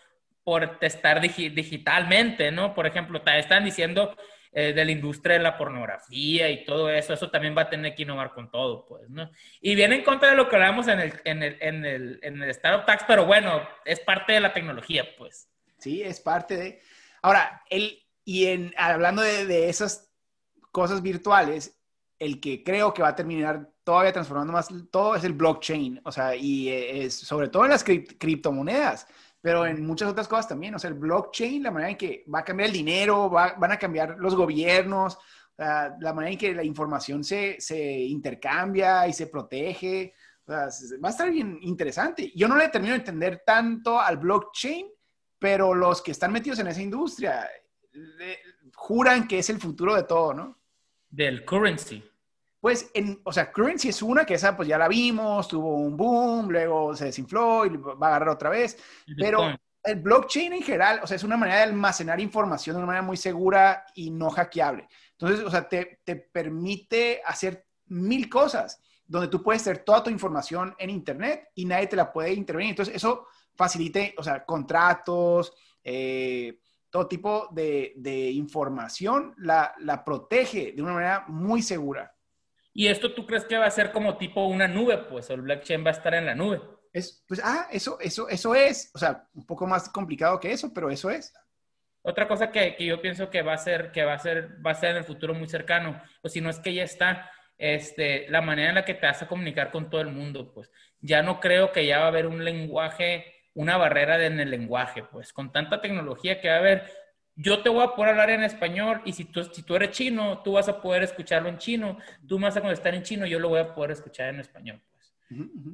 por 0.44 0.78
testar 0.78 1.20
digitalmente, 1.20 2.50
¿no? 2.50 2.74
Por 2.74 2.86
ejemplo, 2.86 3.22
te 3.22 3.38
están 3.38 3.64
diciendo 3.64 4.14
eh, 4.52 4.72
de 4.72 4.84
la 4.84 4.90
industria 4.90 5.36
de 5.36 5.44
la 5.44 5.56
pornografía 5.56 6.50
y 6.50 6.64
todo 6.64 6.90
eso, 6.90 7.12
eso 7.12 7.30
también 7.30 7.56
va 7.56 7.62
a 7.62 7.70
tener 7.70 7.94
que 7.94 8.02
innovar 8.02 8.32
con 8.32 8.50
todo, 8.50 8.84
pues, 8.86 9.08
¿no? 9.08 9.30
Y 9.60 9.74
viene 9.74 9.96
en 9.96 10.04
contra 10.04 10.30
de 10.30 10.36
lo 10.36 10.48
que 10.48 10.56
hablamos 10.56 10.88
en 10.88 11.00
el, 11.00 11.20
en 11.24 11.42
el, 11.42 11.56
en 11.60 11.84
el, 11.84 12.20
en 12.22 12.42
el 12.42 12.50
Startup 12.50 12.84
Tax, 12.84 13.04
pero 13.06 13.26
bueno, 13.26 13.62
es 13.84 14.00
parte 14.00 14.32
de 14.32 14.40
la 14.40 14.52
tecnología, 14.52 15.04
pues. 15.16 15.48
Sí, 15.78 16.02
es 16.02 16.20
parte 16.20 16.56
de... 16.56 16.80
Ahora, 17.22 17.62
el, 17.70 18.02
y 18.24 18.46
en, 18.46 18.74
hablando 18.76 19.22
de, 19.22 19.46
de 19.46 19.68
esas 19.68 20.10
cosas 20.72 21.02
virtuales, 21.02 21.80
el 22.18 22.40
que 22.40 22.62
creo 22.62 22.92
que 22.92 23.02
va 23.02 23.08
a 23.08 23.16
terminar 23.16 23.70
todavía 23.84 24.12
transformando 24.12 24.52
más 24.52 24.68
todo 24.90 25.16
es 25.16 25.24
el 25.24 25.32
blockchain, 25.32 26.00
o 26.04 26.12
sea, 26.12 26.36
y 26.36 26.68
eh, 26.68 27.04
es 27.04 27.14
sobre 27.14 27.48
todo 27.48 27.64
en 27.64 27.70
las 27.70 27.82
criptomonedas 27.82 29.06
pero 29.40 29.66
en 29.66 29.84
muchas 29.84 30.10
otras 30.10 30.28
cosas 30.28 30.48
también. 30.48 30.74
O 30.74 30.78
sea, 30.78 30.88
el 30.88 30.96
blockchain, 30.96 31.62
la 31.62 31.70
manera 31.70 31.90
en 31.90 31.96
que 31.96 32.24
va 32.32 32.40
a 32.40 32.44
cambiar 32.44 32.68
el 32.68 32.74
dinero, 32.74 33.30
van 33.30 33.72
a 33.72 33.78
cambiar 33.78 34.16
los 34.18 34.34
gobiernos, 34.34 35.18
la 35.56 36.12
manera 36.14 36.32
en 36.32 36.38
que 36.38 36.54
la 36.54 36.64
información 36.64 37.24
se, 37.24 37.58
intercambia 38.08 39.06
y 39.06 39.12
se 39.12 39.26
protege. 39.26 40.14
O 40.44 40.52
sea, 40.52 40.68
va 41.02 41.08
a 41.08 41.12
estar 41.12 41.30
bien 41.30 41.58
interesante. 41.62 42.32
Yo 42.34 42.48
no 42.48 42.56
le 42.56 42.68
termino 42.68 42.92
de 42.92 43.00
entender 43.00 43.42
tanto 43.44 43.98
al 44.00 44.18
blockchain, 44.18 44.86
pero 45.38 45.74
los 45.74 46.02
que 46.02 46.10
están 46.10 46.32
metidos 46.32 46.58
en 46.58 46.66
esa 46.66 46.82
industria 46.82 47.48
juran 48.74 49.26
que 49.26 49.38
es 49.38 49.50
el 49.50 49.58
futuro 49.58 49.94
de 49.94 50.04
todo, 50.04 50.34
¿no? 50.34 50.58
Del 51.08 51.44
currency. 51.44 52.09
Pues, 52.60 52.90
en, 52.92 53.20
o 53.24 53.32
sea, 53.32 53.50
Currency 53.50 53.88
es 53.88 54.02
una 54.02 54.24
que 54.24 54.34
esa 54.34 54.54
pues 54.54 54.68
ya 54.68 54.76
la 54.76 54.86
vimos, 54.86 55.48
tuvo 55.48 55.76
un 55.76 55.96
boom, 55.96 56.50
luego 56.50 56.94
se 56.94 57.06
desinfló 57.06 57.64
y 57.64 57.70
va 57.76 57.94
a 58.06 58.08
agarrar 58.10 58.28
otra 58.28 58.50
vez. 58.50 58.76
Pero 59.16 59.54
el 59.82 59.96
blockchain 59.96 60.52
en 60.52 60.62
general, 60.62 61.00
o 61.02 61.06
sea, 61.06 61.16
es 61.16 61.24
una 61.24 61.38
manera 61.38 61.58
de 61.58 61.64
almacenar 61.64 62.20
información 62.20 62.74
de 62.74 62.78
una 62.78 62.86
manera 62.86 63.02
muy 63.02 63.16
segura 63.16 63.86
y 63.94 64.10
no 64.10 64.30
hackeable. 64.30 64.88
Entonces, 65.12 65.44
o 65.44 65.50
sea, 65.50 65.68
te, 65.68 66.00
te 66.04 66.16
permite 66.16 67.22
hacer 67.24 67.66
mil 67.86 68.28
cosas 68.28 68.80
donde 69.06 69.28
tú 69.28 69.42
puedes 69.42 69.64
tener 69.64 69.78
toda 69.80 70.04
tu 70.04 70.10
información 70.10 70.74
en 70.78 70.90
Internet 70.90 71.48
y 71.54 71.64
nadie 71.64 71.88
te 71.88 71.96
la 71.96 72.12
puede 72.12 72.32
intervenir. 72.32 72.70
Entonces, 72.70 72.94
eso 72.94 73.26
facilita, 73.54 74.00
o 74.18 74.22
sea, 74.22 74.44
contratos, 74.44 75.52
eh, 75.82 76.60
todo 76.90 77.08
tipo 77.08 77.48
de, 77.52 77.94
de 77.96 78.30
información, 78.30 79.34
la, 79.38 79.74
la 79.78 80.04
protege 80.04 80.72
de 80.72 80.82
una 80.82 80.92
manera 80.92 81.24
muy 81.28 81.62
segura. 81.62 82.14
Y 82.72 82.86
esto 82.86 83.14
tú 83.14 83.26
crees 83.26 83.44
que 83.44 83.58
va 83.58 83.66
a 83.66 83.70
ser 83.70 83.92
como 83.92 84.16
tipo 84.16 84.46
una 84.46 84.68
nube, 84.68 84.98
pues 84.98 85.30
el 85.30 85.42
blockchain 85.42 85.84
va 85.84 85.88
a 85.88 85.92
estar 85.92 86.14
en 86.14 86.26
la 86.26 86.34
nube. 86.34 86.60
Es, 86.92 87.24
pues, 87.26 87.40
ah, 87.44 87.68
eso, 87.70 87.98
eso, 88.00 88.28
eso 88.28 88.54
es, 88.54 88.90
o 88.94 88.98
sea, 88.98 89.28
un 89.34 89.46
poco 89.46 89.66
más 89.66 89.88
complicado 89.88 90.40
que 90.40 90.52
eso, 90.52 90.72
pero 90.72 90.90
eso 90.90 91.10
es. 91.10 91.32
Otra 92.02 92.26
cosa 92.26 92.50
que, 92.50 92.74
que, 92.76 92.86
yo 92.86 93.00
pienso 93.00 93.30
que 93.30 93.42
va 93.42 93.52
a 93.52 93.58
ser, 93.58 93.92
que 93.92 94.04
va 94.04 94.14
a 94.14 94.18
ser, 94.18 94.64
va 94.64 94.70
a 94.70 94.74
ser 94.74 94.90
en 94.90 94.96
el 94.98 95.04
futuro 95.04 95.34
muy 95.34 95.48
cercano, 95.48 96.00
o 96.22 96.28
si 96.28 96.40
no 96.40 96.50
es 96.50 96.58
que 96.58 96.74
ya 96.74 96.82
está, 96.82 97.30
este, 97.58 98.26
la 98.30 98.40
manera 98.40 98.70
en 98.70 98.74
la 98.76 98.84
que 98.84 98.94
te 98.94 99.06
vas 99.06 99.22
a 99.22 99.28
comunicar 99.28 99.70
con 99.70 99.90
todo 99.90 100.00
el 100.00 100.08
mundo, 100.08 100.52
pues 100.52 100.70
ya 101.00 101.22
no 101.22 101.40
creo 101.40 101.72
que 101.72 101.86
ya 101.86 101.98
va 101.98 102.06
a 102.06 102.08
haber 102.08 102.26
un 102.26 102.42
lenguaje, 102.42 103.34
una 103.54 103.76
barrera 103.76 104.24
en 104.24 104.40
el 104.40 104.50
lenguaje, 104.50 105.04
pues 105.04 105.32
con 105.32 105.52
tanta 105.52 105.80
tecnología 105.82 106.40
que 106.40 106.48
va 106.48 106.54
a 106.54 106.58
haber, 106.58 106.90
yo 107.36 107.62
te 107.62 107.68
voy 107.68 107.84
a 107.84 107.94
poder 107.94 108.10
hablar 108.10 108.30
en 108.30 108.42
español 108.42 109.02
y 109.04 109.12
si 109.12 109.24
tú, 109.24 109.44
si 109.44 109.62
tú 109.62 109.76
eres 109.76 109.90
chino, 109.90 110.42
tú 110.42 110.52
vas 110.52 110.68
a 110.68 110.80
poder 110.80 111.02
escucharlo 111.02 111.48
en 111.48 111.58
chino, 111.58 111.98
tú 112.26 112.38
me 112.38 112.46
vas 112.46 112.56
a 112.56 112.60
contestar 112.60 112.94
en 112.94 113.02
chino, 113.02 113.26
yo 113.26 113.38
lo 113.38 113.48
voy 113.48 113.60
a 113.60 113.74
poder 113.74 113.92
escuchar 113.92 114.28
en 114.28 114.40
español. 114.40 114.80
Pues. 114.96 115.14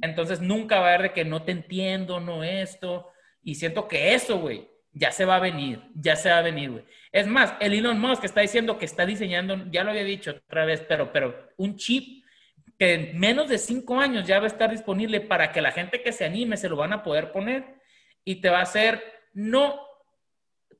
Entonces 0.02 0.40
nunca 0.40 0.80
va 0.80 0.86
a 0.86 0.88
haber 0.94 1.02
de 1.02 1.12
que 1.12 1.24
no 1.24 1.42
te 1.42 1.52
entiendo, 1.52 2.20
no 2.20 2.44
esto. 2.44 3.08
Y 3.42 3.54
siento 3.54 3.88
que 3.88 4.14
eso, 4.14 4.38
güey, 4.38 4.68
ya 4.92 5.12
se 5.12 5.24
va 5.24 5.36
a 5.36 5.40
venir, 5.40 5.82
ya 5.94 6.16
se 6.16 6.30
va 6.30 6.38
a 6.38 6.42
venir, 6.42 6.70
güey. 6.70 6.84
Es 7.12 7.26
más, 7.26 7.54
el 7.60 7.72
Elon 7.72 7.98
Musk 7.98 8.24
está 8.24 8.40
diciendo 8.40 8.78
que 8.78 8.84
está 8.84 9.06
diseñando, 9.06 9.70
ya 9.70 9.84
lo 9.84 9.90
había 9.90 10.04
dicho 10.04 10.32
otra 10.32 10.64
vez, 10.64 10.82
pero, 10.88 11.12
pero 11.12 11.50
un 11.56 11.76
chip 11.76 12.24
que 12.78 12.94
en 12.94 13.18
menos 13.18 13.48
de 13.48 13.58
cinco 13.58 13.98
años 13.98 14.26
ya 14.26 14.38
va 14.38 14.44
a 14.44 14.48
estar 14.48 14.70
disponible 14.70 15.20
para 15.20 15.52
que 15.52 15.62
la 15.62 15.72
gente 15.72 16.02
que 16.02 16.12
se 16.12 16.24
anime 16.24 16.56
se 16.56 16.68
lo 16.68 16.76
van 16.76 16.92
a 16.92 17.02
poder 17.02 17.32
poner 17.32 17.76
y 18.24 18.36
te 18.36 18.50
va 18.50 18.58
a 18.58 18.62
hacer 18.62 19.02
no 19.32 19.85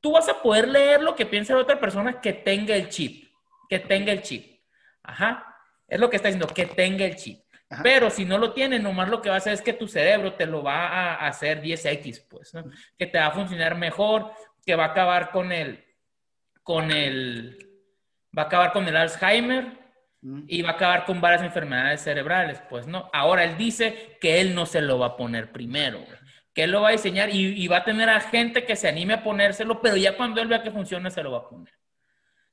tú 0.06 0.12
vas 0.12 0.28
a 0.28 0.40
poder 0.40 0.68
leer 0.68 1.02
lo 1.02 1.16
que 1.16 1.26
piensa 1.26 1.52
la 1.52 1.62
otra 1.62 1.80
persona 1.80 2.20
que 2.20 2.32
tenga 2.32 2.76
el 2.76 2.88
chip, 2.88 3.28
que 3.68 3.80
tenga 3.80 4.12
el 4.12 4.22
chip. 4.22 4.60
Ajá. 5.02 5.44
Es 5.88 5.98
lo 5.98 6.08
que 6.08 6.14
está 6.14 6.28
diciendo, 6.28 6.46
que 6.46 6.64
tenga 6.64 7.04
el 7.04 7.16
chip. 7.16 7.40
Pero 7.82 8.08
si 8.08 8.24
no 8.24 8.38
lo 8.38 8.52
tiene, 8.52 8.78
nomás 8.78 9.08
lo 9.08 9.20
que 9.20 9.30
va 9.30 9.34
a 9.34 9.38
hacer 9.38 9.52
es 9.52 9.62
que 9.62 9.72
tu 9.72 9.88
cerebro 9.88 10.34
te 10.34 10.46
lo 10.46 10.62
va 10.62 10.86
a 10.86 11.26
hacer 11.26 11.60
10X, 11.60 12.28
pues, 12.28 12.54
¿no? 12.54 12.70
Que 12.96 13.06
te 13.06 13.18
va 13.18 13.26
a 13.26 13.30
funcionar 13.32 13.76
mejor, 13.76 14.30
que 14.64 14.76
va 14.76 14.84
a 14.84 14.88
acabar 14.90 15.32
con 15.32 15.50
el, 15.50 15.84
con 16.62 16.92
el, 16.92 17.58
va 18.38 18.42
a 18.42 18.46
acabar 18.46 18.72
con 18.72 18.86
el 18.86 18.96
Alzheimer 18.96 19.76
mm. 20.20 20.44
y 20.46 20.62
va 20.62 20.70
a 20.70 20.72
acabar 20.74 21.04
con 21.04 21.20
varias 21.20 21.42
enfermedades 21.42 22.00
cerebrales, 22.02 22.62
pues, 22.70 22.86
¿no? 22.86 23.10
Ahora 23.12 23.42
él 23.42 23.56
dice 23.56 24.16
que 24.20 24.40
él 24.40 24.54
no 24.54 24.66
se 24.66 24.82
lo 24.82 25.00
va 25.00 25.06
a 25.06 25.16
poner 25.16 25.50
primero, 25.50 25.98
que 26.56 26.64
él 26.64 26.70
lo 26.70 26.80
va 26.80 26.88
a 26.88 26.92
diseñar 26.92 27.28
y, 27.30 27.68
va 27.68 27.76
a 27.76 27.84
tener 27.84 28.08
a 28.08 28.18
gente 28.18 28.64
que 28.64 28.76
se 28.76 28.88
anime 28.88 29.12
a 29.12 29.22
ponérselo, 29.22 29.82
pero 29.82 29.94
ya 29.98 30.16
cuando 30.16 30.40
él 30.40 30.48
vea 30.48 30.62
que 30.62 30.70
funciona, 30.70 31.10
se 31.10 31.22
lo 31.22 31.32
va 31.32 31.38
a 31.40 31.48
poner. 31.50 31.74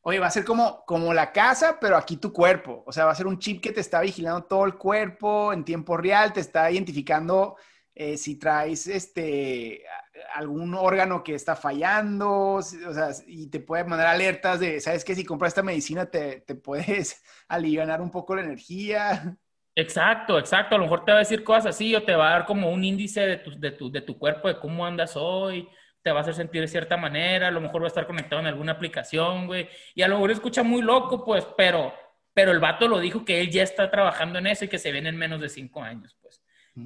Oye, 0.01 0.19
va 0.19 0.27
a 0.27 0.31
ser 0.31 0.43
como, 0.43 0.83
como 0.85 1.13
la 1.13 1.31
casa, 1.31 1.77
pero 1.79 1.95
aquí 1.95 2.17
tu 2.17 2.33
cuerpo. 2.33 2.83
O 2.85 2.91
sea, 2.91 3.05
va 3.05 3.13
a 3.13 3.15
ser 3.15 3.27
un 3.27 3.39
chip 3.39 3.63
que 3.63 3.71
te 3.71 3.79
está 3.79 4.01
vigilando 4.01 4.43
todo 4.43 4.65
el 4.65 4.75
cuerpo 4.75 5.53
en 5.53 5.63
tiempo 5.63 5.95
real, 5.95 6.33
te 6.33 6.41
está 6.41 6.69
identificando 6.69 7.55
eh, 7.95 8.17
si 8.17 8.35
traes 8.35 8.87
este, 8.87 9.85
algún 10.33 10.75
órgano 10.75 11.23
que 11.23 11.35
está 11.35 11.55
fallando, 11.55 12.55
o 12.55 12.61
sea, 12.61 13.11
y 13.25 13.47
te 13.47 13.61
puede 13.61 13.85
mandar 13.85 14.07
alertas 14.07 14.59
de, 14.59 14.81
¿sabes 14.81 15.05
qué? 15.05 15.15
Si 15.15 15.23
compras 15.23 15.51
esta 15.51 15.63
medicina 15.63 16.07
te, 16.07 16.41
te 16.41 16.55
puedes 16.55 17.23
aliviar 17.47 18.01
un 18.01 18.11
poco 18.11 18.35
la 18.35 18.41
energía. 18.41 19.37
Exacto, 19.75 20.37
exacto. 20.37 20.75
A 20.75 20.77
lo 20.77 20.83
mejor 20.85 21.03
te 21.03 21.11
va 21.11 21.17
a 21.17 21.19
decir 21.19 21.43
cosas 21.43 21.67
así 21.67 21.95
o 21.95 22.03
te 22.03 22.15
va 22.15 22.27
a 22.27 22.31
dar 22.31 22.45
como 22.45 22.69
un 22.71 22.83
índice 22.83 23.21
de 23.21 23.37
tu, 23.37 23.59
de 23.59 23.71
tu, 23.71 23.91
de 23.91 24.01
tu 24.01 24.17
cuerpo, 24.17 24.47
de 24.47 24.59
cómo 24.59 24.85
andas 24.85 25.15
hoy, 25.15 25.67
te 26.03 26.11
va 26.11 26.19
a 26.19 26.21
hacer 26.21 26.35
sentir 26.35 26.61
de 26.61 26.67
cierta 26.67 26.97
manera, 26.97 27.47
a 27.47 27.51
lo 27.51 27.61
mejor 27.61 27.81
va 27.81 27.85
a 27.85 27.87
estar 27.87 28.05
conectado 28.05 28.41
en 28.41 28.47
alguna 28.47 28.73
aplicación, 28.73 29.47
güey. 29.47 29.69
Y 29.95 30.03
a 30.03 30.07
lo 30.07 30.15
mejor 30.15 30.31
escucha 30.31 30.61
muy 30.63 30.81
loco, 30.81 31.25
pues, 31.25 31.47
pero, 31.57 31.93
pero 32.33 32.51
el 32.51 32.59
vato 32.59 32.87
lo 32.87 32.99
dijo 32.99 33.25
que 33.25 33.41
él 33.41 33.49
ya 33.49 33.63
está 33.63 33.89
trabajando 33.89 34.37
en 34.39 34.47
eso 34.47 34.65
y 34.65 34.67
que 34.67 34.77
se 34.77 34.91
viene 34.91 35.09
en 35.09 35.17
menos 35.17 35.41
de 35.41 35.49
cinco 35.49 35.81
años, 35.81 36.15
pues. 36.21 36.41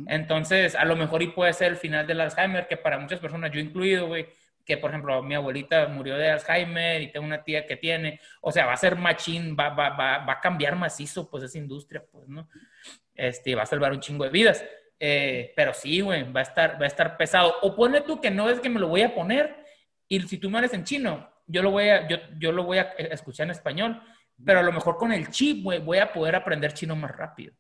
Entonces, 0.08 0.76
a 0.76 0.84
lo 0.84 0.98
mejor 0.98 1.24
y 1.24 1.28
puede 1.28 1.54
ser 1.54 1.72
el 1.72 1.78
final 1.78 2.06
del 2.06 2.20
Alzheimer, 2.20 2.68
que 2.68 2.76
para 2.76 3.00
muchas 3.00 3.20
personas, 3.22 3.52
yo 3.52 3.60
incluido, 3.60 4.08
güey, 4.08 4.28
que 4.68 4.78
por 4.78 4.92
ejemplo 4.92 5.24
mi 5.24 5.34
abuelita 5.34 5.88
murió 5.88 6.18
de 6.18 6.30
Alzheimer 6.30 7.02
y 7.02 7.12
tengo 7.12 7.26
una 7.26 7.42
tía 7.42 7.66
que 7.66 7.78
tiene, 7.78 8.20
o 8.42 8.52
sea, 8.52 8.66
va 8.66 8.74
a 8.74 8.78
ser 8.78 8.98
machín, 8.98 9.56
va, 9.58 9.70
va, 9.70 9.92
va, 9.92 10.18
va 10.20 10.34
a 10.34 10.42
cambiar 10.42 10.76
macizo 10.76 11.30
pues 11.30 11.44
esa 11.46 11.58
industria, 11.58 12.04
pues, 12.12 12.28
¿no? 12.28 12.50
Este, 13.16 13.56
va 13.56 13.64
a 13.64 13.66
salvar 13.66 13.94
un 13.94 14.02
chingo 14.02 14.26
de 14.26 14.30
vidas. 14.30 14.64
Eh, 15.00 15.54
pero 15.56 15.74
sí, 15.74 16.02
güey, 16.02 16.30
va 16.32 16.42
a 16.42 16.44
estar, 16.44 16.82
va 16.82 16.84
a 16.84 16.88
estar 16.88 17.16
pesado. 17.16 17.56
O 17.62 17.76
pone 17.76 18.02
tú 18.02 18.20
que 18.20 18.30
no 18.30 18.50
es 18.50 18.60
que 18.60 18.70
me 18.70 18.80
lo 18.80 18.90
voy 18.90 19.04
a 19.04 19.16
poner 19.16 19.56
y 20.10 20.20
si 20.22 20.38
tú 20.38 20.50
me 20.50 20.60
eres 20.60 20.74
en 20.74 20.84
chino, 20.84 21.30
yo 21.46 21.64
lo 21.64 21.72
voy 21.72 21.88
a, 21.88 22.08
yo, 22.08 22.18
yo 22.38 22.52
lo 22.52 22.64
voy 22.64 22.80
a 22.80 22.82
escuchar 22.98 23.46
en 23.46 23.52
español, 23.52 24.02
pero 24.44 24.60
a 24.60 24.64
lo 24.64 24.74
mejor 24.74 24.98
con 24.98 25.14
el 25.14 25.30
chip, 25.30 25.64
güey, 25.64 25.80
voy 25.80 26.00
a 26.00 26.12
poder 26.12 26.36
aprender 26.36 26.74
chino 26.74 26.96
más 26.96 27.12
rápido. 27.12 27.54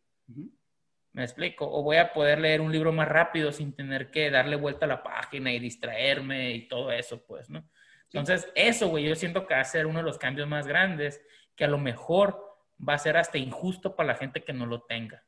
¿Me 1.18 1.24
explico? 1.24 1.68
O 1.68 1.82
voy 1.82 1.98
a 1.98 2.14
poder 2.14 2.38
leer 2.38 2.62
un 2.62 2.72
libro 2.72 2.94
más 2.94 3.08
rápido 3.08 3.52
sin 3.52 3.74
tener 3.74 4.12
que 4.12 4.30
darle 4.30 4.56
vuelta 4.56 4.86
a 4.86 4.90
la 4.90 5.02
página 5.02 5.52
y 5.52 5.58
distraerme 5.58 6.52
y 6.52 6.68
todo 6.68 6.92
eso, 6.92 7.26
pues, 7.26 7.50
¿no? 7.50 7.68
Entonces, 8.14 8.48
eso, 8.54 8.90
güey, 8.90 9.10
yo 9.10 9.16
siento 9.16 9.48
que 9.48 9.56
va 9.56 9.62
a 9.62 9.66
ser 9.66 9.88
uno 9.88 9.98
de 9.98 10.06
los 10.06 10.20
cambios 10.20 10.48
más 10.48 10.68
grandes, 10.68 11.20
que 11.56 11.66
a 11.66 11.70
lo 11.70 11.80
mejor 11.80 12.40
va 12.88 12.94
a 12.94 13.00
ser 13.00 13.18
hasta 13.18 13.40
injusto 13.40 13.96
para 13.96 14.10
la 14.10 14.16
gente 14.16 14.44
que 14.44 14.54
no 14.54 14.68
lo 14.68 14.84
tenga. 14.84 15.24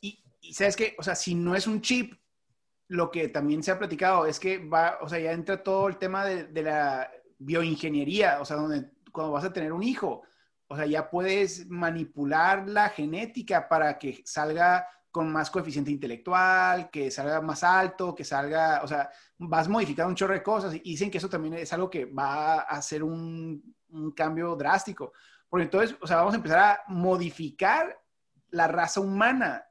Y, 0.00 0.24
sabes 0.54 0.74
que, 0.74 0.96
o 0.98 1.02
sea, 1.02 1.14
si 1.14 1.34
no 1.34 1.54
es 1.54 1.66
un 1.66 1.82
chip, 1.82 2.14
lo 2.88 3.10
que 3.10 3.28
también 3.28 3.62
se 3.62 3.72
ha 3.72 3.78
platicado 3.78 4.24
es 4.24 4.40
que 4.40 4.56
va, 4.56 5.00
o 5.02 5.08
sea, 5.10 5.18
ya 5.18 5.32
entra 5.32 5.62
todo 5.62 5.86
el 5.86 5.98
tema 5.98 6.24
de, 6.24 6.44
de 6.44 6.62
la 6.62 7.12
bioingeniería, 7.36 8.40
o 8.40 8.46
sea, 8.46 8.56
donde 8.56 8.88
cuando 9.12 9.34
vas 9.34 9.44
a 9.44 9.52
tener 9.52 9.74
un 9.74 9.82
hijo, 9.82 10.22
o 10.66 10.76
sea, 10.76 10.86
ya 10.86 11.10
puedes 11.10 11.68
manipular 11.68 12.66
la 12.66 12.88
genética 12.88 13.68
para 13.68 13.98
que 13.98 14.22
salga 14.24 14.88
con 15.14 15.30
más 15.30 15.48
coeficiente 15.48 15.92
intelectual, 15.92 16.90
que 16.90 17.08
salga 17.08 17.40
más 17.40 17.62
alto, 17.62 18.16
que 18.16 18.24
salga, 18.24 18.80
o 18.82 18.88
sea, 18.88 19.08
vas 19.38 19.68
modificando 19.68 20.08
un 20.08 20.16
chorro 20.16 20.34
de 20.34 20.42
cosas 20.42 20.74
y 20.74 20.80
dicen 20.80 21.08
que 21.08 21.18
eso 21.18 21.28
también 21.28 21.54
es 21.54 21.72
algo 21.72 21.88
que 21.88 22.04
va 22.06 22.54
a 22.54 22.60
hacer 22.62 23.04
un, 23.04 23.76
cambio 24.16 24.56
drástico. 24.56 25.12
Porque 25.48 25.66
entonces, 25.66 25.96
o 26.00 26.06
sea, 26.08 26.16
vamos 26.16 26.34
a 26.34 26.38
empezar 26.38 26.58
a 26.58 26.80
modificar 26.88 27.96
la 28.50 28.66
raza 28.66 28.98
humana 28.98 29.64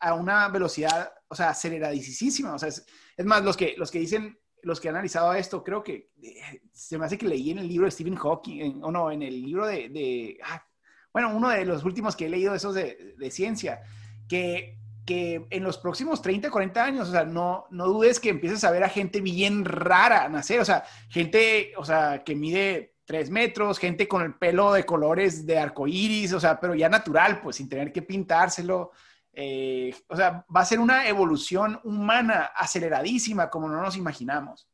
a 0.00 0.12
una 0.12 0.46
velocidad, 0.48 1.10
o 1.28 1.34
sea, 1.34 1.48
aceleradísima. 1.48 2.52
O 2.52 2.58
sea, 2.58 2.68
es, 2.68 2.84
más, 3.24 3.42
los 3.42 3.56
que, 3.56 3.76
los 3.78 3.90
que 3.90 4.00
dicen, 4.00 4.38
los 4.62 4.80
que 4.80 4.90
han 4.90 4.96
analizado 4.96 5.32
esto, 5.32 5.64
creo 5.64 5.82
que 5.82 6.10
eh, 6.22 6.60
se 6.74 6.98
me 6.98 7.06
hace 7.06 7.16
que 7.16 7.26
leí 7.26 7.52
en 7.52 7.60
el 7.60 7.68
libro 7.68 7.86
de 7.86 7.90
Stephen 7.90 8.16
Hawking, 8.16 8.82
o 8.82 8.92
no, 8.92 9.10
en 9.10 9.22
el 9.22 9.40
libro 9.40 9.66
de, 9.66 10.38
ah, 10.44 10.62
bueno, 11.10 11.34
uno 11.34 11.48
de 11.48 11.64
los 11.64 11.84
últimos 11.86 12.14
que 12.14 12.26
he 12.26 12.28
leído, 12.28 12.54
esos 12.54 12.74
de, 12.74 13.14
de 13.16 13.30
ciencia, 13.30 13.80
que 14.28 14.79
que 15.10 15.44
en 15.50 15.64
los 15.64 15.76
próximos 15.76 16.22
30, 16.22 16.52
40 16.52 16.84
años, 16.84 17.08
o 17.08 17.10
sea, 17.10 17.24
no, 17.24 17.66
no 17.70 17.88
dudes 17.88 18.20
que 18.20 18.28
empieces 18.28 18.62
a 18.62 18.70
ver 18.70 18.84
a 18.84 18.88
gente 18.88 19.20
bien 19.20 19.64
rara 19.64 20.28
nacer, 20.28 20.60
o 20.60 20.64
sea, 20.64 20.84
gente, 21.08 21.72
o 21.76 21.84
sea, 21.84 22.22
que 22.22 22.36
mide 22.36 22.94
3 23.06 23.28
metros, 23.28 23.80
gente 23.80 24.06
con 24.06 24.22
el 24.22 24.34
pelo 24.34 24.72
de 24.72 24.86
colores 24.86 25.44
de 25.46 25.58
arcoíris, 25.58 26.32
o 26.32 26.38
sea, 26.38 26.60
pero 26.60 26.76
ya 26.76 26.88
natural, 26.88 27.40
pues 27.40 27.56
sin 27.56 27.68
tener 27.68 27.92
que 27.92 28.02
pintárselo. 28.02 28.92
Eh, 29.32 29.92
o 30.06 30.14
sea, 30.14 30.46
va 30.54 30.60
a 30.60 30.64
ser 30.64 30.78
una 30.78 31.08
evolución 31.08 31.80
humana 31.82 32.52
aceleradísima 32.54 33.50
como 33.50 33.68
no 33.68 33.82
nos 33.82 33.96
imaginamos. 33.96 34.68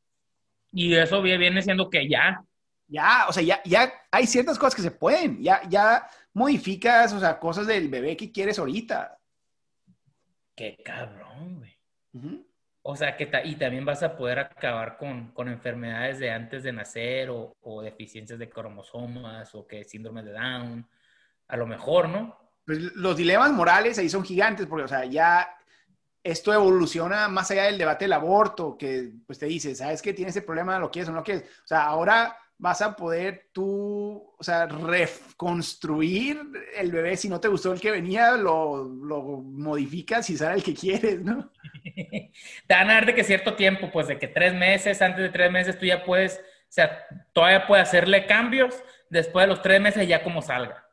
Y 0.71 0.93
eso 0.93 1.19
viene 1.19 1.63
siendo 1.63 1.89
que 1.89 2.07
ya. 2.07 2.43
Ya, 2.87 3.25
o 3.27 3.33
sea, 3.33 3.41
ya, 3.41 3.59
ya 3.65 3.91
hay 4.11 4.27
ciertas 4.27 4.59
cosas 4.59 4.75
que 4.75 4.83
se 4.83 4.91
pueden, 4.91 5.41
ya, 5.41 5.67
ya 5.67 6.07
modificas, 6.31 7.11
o 7.13 7.19
sea, 7.19 7.39
cosas 7.39 7.65
del 7.65 7.89
bebé 7.89 8.15
que 8.15 8.31
quieres 8.31 8.59
ahorita. 8.59 9.17
Qué 10.57 10.75
cabrón, 10.83 11.59
güey. 11.59 11.77
O 12.81 12.95
sea, 12.95 13.15
que 13.15 13.29
y 13.43 13.55
también 13.57 13.85
vas 13.85 14.01
a 14.01 14.17
poder 14.17 14.39
acabar 14.39 14.97
con, 14.97 15.31
enfermedades 15.47 16.17
de 16.17 16.31
antes 16.31 16.63
de 16.63 16.73
nacer 16.73 17.29
o, 17.29 17.81
deficiencias 17.83 18.39
de 18.39 18.49
cromosomas 18.49 19.53
o 19.53 19.67
que 19.67 19.83
síndrome 19.83 20.23
de 20.23 20.31
Down. 20.31 20.89
A 21.47 21.57
lo 21.57 21.67
mejor, 21.67 22.09
¿no? 22.09 22.35
Pues 22.65 22.79
los 22.79 23.15
dilemas 23.15 23.51
morales 23.51 23.99
ahí 23.99 24.09
son 24.09 24.25
gigantes 24.25 24.65
porque, 24.65 24.85
o 24.85 24.87
sea, 24.87 25.05
ya 25.05 25.47
esto 26.23 26.51
evoluciona 26.51 27.27
más 27.27 27.51
allá 27.51 27.65
del 27.65 27.77
debate 27.77 28.05
del 28.05 28.13
aborto, 28.13 28.75
que 28.75 29.11
pues 29.27 29.37
te 29.37 29.45
dice, 29.45 29.75
¿sabes 29.75 30.01
qué? 30.01 30.11
Tienes 30.11 30.35
ese 30.35 30.45
problema, 30.45 30.79
lo 30.79 30.89
quieres 30.89 31.09
o 31.09 31.13
no 31.13 31.23
quieres. 31.23 31.43
O 31.63 31.67
sea, 31.67 31.85
ahora 31.85 32.35
vas 32.59 32.81
a 32.81 32.95
poder 32.95 33.49
tú, 33.51 34.33
o 34.37 34.43
sea, 34.43 34.65
reconstruir 34.65 36.41
el 36.75 36.91
bebé. 36.91 37.15
Si 37.15 37.29
no 37.29 37.39
te 37.39 37.47
gustó 37.47 37.73
el 37.73 37.79
que 37.79 37.91
venía, 37.91 38.31
lo, 38.31 38.83
lo 38.83 39.21
modificas 39.41 40.29
y 40.29 40.37
sale 40.37 40.55
el 40.55 40.63
que 40.63 40.73
quieres, 40.73 41.21
¿no? 41.21 41.51
te 41.83 42.31
van 42.69 42.89
a 42.89 42.95
dar 42.95 43.05
de 43.05 43.15
que 43.15 43.23
cierto 43.23 43.55
tiempo, 43.55 43.91
pues 43.91 44.07
de 44.07 44.17
que 44.17 44.27
tres 44.27 44.53
meses, 44.53 45.01
antes 45.01 45.21
de 45.21 45.29
tres 45.29 45.51
meses 45.51 45.77
tú 45.77 45.85
ya 45.85 46.03
puedes, 46.03 46.37
o 46.37 46.69
sea, 46.71 47.05
todavía 47.31 47.67
puedes 47.67 47.87
hacerle 47.87 48.25
cambios, 48.25 48.73
después 49.09 49.43
de 49.43 49.47
los 49.47 49.61
tres 49.61 49.79
meses 49.79 50.07
ya 50.07 50.23
como 50.23 50.41
salga. 50.41 50.83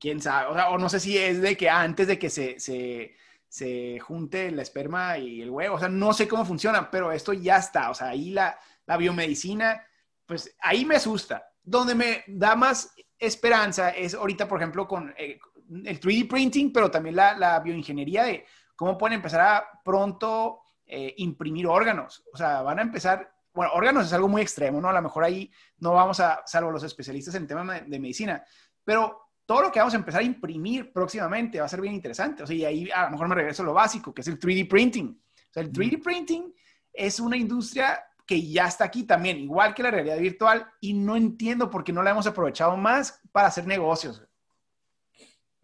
Quién 0.00 0.20
sabe, 0.20 0.48
o, 0.50 0.54
sea, 0.54 0.70
o 0.70 0.78
no 0.78 0.88
sé 0.88 0.98
si 0.98 1.16
es 1.16 1.40
de 1.40 1.56
que 1.56 1.70
antes 1.70 2.08
de 2.08 2.18
que 2.18 2.28
se, 2.28 2.58
se, 2.58 3.14
se 3.48 4.00
junte 4.00 4.48
el 4.48 4.58
esperma 4.58 5.16
y 5.16 5.42
el 5.42 5.50
huevo, 5.50 5.76
o 5.76 5.78
sea, 5.78 5.88
no 5.88 6.12
sé 6.12 6.26
cómo 6.26 6.44
funciona, 6.44 6.90
pero 6.90 7.12
esto 7.12 7.32
ya 7.32 7.58
está, 7.58 7.88
o 7.90 7.94
sea, 7.94 8.08
ahí 8.08 8.30
la, 8.30 8.58
la 8.86 8.96
biomedicina 8.96 9.86
pues 10.32 10.56
ahí 10.60 10.86
me 10.86 10.96
asusta. 10.96 11.46
Donde 11.62 11.94
me 11.94 12.24
da 12.26 12.56
más 12.56 12.94
esperanza 13.18 13.90
es 13.90 14.14
ahorita, 14.14 14.48
por 14.48 14.58
ejemplo, 14.58 14.88
con 14.88 15.12
eh, 15.18 15.38
el 15.84 16.00
3D 16.00 16.26
printing, 16.26 16.72
pero 16.72 16.90
también 16.90 17.16
la, 17.16 17.60
bioingeniería 17.62 18.24
de 18.24 18.46
cómo 18.74 18.96
pueden 18.96 19.16
empezar 19.16 19.40
a 19.42 19.80
pronto 19.84 20.60
eh, 20.86 21.12
imprimir 21.18 21.66
órganos. 21.66 22.24
O 22.32 22.36
sea, 22.38 22.62
van 22.62 22.78
a 22.78 22.82
empezar, 22.82 23.30
bueno, 23.52 23.72
órganos 23.74 24.06
es 24.06 24.12
algo 24.14 24.26
muy 24.26 24.40
extremo, 24.40 24.80
¿no? 24.80 24.88
A 24.88 24.94
lo 24.94 25.02
mejor 25.02 25.22
ahí 25.22 25.52
no 25.80 25.92
vamos 25.92 26.18
a, 26.20 26.40
salvo 26.46 26.70
los 26.70 26.82
especialistas 26.82 27.34
en 27.34 27.46
temas 27.46 27.82
de 27.86 28.00
medicina, 28.00 28.42
pero 28.82 29.32
todo 29.44 29.64
lo 29.64 29.70
que 29.70 29.80
vamos 29.80 29.92
a 29.92 29.98
empezar 29.98 30.22
a 30.22 30.24
imprimir 30.24 30.94
próximamente 30.94 31.60
va 31.60 31.66
a 31.66 31.68
ser 31.68 31.82
bien 31.82 31.92
interesante. 31.92 32.42
O 32.42 32.46
sea, 32.46 32.56
y 32.56 32.64
ahí 32.64 32.90
a 32.90 33.04
lo 33.04 33.10
mejor 33.10 33.28
me 33.28 33.34
regreso 33.34 33.62
a 33.64 33.66
lo 33.66 33.74
básico, 33.74 34.14
que 34.14 34.22
es 34.22 34.28
el 34.28 34.40
3D 34.40 34.66
printing. 34.66 35.08
O 35.10 35.52
sea, 35.52 35.62
el 35.62 35.70
3D 35.70 36.02
printing 36.02 36.54
es 36.90 37.20
una 37.20 37.36
industria 37.36 38.02
que 38.32 38.48
ya 38.48 38.66
está 38.66 38.84
aquí 38.84 39.02
también, 39.04 39.36
igual 39.40 39.74
que 39.74 39.82
la 39.82 39.90
realidad 39.90 40.16
virtual, 40.16 40.66
y 40.80 40.94
no 40.94 41.16
entiendo 41.18 41.68
por 41.68 41.84
qué 41.84 41.92
no 41.92 42.02
la 42.02 42.12
hemos 42.12 42.26
aprovechado 42.26 42.78
más 42.78 43.20
para 43.30 43.48
hacer 43.48 43.66
negocios. 43.66 44.22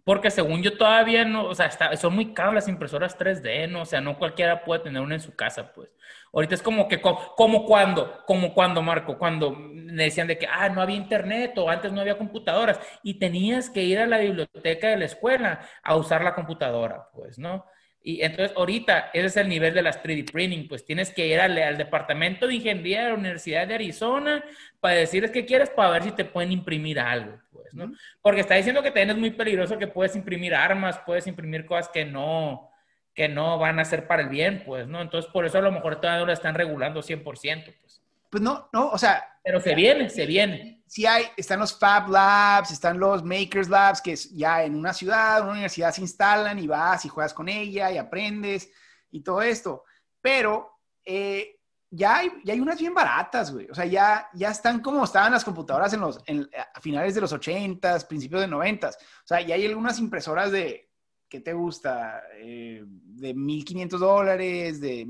Porque 0.04 0.30
según 0.30 0.62
yo 0.62 0.76
todavía 0.76 1.24
no, 1.24 1.46
o 1.46 1.54
sea, 1.54 1.70
son 1.96 2.14
muy 2.14 2.34
caras 2.34 2.52
las 2.52 2.68
impresoras 2.68 3.18
3D, 3.18 3.70
¿no? 3.70 3.82
O 3.82 3.84
sea, 3.86 4.02
no 4.02 4.18
cualquiera 4.18 4.64
puede 4.64 4.82
tener 4.82 5.00
una 5.00 5.14
en 5.14 5.22
su 5.22 5.34
casa, 5.34 5.72
pues. 5.72 5.88
Ahorita 6.30 6.56
es 6.56 6.62
como 6.62 6.88
que, 6.88 7.00
como, 7.00 7.64
cuando, 7.64 8.22
como 8.26 8.52
cuando, 8.52 8.82
Marco, 8.82 9.16
cuando 9.16 9.52
me 9.52 10.04
decían 10.04 10.26
de 10.26 10.36
que, 10.36 10.46
ah, 10.46 10.68
no 10.68 10.82
había 10.82 10.96
internet 10.96 11.56
o 11.56 11.70
antes 11.70 11.90
no 11.90 12.02
había 12.02 12.18
computadoras 12.18 12.78
y 13.02 13.18
tenías 13.18 13.70
que 13.70 13.82
ir 13.82 13.98
a 13.98 14.06
la 14.06 14.18
biblioteca 14.18 14.88
de 14.88 14.98
la 14.98 15.06
escuela 15.06 15.60
a 15.82 15.96
usar 15.96 16.22
la 16.22 16.34
computadora, 16.34 17.08
pues, 17.14 17.38
¿no? 17.38 17.64
Y 18.02 18.22
entonces 18.22 18.56
ahorita 18.56 19.10
ese 19.12 19.26
es 19.26 19.36
el 19.36 19.48
nivel 19.48 19.74
de 19.74 19.82
las 19.82 20.02
3D 20.02 20.30
printing, 20.30 20.68
pues 20.68 20.84
tienes 20.84 21.10
que 21.10 21.26
ir 21.26 21.40
al, 21.40 21.76
departamento 21.76 22.46
de 22.46 22.54
ingeniería 22.54 23.02
de 23.02 23.08
la 23.08 23.14
Universidad 23.14 23.66
de 23.66 23.74
Arizona 23.74 24.44
para 24.80 24.94
decirles 24.94 25.30
qué 25.30 25.44
quieres 25.44 25.70
para 25.70 25.90
ver 25.90 26.04
si 26.04 26.12
te 26.12 26.24
pueden 26.24 26.52
imprimir 26.52 27.00
algo, 27.00 27.38
pues, 27.50 27.74
¿no? 27.74 27.92
Porque 28.22 28.40
está 28.40 28.54
diciendo 28.54 28.82
que 28.82 28.90
también 28.90 29.10
es 29.10 29.16
muy 29.16 29.30
peligroso 29.30 29.78
que 29.78 29.88
puedes 29.88 30.14
imprimir 30.16 30.54
armas, 30.54 31.00
puedes 31.04 31.26
imprimir 31.26 31.66
cosas 31.66 31.88
que 31.88 32.04
no, 32.04 32.70
que 33.14 33.28
no 33.28 33.58
van 33.58 33.80
a 33.80 33.84
ser 33.84 34.06
para 34.06 34.22
el 34.22 34.28
bien, 34.28 34.62
pues, 34.64 34.86
¿no? 34.86 35.02
Entonces 35.02 35.30
por 35.30 35.44
eso 35.44 35.58
a 35.58 35.62
lo 35.62 35.72
mejor 35.72 36.00
todavía 36.00 36.20
no 36.20 36.26
lo 36.26 36.32
están 36.32 36.54
regulando 36.54 37.02
100%, 37.02 37.74
pues. 37.80 37.97
Pues 38.30 38.42
no, 38.42 38.68
no, 38.72 38.90
o 38.90 38.98
sea. 38.98 39.24
Pero 39.42 39.60
se 39.60 39.74
viene, 39.74 40.10
se 40.10 40.26
viene. 40.26 40.82
Sí 40.86 41.06
hay, 41.06 41.24
están 41.36 41.60
los 41.60 41.78
Fab 41.78 42.08
Labs, 42.08 42.70
están 42.70 42.98
los 42.98 43.22
Makers 43.22 43.68
Labs, 43.68 44.00
que 44.00 44.12
es 44.12 44.30
ya 44.30 44.64
en 44.64 44.74
una 44.74 44.94
ciudad, 44.94 45.42
una 45.42 45.52
universidad 45.52 45.92
se 45.92 46.00
instalan 46.00 46.58
y 46.58 46.66
vas 46.66 47.04
y 47.04 47.08
juegas 47.08 47.34
con 47.34 47.48
ella 47.48 47.90
y 47.92 47.98
aprendes 47.98 48.70
y 49.10 49.20
todo 49.22 49.42
esto. 49.42 49.84
Pero 50.20 50.80
eh, 51.04 51.58
ya, 51.90 52.18
hay, 52.18 52.30
ya 52.44 52.54
hay 52.54 52.60
unas 52.60 52.78
bien 52.78 52.94
baratas, 52.94 53.52
güey. 53.52 53.68
O 53.70 53.74
sea, 53.74 53.84
ya, 53.84 54.28
ya 54.34 54.50
están 54.50 54.80
como 54.80 55.04
estaban 55.04 55.32
las 55.32 55.44
computadoras 55.44 55.92
en 55.92 56.00
los, 56.00 56.18
a 56.18 56.80
finales 56.80 57.14
de 57.14 57.20
los 57.20 57.32
80s, 57.32 58.06
principios 58.06 58.40
de 58.40 58.48
90s. 58.48 58.96
O 58.96 59.26
sea, 59.26 59.40
ya 59.40 59.54
hay 59.54 59.66
algunas 59.66 59.98
impresoras 59.98 60.52
de, 60.52 60.90
¿qué 61.28 61.40
te 61.40 61.52
gusta? 61.52 62.22
Eh, 62.36 62.82
de 62.84 63.34
1.500 63.34 63.98
dólares, 63.98 64.80
de... 64.80 65.06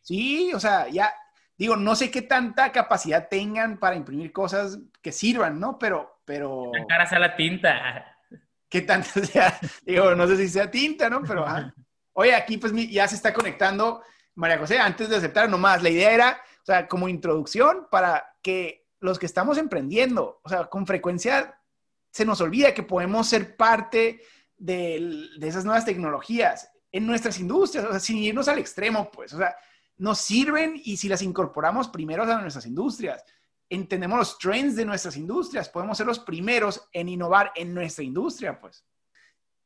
Sí, 0.00 0.52
o 0.52 0.60
sea, 0.60 0.88
ya, 0.88 1.10
digo, 1.56 1.76
no 1.76 1.94
sé 1.94 2.10
qué 2.10 2.22
tanta 2.22 2.72
capacidad 2.72 3.28
tengan 3.28 3.78
para 3.78 3.96
imprimir 3.96 4.32
cosas 4.32 4.78
que 5.00 5.12
sirvan, 5.12 5.60
¿no? 5.60 5.78
Pero, 5.78 6.20
pero... 6.24 6.70
¿Qué 6.72 6.84
cara 6.86 7.06
sea 7.06 7.18
la 7.18 7.36
tinta? 7.36 8.18
¿Qué 8.68 8.82
tanta 8.82 9.08
sea? 9.24 9.58
Digo, 9.82 10.14
no 10.14 10.26
sé 10.26 10.36
si 10.36 10.48
sea 10.48 10.70
tinta, 10.70 11.08
¿no? 11.08 11.22
Pero, 11.22 11.44
oye, 12.14 12.34
aquí 12.34 12.58
pues 12.58 12.72
ya 12.90 13.06
se 13.06 13.16
está 13.16 13.32
conectando 13.32 14.02
María 14.34 14.58
José, 14.58 14.78
antes 14.78 15.08
de 15.08 15.16
aceptar 15.16 15.48
nomás, 15.48 15.82
la 15.82 15.90
idea 15.90 16.12
era, 16.12 16.42
o 16.62 16.64
sea, 16.64 16.88
como 16.88 17.08
introducción 17.08 17.86
para 17.90 18.36
que 18.42 18.86
los 19.00 19.18
que 19.18 19.26
estamos 19.26 19.58
emprendiendo, 19.58 20.40
o 20.42 20.48
sea, 20.48 20.64
con 20.64 20.86
frecuencia 20.86 21.60
se 22.10 22.24
nos 22.24 22.40
olvida 22.40 22.74
que 22.74 22.82
podemos 22.82 23.28
ser 23.28 23.56
parte 23.56 24.22
de, 24.56 25.28
de 25.38 25.48
esas 25.48 25.64
nuevas 25.64 25.84
tecnologías 25.84 26.70
en 26.90 27.06
nuestras 27.06 27.38
industrias, 27.38 27.84
o 27.84 27.90
sea, 27.90 28.00
sin 28.00 28.18
irnos 28.18 28.48
al 28.48 28.58
extremo, 28.58 29.10
pues, 29.10 29.32
o 29.32 29.38
sea, 29.38 29.54
nos 29.96 30.18
sirven 30.18 30.80
y 30.84 30.96
si 30.96 31.08
las 31.08 31.22
incorporamos 31.22 31.88
primero 31.88 32.24
a 32.24 32.40
nuestras 32.40 32.66
industrias, 32.66 33.24
entendemos 33.68 34.18
los 34.18 34.38
trends 34.38 34.76
de 34.76 34.84
nuestras 34.84 35.16
industrias, 35.16 35.68
podemos 35.68 35.96
ser 35.96 36.06
los 36.06 36.18
primeros 36.18 36.88
en 36.92 37.08
innovar 37.08 37.52
en 37.54 37.74
nuestra 37.74 38.04
industria, 38.04 38.58
pues. 38.58 38.84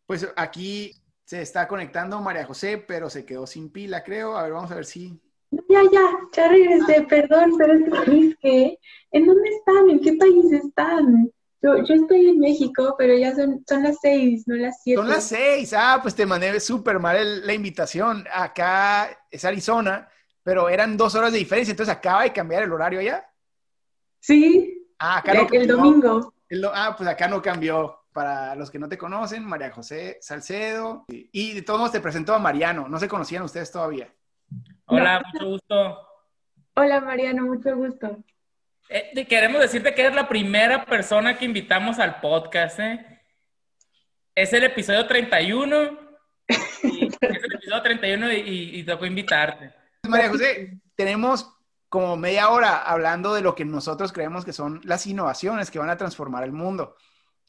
Pues 0.06 0.26
aquí 0.36 0.92
se 1.24 1.42
está 1.42 1.68
conectando 1.68 2.20
María 2.20 2.46
José, 2.46 2.78
pero 2.78 3.10
se 3.10 3.26
quedó 3.26 3.46
sin 3.46 3.70
pila, 3.70 4.02
creo. 4.02 4.36
A 4.36 4.44
ver, 4.44 4.52
vamos 4.52 4.70
a 4.70 4.76
ver 4.76 4.86
si... 4.86 5.20
Ya, 5.50 5.82
ya, 5.92 6.10
ya 6.32 6.48
regresé, 6.48 7.02
perdón, 7.02 7.54
pero 7.58 7.74
es 7.74 8.36
que, 8.40 8.78
¿en 9.12 9.26
dónde 9.26 9.48
están? 9.50 9.90
¿En 9.90 10.00
qué 10.00 10.12
país 10.14 10.52
están? 10.52 11.30
Yo, 11.60 11.82
yo, 11.84 11.94
estoy 11.94 12.28
en 12.28 12.38
México, 12.38 12.94
pero 12.96 13.16
ya 13.16 13.34
son, 13.34 13.62
son 13.68 13.82
las 13.82 13.98
seis, 14.00 14.44
no 14.46 14.54
las 14.54 14.80
siete. 14.82 15.00
Son 15.00 15.08
las 15.08 15.24
seis, 15.24 15.74
ah, 15.76 15.98
pues 16.00 16.14
te 16.14 16.24
mandé 16.24 16.60
súper 16.60 16.98
mal 16.98 17.46
la 17.46 17.52
invitación. 17.52 18.24
Acá 18.32 19.10
es 19.30 19.44
Arizona, 19.44 20.08
pero 20.48 20.70
eran 20.70 20.96
dos 20.96 21.14
horas 21.14 21.30
de 21.30 21.36
diferencia, 21.36 21.72
entonces 21.72 21.94
acaba 21.94 22.22
de 22.22 22.32
cambiar 22.32 22.62
el 22.62 22.72
horario 22.72 23.02
ya. 23.02 23.22
Sí. 24.18 24.88
Ah, 24.98 25.18
acá 25.18 25.34
no 25.34 25.46
el 25.52 25.66
domingo. 25.68 26.32
ah, 26.72 26.94
pues 26.96 27.06
acá 27.06 27.28
no 27.28 27.42
cambió. 27.42 28.00
Para 28.14 28.54
los 28.54 28.70
que 28.70 28.78
no 28.78 28.88
te 28.88 28.96
conocen, 28.96 29.44
María 29.44 29.70
José 29.70 30.16
Salcedo. 30.22 31.04
Y 31.08 31.52
de 31.52 31.60
todos 31.60 31.78
modos 31.78 31.92
te 31.92 32.00
presento 32.00 32.32
a 32.32 32.38
Mariano. 32.38 32.88
No 32.88 32.98
se 32.98 33.08
conocían 33.08 33.42
ustedes 33.42 33.70
todavía. 33.70 34.10
Hola, 34.86 35.20
mucho 35.34 35.48
gusto. 35.48 35.98
Hola, 36.76 37.02
Mariano, 37.02 37.44
mucho 37.44 37.76
gusto. 37.76 38.16
Eh, 38.88 39.26
queremos 39.26 39.60
decirte 39.60 39.94
que 39.94 40.00
eres 40.00 40.14
la 40.14 40.30
primera 40.30 40.86
persona 40.86 41.36
que 41.36 41.44
invitamos 41.44 41.98
al 41.98 42.22
podcast. 42.22 42.80
¿eh? 42.80 43.20
Es 44.34 44.50
el 44.54 44.64
episodio 44.64 45.06
31. 45.06 45.76
es 46.48 47.18
el 47.20 47.54
episodio 47.54 47.82
31 47.82 48.32
y 48.32 48.82
tocó 48.84 49.04
invitarte. 49.04 49.77
María 50.06 50.28
José, 50.28 50.80
tenemos 50.94 51.54
como 51.88 52.16
media 52.16 52.50
hora 52.50 52.82
hablando 52.82 53.34
de 53.34 53.40
lo 53.40 53.54
que 53.54 53.64
nosotros 53.64 54.12
creemos 54.12 54.44
que 54.44 54.52
son 54.52 54.80
las 54.84 55.06
innovaciones 55.06 55.70
que 55.70 55.78
van 55.78 55.90
a 55.90 55.96
transformar 55.96 56.44
el 56.44 56.52
mundo. 56.52 56.96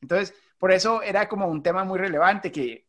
Entonces, 0.01 0.33
por 0.57 0.71
eso 0.71 1.01
era 1.01 1.27
como 1.27 1.47
un 1.47 1.61
tema 1.61 1.83
muy 1.83 1.99
relevante 1.99 2.51
que 2.51 2.87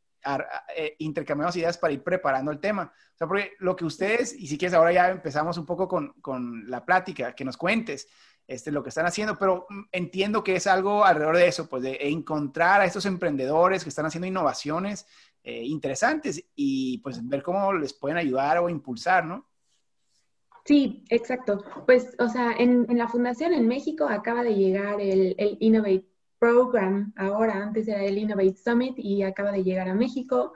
eh, 0.77 0.97
intercambiamos 0.99 1.57
ideas 1.57 1.79
para 1.79 1.93
ir 1.93 2.03
preparando 2.03 2.51
el 2.53 2.61
tema. 2.61 2.93
O 3.15 3.17
sea, 3.17 3.27
porque 3.27 3.53
lo 3.59 3.75
que 3.75 3.85
ustedes, 3.85 4.33
y 4.33 4.47
si 4.47 4.59
quieres 4.59 4.75
ahora 4.75 4.93
ya 4.93 5.11
empezamos 5.11 5.59
un 5.59 5.67
poco 5.67 5.89
con, 5.89 6.13
con 6.21 6.69
la 6.71 6.85
plática, 6.85 7.35
que 7.35 7.45
nos 7.45 7.57
cuentes 7.57 8.09
este, 8.47 8.71
lo 8.71 8.83
que 8.83 8.89
están 8.91 9.07
haciendo, 9.07 9.39
pero 9.39 9.67
entiendo 9.93 10.43
que 10.45 10.57
es 10.57 10.67
algo 10.67 11.05
alrededor 11.05 11.37
de 11.37 11.49
eso, 11.49 11.69
pues 11.69 11.83
de 11.83 11.99
encontrar 12.01 12.81
a 12.81 12.85
estos 12.85 13.07
emprendedores 13.07 13.83
que 13.83 13.89
están 13.89 14.07
haciendo 14.07 14.27
innovaciones 14.27 15.07
eh, 15.43 15.63
interesantes 15.65 16.45
y 16.55 16.99
pues 16.99 17.27
ver 17.27 17.43
cómo 17.43 17.73
les 17.73 17.93
pueden 17.93 18.19
ayudar 18.19 18.59
o 18.59 18.69
impulsar, 18.69 19.25
¿no? 19.25 19.50
Sí, 20.65 21.05
exacto. 21.09 21.65
Pues, 21.87 22.15
o 22.19 22.29
sea, 22.29 22.53
en, 22.59 22.87
la 22.97 23.09
fundación 23.09 23.53
en 23.53 23.67
México 23.67 24.07
acaba 24.09 24.43
de 24.43 24.55
llegar 24.55 25.01
el, 25.01 25.35
Innovate 25.61 26.07
Program, 26.39 27.13
ahora, 27.17 27.63
antes 27.63 27.87
era 27.89 28.03
el 28.05 28.19
Innovate 28.19 28.57
Summit 28.57 28.99
y 28.99 29.23
acaba 29.23 29.53
de 29.53 29.63
llegar 29.63 29.89
a 29.89 29.95
México. 29.95 30.53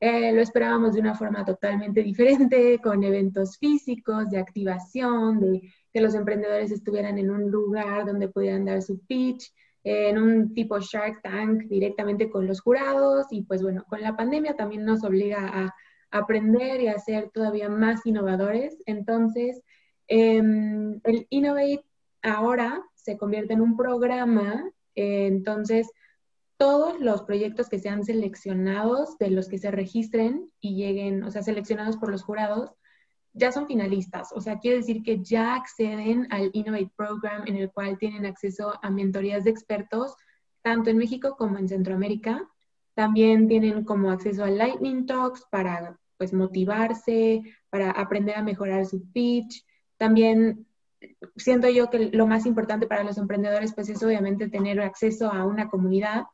Eh, 0.00 0.32
lo 0.32 0.40
esperábamos 0.40 0.94
de 0.94 1.00
una 1.00 1.14
forma 1.14 1.44
totalmente 1.44 2.02
diferente, 2.04 2.80
con 2.82 3.02
eventos 3.04 3.58
físicos, 3.58 4.30
de 4.30 4.38
activación, 4.38 5.40
de 5.40 5.72
que 5.92 6.00
los 6.00 6.14
emprendedores 6.14 6.70
estuvieran 6.70 7.18
en 7.18 7.30
un 7.30 7.50
lugar 7.50 8.06
donde 8.06 8.28
pudieran 8.28 8.64
dar 8.64 8.82
su 8.82 9.00
pitch, 9.06 9.52
en 9.84 10.18
un 10.18 10.54
tipo 10.54 10.78
Shark 10.78 11.22
Tank 11.22 11.64
directamente 11.64 12.30
con 12.30 12.46
los 12.46 12.60
jurados 12.60 13.26
y 13.30 13.42
pues 13.42 13.62
bueno, 13.62 13.84
con 13.88 14.00
la 14.00 14.16
pandemia 14.16 14.54
también 14.54 14.84
nos 14.84 15.02
obliga 15.02 15.46
a 15.46 15.74
aprender 16.12 16.80
y 16.80 16.88
a 16.88 16.98
ser 16.98 17.30
todavía 17.30 17.68
más 17.68 18.06
innovadores. 18.06 18.80
Entonces, 18.86 19.62
em, 20.06 21.00
el 21.04 21.26
Innovate 21.30 21.84
ahora 22.22 22.84
se 22.94 23.16
convierte 23.16 23.54
en 23.54 23.62
un 23.62 23.76
programa, 23.76 24.70
entonces 24.94 25.90
todos 26.56 27.00
los 27.00 27.22
proyectos 27.22 27.68
que 27.68 27.80
sean 27.80 28.04
seleccionados, 28.04 29.18
de 29.18 29.30
los 29.30 29.48
que 29.48 29.58
se 29.58 29.72
registren 29.72 30.48
y 30.60 30.76
lleguen, 30.76 31.24
o 31.24 31.30
sea, 31.30 31.42
seleccionados 31.42 31.96
por 31.96 32.10
los 32.10 32.22
jurados, 32.22 32.72
ya 33.32 33.50
son 33.50 33.66
finalistas. 33.66 34.30
O 34.32 34.40
sea, 34.40 34.58
quiere 34.58 34.76
decir 34.76 35.02
que 35.02 35.22
ya 35.22 35.56
acceden 35.56 36.28
al 36.30 36.50
Innovate 36.52 36.92
Program 36.96 37.42
en 37.46 37.56
el 37.56 37.72
cual 37.72 37.98
tienen 37.98 38.26
acceso 38.26 38.74
a 38.80 38.90
mentorías 38.90 39.42
de 39.44 39.50
expertos, 39.50 40.14
tanto 40.62 40.90
en 40.90 40.98
México 40.98 41.34
como 41.36 41.58
en 41.58 41.68
Centroamérica. 41.68 42.48
También 42.94 43.48
tienen 43.48 43.84
como 43.84 44.10
acceso 44.10 44.44
a 44.44 44.50
Lightning 44.50 45.06
Talks 45.06 45.46
para 45.50 45.98
pues 46.22 46.32
motivarse, 46.32 47.42
para 47.68 47.90
aprender 47.90 48.36
a 48.36 48.44
mejorar 48.44 48.86
su 48.86 49.10
pitch. 49.10 49.66
También 49.96 50.68
siento 51.34 51.68
yo 51.68 51.90
que 51.90 52.10
lo 52.12 52.28
más 52.28 52.46
importante 52.46 52.86
para 52.86 53.02
los 53.02 53.18
emprendedores 53.18 53.74
pues 53.74 53.88
es 53.88 54.00
obviamente 54.04 54.48
tener 54.48 54.80
acceso 54.80 55.32
a 55.32 55.44
una 55.44 55.68
comunidad. 55.68 56.26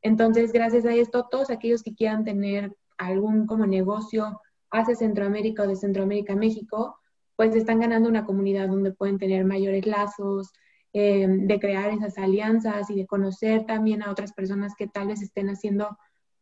Entonces, 0.00 0.52
gracias 0.52 0.86
a 0.86 0.94
esto, 0.94 1.28
todos 1.30 1.50
aquellos 1.50 1.82
que 1.82 1.94
quieran 1.94 2.24
tener 2.24 2.74
algún 2.96 3.46
como 3.46 3.66
negocio 3.66 4.40
hacia 4.70 4.94
Centroamérica 4.94 5.64
o 5.64 5.68
de 5.68 5.76
Centroamérica 5.76 6.32
a 6.32 6.36
México, 6.36 6.98
pues 7.36 7.54
están 7.54 7.80
ganando 7.80 8.08
una 8.08 8.24
comunidad 8.24 8.68
donde 8.68 8.92
pueden 8.92 9.18
tener 9.18 9.44
mayores 9.44 9.84
lazos, 9.84 10.50
eh, 10.94 11.26
de 11.28 11.60
crear 11.60 11.90
esas 11.90 12.16
alianzas 12.16 12.88
y 12.88 12.96
de 12.96 13.06
conocer 13.06 13.66
también 13.66 14.02
a 14.02 14.10
otras 14.10 14.32
personas 14.32 14.72
que 14.74 14.86
tal 14.86 15.08
vez 15.08 15.20
estén 15.20 15.50
haciendo 15.50 15.98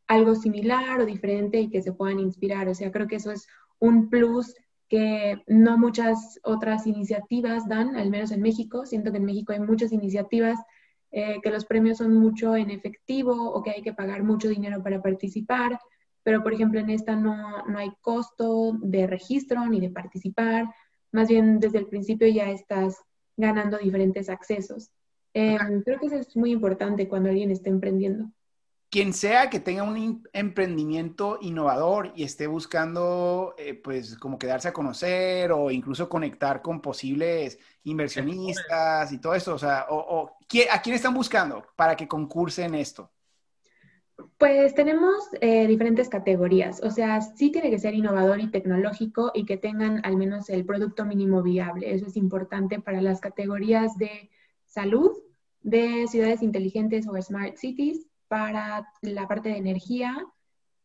algo 0.07 0.35
similar 0.35 1.01
o 1.01 1.07
diferente 1.07 1.61
y 1.61 1.71
que 1.71 1.83
se 1.83 1.93
puedan 1.93 2.19
inspirar. 2.19 2.69
O 2.69 2.75
sea, 2.75 2.91
creo 2.91 3.07
que 3.07 3.17
eso 3.17 3.33
es 3.33 3.47
un 3.79 4.11
plus 4.11 4.55
que 4.89 5.43
no 5.47 5.79
muchas 5.79 6.39
otras 6.43 6.87
iniciativas 6.87 7.69
dan, 7.69 7.97
al 7.97 8.11
menos 8.11 8.31
en 8.31 8.43
México. 8.43 8.87
Siento 8.87 9.11
que 9.11 9.19
en 9.19 9.25
México 9.25 9.53
hay 9.53 9.61
muchas 9.61 9.93
iniciativas 9.93 10.59
eh, 11.11 11.41
que 11.43 11.51
los 11.51 11.65
premios 11.65 11.99
son 11.99 12.15
mucho 12.15 12.57
en 12.57 12.71
efectivo 12.71 13.33
o 13.33 13.63
que 13.63 13.71
hay 13.71 13.83
que 13.83 13.93
pagar 13.93 14.23
mucho 14.23 14.49
dinero 14.49 14.83
para 14.83 15.01
participar 15.01 15.79
pero 16.25 16.43
por 16.43 16.53
ejemplo 16.53 16.81
en 16.81 16.91
esta 16.91 17.15
no, 17.15 17.65
no 17.67 17.79
hay 17.79 17.93
costo 18.01 18.73
de 18.83 19.07
registro 19.07 19.65
ni 19.69 19.79
de 19.79 19.91
participar, 19.91 20.65
más 21.13 21.29
bien 21.29 21.61
desde 21.61 21.79
el 21.79 21.87
principio 21.87 22.27
ya 22.27 22.51
estás 22.51 22.99
ganando 23.37 23.79
diferentes 23.79 24.29
accesos. 24.29 24.91
Em, 25.35 25.83
creo 25.83 26.01
que 26.01 26.07
eso 26.07 26.17
es 26.17 26.37
muy 26.37 26.51
importante 26.51 27.09
cuando 27.09 27.29
alguien 27.29 27.51
está 27.51 27.69
emprendiendo. 27.69 28.31
Quien 28.95 29.13
sea 29.13 29.51
que 29.51 29.59
tenga 29.59 29.83
un 29.83 30.23
emprendimiento 30.33 31.39
innovador 31.41 32.13
y 32.15 32.23
esté 32.23 32.47
buscando, 32.47 33.57
eh, 33.59 33.75
pues, 33.75 34.17
como 34.17 34.39
quedarse 34.39 34.69
a 34.69 34.73
conocer 34.73 35.51
o 35.51 35.73
incluso 35.73 36.09
conectar 36.09 36.63
con 36.63 36.81
posibles 36.81 37.59
inversionistas 37.83 39.11
y 39.11 39.19
todo 39.19 39.35
eso, 39.35 39.53
o 39.53 39.59
sea, 39.59 39.87
o, 39.91 40.37
¿a 40.71 40.81
quién 40.81 40.95
están 40.95 41.13
buscando 41.13 41.67
para 41.75 41.97
que 41.97 42.07
concursen 42.07 42.77
esto? 42.77 43.11
Pues 44.39 44.77
tenemos 44.77 45.25
eh, 45.41 45.67
diferentes 45.67 46.09
categorías, 46.09 46.81
o 46.85 46.93
sea, 46.93 47.21
sí 47.21 47.51
tiene 47.51 47.71
que 47.71 47.81
ser 47.81 47.95
innovador 47.95 48.39
y 48.39 48.53
tecnológico 48.53 49.33
y 49.35 49.45
que 49.45 49.57
tengan 49.57 50.03
al 50.05 50.17
menos 50.17 50.49
el 50.49 50.65
producto 50.65 51.05
mínimo 51.05 51.43
viable. 51.43 51.93
Eso 51.93 52.07
es 52.07 52.17
importante 52.17 52.79
para 52.79 53.03
las 53.03 53.21
categorías 53.21 53.99
de 53.99 54.31
salud, 54.67 55.11
de 55.63 56.07
ciudades 56.07 56.43
inteligentes 56.43 57.09
o 57.09 57.21
smart 57.21 57.57
cities, 57.57 58.07
para 58.35 58.89
la 59.03 59.29
parte 59.29 59.51
de 59.51 59.59
energía 59.59 60.27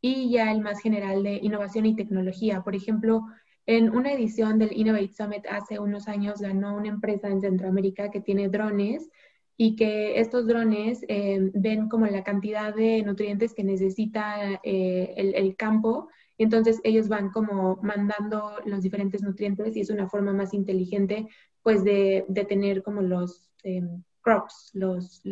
y 0.02 0.30
ya 0.30 0.52
el 0.52 0.62
más 0.62 0.80
general 0.82 1.24
de 1.24 1.40
innovación 1.42 1.88
y 1.88 1.96
tecnología. 1.96 2.62
Por 2.62 2.76
ejemplo, 2.76 3.26
en 3.66 3.90
una 3.90 4.14
edición 4.14 4.60
del 4.60 4.72
Innovate 4.72 5.14
Summit 5.18 5.48
hace 5.50 5.80
unos 5.80 6.08
años 6.08 6.42
ganó 6.42 6.76
una 6.76 6.90
empresa 6.90 7.28
en 7.28 7.42
Centroamérica 7.42 8.12
que 8.12 8.22
tiene 8.22 8.50
drones 8.50 9.10
y 9.58 9.76
que 9.76 10.20
estos 10.20 10.46
drones 10.46 11.04
eh, 11.08 11.50
ven 11.56 11.90
como 11.90 12.06
la 12.06 12.24
cantidad 12.24 12.72
de 12.76 13.02
nutrientes 13.02 13.56
que 13.56 13.64
necesita 13.64 14.60
eh, 14.62 15.16
el, 15.18 15.56
campo. 15.56 16.08
Entonces 16.38 16.80
ellos 16.84 17.08
van 17.08 17.32
como 17.32 17.80
mandando 17.82 18.58
los 18.66 18.84
diferentes 18.84 19.24
nutrientes 19.24 19.76
y 19.76 19.80
es 19.80 19.90
una 19.90 20.08
forma 20.08 20.34
más 20.34 20.54
inteligente 20.54 21.28
pues 21.64 21.84
de, 21.84 22.26
de 22.28 22.46
tener 22.46 22.84
como 22.84 23.02
los 23.02 23.50
em, 23.64 24.04
crops, 24.22 24.70
los, 24.76 25.26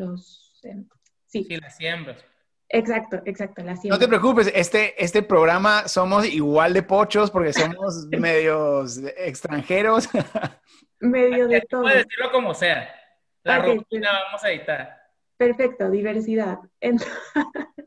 sí. 1.43 1.47
sí, 1.49 1.57
las 1.57 1.75
siembras. 1.77 2.23
Exacto, 2.69 3.21
exacto, 3.25 3.63
las 3.63 3.81
siembras. 3.81 3.99
No 3.99 4.05
te 4.05 4.09
preocupes, 4.09 4.51
este, 4.53 5.01
este 5.01 5.21
programa 5.21 5.87
somos 5.87 6.25
igual 6.25 6.73
de 6.73 6.83
pochos 6.83 7.31
porque 7.31 7.53
somos 7.53 8.07
medios 8.11 8.99
extranjeros. 9.17 10.09
Medio 10.99 11.47
de 11.47 11.61
todo. 11.61 11.83
Puedes 11.83 12.05
decirlo 12.05 12.31
como 12.31 12.53
sea. 12.53 12.93
La 13.43 13.59
rutina 13.59 14.09
vamos 14.25 14.43
a 14.43 14.51
editar. 14.51 14.97
Perfecto, 15.37 15.89
diversidad. 15.89 16.59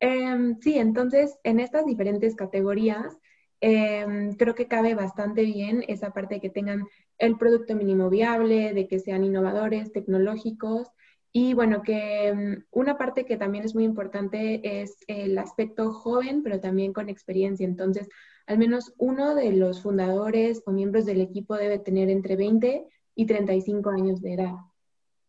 Em, 0.00 0.58
sí, 0.60 0.76
entonces 0.76 1.38
en 1.44 1.60
estas 1.60 1.86
diferentes 1.86 2.34
categorías 2.34 3.16
em, 3.60 4.34
creo 4.34 4.56
que 4.56 4.66
cabe 4.66 4.96
bastante 4.96 5.42
bien 5.42 5.84
esa 5.86 6.10
parte 6.10 6.34
de 6.34 6.40
que 6.40 6.50
tengan 6.50 6.84
el 7.18 7.38
producto 7.38 7.76
mínimo 7.76 8.10
viable, 8.10 8.74
de 8.74 8.88
que 8.88 8.98
sean 8.98 9.22
innovadores, 9.22 9.92
tecnológicos 9.92 10.88
y 11.32 11.54
bueno, 11.54 11.82
que 11.82 12.28
em, 12.28 12.64
una 12.70 12.98
parte 12.98 13.24
que 13.24 13.38
también 13.38 13.64
es 13.64 13.74
muy 13.74 13.84
importante 13.84 14.82
es 14.82 14.96
el 15.06 15.38
aspecto 15.38 15.92
joven, 15.92 16.42
pero 16.42 16.60
también 16.60 16.92
con 16.92 17.08
experiencia. 17.08 17.64
Entonces, 17.66 18.08
al 18.46 18.58
menos 18.58 18.92
uno 18.98 19.34
de 19.34 19.52
los 19.52 19.82
fundadores 19.82 20.62
o 20.66 20.72
miembros 20.72 21.06
del 21.06 21.22
equipo 21.22 21.56
debe 21.56 21.78
tener 21.78 22.10
entre 22.10 22.36
20 22.36 22.86
y 23.14 23.26
35 23.26 23.90
años 23.90 24.20
de 24.20 24.34
edad. 24.34 24.54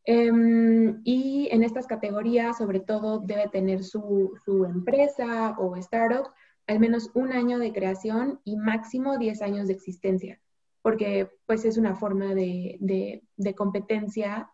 Em, 0.05 1.01
y 1.05 1.47
en 1.51 1.63
estas 1.63 1.87
categorías, 1.87 2.57
sobre 2.57 2.81
todo, 2.81 3.19
debe 3.19 3.47
tener 3.47 3.83
su, 3.85 4.33
su, 4.43 4.65
empresa 4.65 5.55
o 5.57 5.77
startup 5.77 6.27
al 6.67 6.79
menos 6.79 7.11
un 7.13 7.31
año 7.31 7.59
de 7.59 7.71
creación 7.71 8.41
y 8.43 8.57
máximo 8.57 9.17
10 9.17 9.41
años 9.41 9.67
de 9.67 9.73
existencia, 9.73 10.41
porque 10.81 11.29
pues 11.45 11.63
es 11.63 11.77
una 11.77 11.95
forma 11.95 12.35
de, 12.35 12.77
de, 12.81 13.23
de 13.37 13.55
competencia. 13.55 14.49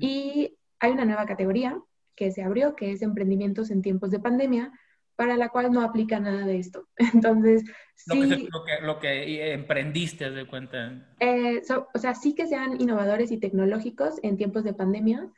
Y 0.00 0.57
hay 0.80 0.92
una 0.92 1.04
nueva 1.04 1.26
categoría 1.26 1.80
que 2.14 2.30
se 2.32 2.42
abrió, 2.42 2.74
que 2.74 2.92
es 2.92 3.02
emprendimientos 3.02 3.70
en 3.70 3.82
tiempos 3.82 4.10
de 4.10 4.18
pandemia, 4.18 4.72
para 5.18 5.36
la 5.36 5.48
cual 5.48 5.72
no 5.72 5.82
aplica 5.82 6.20
nada 6.20 6.46
de 6.46 6.58
esto. 6.58 6.88
Entonces, 7.14 7.64
sí... 7.94 8.48
Lo 8.50 8.64
que, 8.64 8.86
lo 8.86 8.98
que, 9.00 9.52
emprendiste, 9.52 10.30
de 10.30 10.46
cuenta. 10.46 11.08
Eh, 11.20 11.60
o 11.92 11.98
sea, 11.98 12.14
sí 12.14 12.34
que 12.34 12.46
sean 12.46 12.80
innovadores 12.80 13.32
y 13.32 13.38
tecnológicos 13.38 14.20
en 14.22 14.36
tiempos 14.36 14.64
de 14.64 14.74
pandemia, 14.74 15.28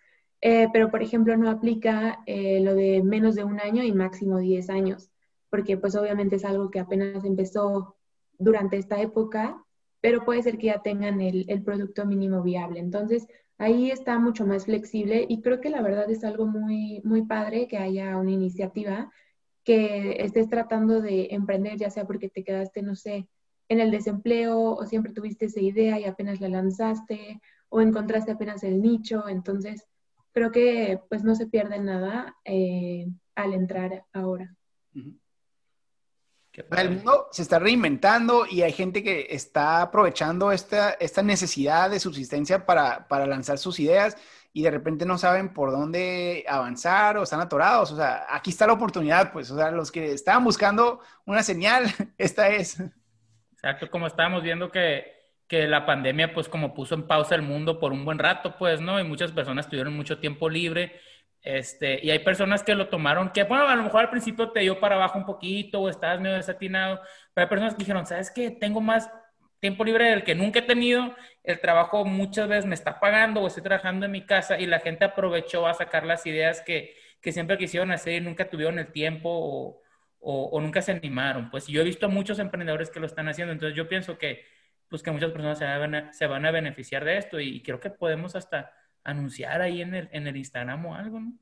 eh, 0.42 0.68
pero, 0.72 0.90
por 0.90 1.02
ejemplo, 1.02 1.36
no 1.36 1.50
aplica 1.50 2.20
eh, 2.26 2.60
lo 2.60 2.74
de 2.74 3.02
menos 3.02 3.34
de 3.34 3.44
un 3.44 3.60
año 3.60 3.82
y 3.82 3.92
máximo 3.92 4.38
10 4.38 4.70
años, 4.70 5.10
porque 5.50 5.76
pues 5.76 5.94
obviamente 5.96 6.36
es 6.36 6.44
algo 6.44 6.70
que 6.70 6.80
apenas 6.80 7.24
empezó 7.24 7.96
durante 8.38 8.78
esta 8.78 9.00
época, 9.00 9.62
pero 10.00 10.24
puede 10.24 10.42
ser 10.42 10.56
que 10.56 10.68
ya 10.68 10.80
tengan 10.82 11.20
el, 11.20 11.44
el 11.48 11.62
producto 11.62 12.06
mínimo 12.06 12.42
viable. 12.42 12.80
Entonces, 12.80 13.26
ahí 13.60 13.90
está 13.90 14.18
mucho 14.18 14.46
más 14.46 14.64
flexible 14.64 15.26
y 15.28 15.42
creo 15.42 15.60
que 15.60 15.68
la 15.68 15.82
verdad 15.82 16.10
es 16.10 16.24
algo 16.24 16.46
muy, 16.46 17.02
muy 17.04 17.26
padre 17.26 17.68
que 17.68 17.76
haya 17.76 18.16
una 18.16 18.30
iniciativa 18.30 19.10
que 19.64 20.22
estés 20.24 20.48
tratando 20.48 21.02
de 21.02 21.28
emprender, 21.32 21.76
ya 21.76 21.90
sea 21.90 22.06
porque 22.06 22.30
te 22.30 22.42
quedaste, 22.42 22.80
no 22.80 22.96
sé, 22.96 23.28
en 23.68 23.78
el 23.78 23.90
desempleo 23.90 24.58
o 24.58 24.86
siempre 24.86 25.12
tuviste 25.12 25.44
esa 25.44 25.60
idea 25.60 26.00
y 26.00 26.04
apenas 26.04 26.40
la 26.40 26.48
lanzaste 26.48 27.38
o 27.68 27.82
encontraste 27.82 28.32
apenas 28.32 28.64
el 28.64 28.80
nicho. 28.80 29.28
Entonces, 29.28 29.86
creo 30.32 30.50
que 30.50 30.98
pues 31.10 31.22
no 31.22 31.34
se 31.34 31.46
pierde 31.46 31.78
nada 31.78 32.36
eh, 32.46 33.08
al 33.34 33.52
entrar 33.52 34.06
ahora. 34.14 34.56
El 36.76 36.90
mundo 36.90 37.28
se 37.30 37.42
está 37.42 37.58
reinventando 37.58 38.46
y 38.46 38.62
hay 38.62 38.72
gente 38.72 39.02
que 39.02 39.28
está 39.30 39.82
aprovechando 39.82 40.52
esta, 40.52 40.92
esta 40.92 41.22
necesidad 41.22 41.90
de 41.90 42.00
subsistencia 42.00 42.66
para, 42.66 43.06
para 43.08 43.26
lanzar 43.26 43.58
sus 43.58 43.78
ideas 43.80 44.16
y 44.52 44.62
de 44.62 44.70
repente 44.70 45.06
no 45.06 45.16
saben 45.16 45.52
por 45.52 45.70
dónde 45.70 46.44
avanzar 46.48 47.16
o 47.16 47.22
están 47.22 47.40
atorados. 47.40 47.92
O 47.92 47.96
sea, 47.96 48.26
aquí 48.28 48.50
está 48.50 48.66
la 48.66 48.72
oportunidad, 48.72 49.32
pues, 49.32 49.50
o 49.50 49.56
sea, 49.56 49.70
los 49.70 49.92
que 49.92 50.12
estaban 50.12 50.44
buscando 50.44 51.00
una 51.24 51.42
señal, 51.42 51.84
esta 52.18 52.48
es. 52.48 52.82
Exacto, 53.52 53.90
como 53.90 54.06
estábamos 54.06 54.42
viendo 54.42 54.70
que, 54.70 55.04
que 55.46 55.68
la 55.68 55.86
pandemia, 55.86 56.34
pues, 56.34 56.48
como 56.48 56.74
puso 56.74 56.94
en 56.94 57.06
pausa 57.06 57.34
el 57.34 57.42
mundo 57.42 57.78
por 57.78 57.92
un 57.92 58.04
buen 58.04 58.18
rato, 58.18 58.56
pues, 58.58 58.80
¿no? 58.80 58.98
Y 58.98 59.04
muchas 59.04 59.30
personas 59.32 59.68
tuvieron 59.68 59.94
mucho 59.94 60.18
tiempo 60.18 60.48
libre. 60.48 61.00
Este, 61.42 62.04
y 62.04 62.10
hay 62.10 62.18
personas 62.18 62.62
que 62.62 62.74
lo 62.74 62.88
tomaron, 62.88 63.30
que 63.30 63.44
bueno, 63.44 63.66
a 63.68 63.76
lo 63.76 63.82
mejor 63.82 64.00
al 64.00 64.10
principio 64.10 64.50
te 64.50 64.60
dio 64.60 64.78
para 64.78 64.96
abajo 64.96 65.18
un 65.18 65.24
poquito 65.24 65.80
o 65.80 65.88
estabas 65.88 66.20
medio 66.20 66.36
desatinado, 66.36 67.00
pero 67.32 67.46
hay 67.46 67.48
personas 67.48 67.74
que 67.74 67.78
dijeron, 67.78 68.06
¿sabes 68.06 68.30
qué? 68.30 68.50
Tengo 68.50 68.80
más 68.80 69.10
tiempo 69.58 69.84
libre 69.84 70.10
del 70.10 70.24
que 70.24 70.34
nunca 70.34 70.60
he 70.60 70.62
tenido, 70.62 71.14
el 71.44 71.60
trabajo 71.60 72.04
muchas 72.04 72.48
veces 72.48 72.66
me 72.66 72.74
está 72.74 73.00
pagando 73.00 73.40
o 73.40 73.46
estoy 73.46 73.62
trabajando 73.62 74.06
en 74.06 74.12
mi 74.12 74.26
casa 74.26 74.58
y 74.58 74.66
la 74.66 74.80
gente 74.80 75.04
aprovechó 75.04 75.66
a 75.66 75.74
sacar 75.74 76.04
las 76.06 76.26
ideas 76.26 76.62
que, 76.62 76.94
que 77.20 77.32
siempre 77.32 77.58
quisieron 77.58 77.90
hacer 77.90 78.14
y 78.14 78.20
nunca 78.20 78.48
tuvieron 78.48 78.78
el 78.78 78.92
tiempo 78.92 79.82
o, 80.20 80.60
nunca 80.60 80.82
se 80.82 80.92
animaron. 80.92 81.50
Pues 81.50 81.66
yo 81.66 81.80
he 81.80 81.84
visto 81.84 82.08
muchos 82.08 82.38
emprendedores 82.38 82.90
que 82.90 83.00
lo 83.00 83.06
están 83.06 83.28
haciendo, 83.28 83.52
entonces 83.52 83.76
yo 83.76 83.88
pienso 83.88 84.18
que, 84.18 84.44
pues 84.88 85.02
que 85.02 85.10
muchas 85.10 85.30
personas 85.30 85.58
se 85.58 85.64
van 85.64 85.94
a, 85.94 86.12
se 86.12 86.26
van 86.26 86.44
a 86.46 86.50
beneficiar 86.50 87.04
de 87.04 87.16
esto 87.18 87.40
y, 87.40 87.62
creo 87.62 87.80
que 87.80 87.90
podemos 87.90 88.36
hasta 88.36 88.72
anunciar 89.04 89.62
ahí 89.62 89.82
en 89.82 89.94
el, 89.94 90.08
en 90.12 90.26
el 90.26 90.36
Instagram 90.36 90.86
o 90.86 90.94
algo, 90.94 91.20
¿no? 91.20 91.32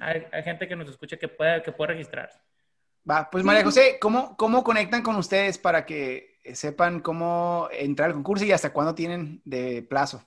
hay, 0.00 0.24
hay, 0.32 0.42
gente 0.42 0.66
que 0.66 0.74
nos 0.74 0.88
escucha 0.88 1.16
que 1.16 1.28
puede, 1.28 1.62
que 1.62 1.72
puede 1.72 1.92
registrarse. 1.92 2.40
Va, 3.08 3.28
pues 3.30 3.44
María 3.44 3.64
José, 3.64 3.98
¿cómo, 4.00 4.36
¿cómo 4.36 4.64
conectan 4.64 5.02
con 5.02 5.16
ustedes 5.16 5.56
para 5.56 5.86
que 5.86 6.38
sepan 6.54 7.00
cómo 7.00 7.68
entrar 7.72 8.08
al 8.08 8.14
concurso 8.14 8.44
y 8.44 8.52
hasta 8.52 8.72
cuándo 8.72 8.94
tienen 8.94 9.42
de 9.44 9.82
plazo. 9.82 10.22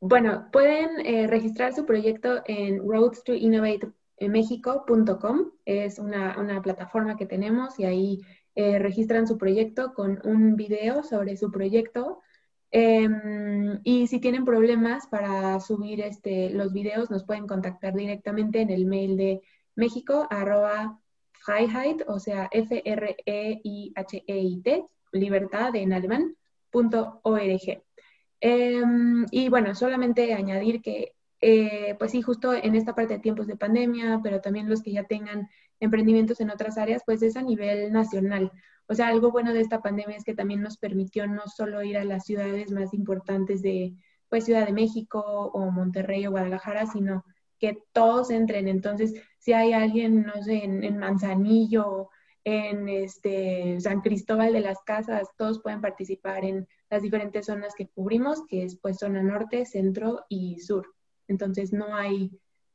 Bueno, 0.00 0.48
pueden 0.52 1.06
eh, 1.06 1.26
registrar 1.26 1.72
su 1.74 1.86
proyecto 1.86 2.42
en 2.44 2.86
roadstoinnovatemexico.com. 2.86 5.50
Es 5.64 5.98
una, 5.98 6.38
una, 6.38 6.60
plataforma 6.62 7.16
que 7.16 7.26
tenemos 7.26 7.80
y 7.80 7.84
ahí 7.84 8.20
eh, 8.54 8.78
registran 8.78 9.26
su 9.26 9.36
proyecto 9.38 9.94
con 9.94 10.20
un 10.24 10.54
video 10.56 11.02
sobre 11.02 11.36
su 11.36 11.50
proyecto. 11.50 12.20
Em, 12.78 13.80
y 13.84 14.06
si 14.06 14.20
tienen 14.20 14.44
problemas 14.44 15.06
para 15.06 15.58
subir 15.60 16.02
este, 16.02 16.50
los 16.50 16.74
videos, 16.74 17.10
nos 17.10 17.24
pueden 17.24 17.46
contactar 17.46 17.94
directamente 17.94 18.60
en 18.60 18.68
el 18.68 18.84
mail 18.84 19.16
de 19.16 19.40
México, 19.74 20.26
arroba 20.28 21.00
Freiheit, 21.32 22.02
o 22.06 22.18
sea, 22.20 22.50
F-R-E-I-H-E-I-T, 22.52 22.84
libertad 25.12 25.74
en 25.74 25.94
alemán, 25.94 26.36
punto 26.70 27.20
org. 27.22 27.82
Em, 28.40 29.24
y 29.30 29.48
bueno, 29.48 29.74
solamente 29.74 30.34
añadir 30.34 30.82
que, 30.82 31.14
eh, 31.40 31.94
pues 31.98 32.10
sí, 32.10 32.20
justo 32.20 32.52
en 32.52 32.74
esta 32.74 32.94
parte 32.94 33.14
de 33.14 33.20
tiempos 33.20 33.46
de 33.46 33.56
pandemia, 33.56 34.20
pero 34.22 34.42
también 34.42 34.68
los 34.68 34.82
que 34.82 34.92
ya 34.92 35.04
tengan 35.04 35.48
emprendimientos 35.80 36.42
en 36.42 36.50
otras 36.50 36.76
áreas, 36.76 37.02
pues 37.06 37.22
es 37.22 37.38
a 37.38 37.42
nivel 37.42 37.90
nacional. 37.90 38.52
O 38.88 38.94
sea, 38.94 39.08
algo 39.08 39.30
bueno 39.30 39.52
de 39.52 39.60
esta 39.60 39.80
pandemia 39.80 40.16
es 40.16 40.24
que 40.24 40.34
también 40.34 40.62
nos 40.62 40.78
permitió 40.78 41.26
no 41.26 41.42
solo 41.48 41.82
ir 41.82 41.98
a 41.98 42.04
las 42.04 42.24
ciudades 42.24 42.70
más 42.70 42.94
importantes 42.94 43.62
de, 43.62 43.94
pues, 44.28 44.44
Ciudad 44.44 44.66
de 44.66 44.72
México 44.72 45.20
o 45.20 45.70
Monterrey 45.70 46.26
o 46.26 46.30
Guadalajara, 46.30 46.86
sino 46.86 47.24
que 47.58 47.78
todos 47.92 48.30
entren. 48.30 48.68
Entonces, 48.68 49.14
si 49.38 49.52
hay 49.52 49.72
alguien, 49.72 50.22
no 50.22 50.42
sé, 50.42 50.64
en, 50.64 50.98
Manzanillo 50.98 52.10
en 52.44 52.88
este, 52.88 53.80
San 53.80 54.00
Cristóbal 54.02 54.52
de 54.52 54.60
las 54.60 54.82
Casas, 54.82 55.28
todos 55.36 55.60
pueden 55.60 55.80
participar 55.80 56.44
en 56.44 56.68
las 56.90 57.02
diferentes 57.02 57.46
zonas 57.46 57.74
que 57.74 57.88
cubrimos, 57.88 58.44
que 58.46 58.62
es 58.62 58.76
pues 58.76 58.98
zona 58.98 59.22
norte, 59.22 59.66
centro 59.66 60.24
y 60.28 60.60
sur. 60.60 60.94
Entonces 61.26 61.72
no 61.72 61.94
hay 61.96 62.30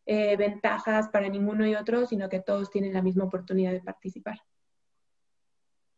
eh, 0.05 0.36
ventajas 0.36 1.07
para 1.09 1.30
ninguno 1.30 1.66
y 1.66 1.76
otro, 1.76 2.05
sino 2.05 2.28
que 2.28 2.41
todos 2.41 2.70
tienen 2.70 2.93
la 2.93 3.01
misma 3.01 3.24
oportunidad 3.24 3.72
de 3.72 3.82
participar. 3.82 4.39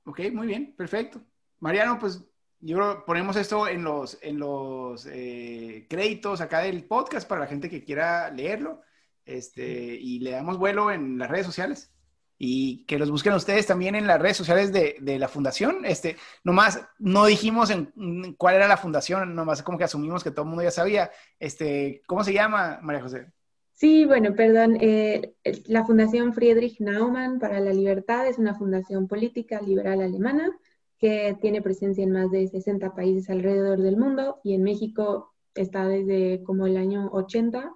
Ok, 0.06 0.20
muy 0.34 0.48
bien, 0.48 0.76
perfecto. 0.76 1.22
Mariano, 1.60 1.98
pues 2.00 2.24
yo 2.60 3.04
ponemos 3.06 3.36
esto 3.36 3.68
en 3.68 3.84
los, 3.84 4.18
en 4.22 4.40
los 4.40 5.06
eh, 5.06 5.86
créditos 5.90 6.42
acá 6.42 6.60
del 6.60 6.86
podcast 6.86 7.28
para 7.28 7.42
la 7.42 7.48
gente 7.48 7.70
que 7.70 7.84
quiera 7.84 8.30
leerlo 8.32 8.82
este, 9.26 9.96
y 9.96 10.20
le 10.20 10.32
damos 10.32 10.58
vuelo 10.58 10.92
en 10.92 11.18
las 11.18 11.30
redes 11.30 11.46
sociales 11.46 11.94
y 12.38 12.86
que 12.86 13.00
los 13.00 13.12
busquen 13.12 13.34
ustedes 13.34 13.66
también 13.68 13.96
en 13.96 14.08
las 14.08 14.22
redes 14.22 14.38
sociales 14.38 14.74
de, 14.74 14.98
de, 15.00 15.20
la 15.20 15.30
fundación. 15.30 15.86
Este, 15.86 16.18
nomás 16.44 16.82
no 17.00 17.26
dijimos 17.26 17.70
en, 17.70 17.94
cuál 18.38 18.56
era 18.56 18.68
la 18.68 18.78
fundación, 18.78 19.34
nomás 19.36 19.64
como 19.64 19.78
que 19.78 19.86
asumimos 19.86 20.24
que 20.24 20.32
todo 20.32 20.44
el 20.44 20.50
mundo 20.50 20.64
ya 20.64 20.72
sabía. 20.72 21.12
Este, 21.40 22.02
¿Cómo 22.06 22.24
se 22.24 22.34
llama, 22.34 22.80
María 22.82 23.02
José? 23.02 23.32
Sí, 23.74 24.06
bueno, 24.06 24.36
perdón. 24.36 24.78
Eh, 24.80 25.34
la 25.66 25.84
Fundación 25.84 26.34
Friedrich 26.34 26.80
Naumann 26.80 27.40
para 27.40 27.60
la 27.60 27.74
Libertad 27.74 28.28
es 28.28 28.38
una 28.38 28.56
fundación 28.56 29.08
política 29.08 29.62
liberal 29.62 30.02
alemana 30.02 30.58
que 31.00 31.38
tiene 31.42 31.62
presencia 31.62 32.04
en 32.04 32.12
más 32.12 32.32
de 32.32 32.48
60 32.48 32.96
países 32.96 33.30
alrededor 33.30 33.82
del 33.82 33.98
mundo 33.98 34.40
y 34.44 34.54
en 34.54 34.64
México 34.64 35.34
está 35.56 35.88
desde 35.88 36.44
como 36.44 36.66
el 36.66 36.78
año 36.78 37.10
80 37.12 37.74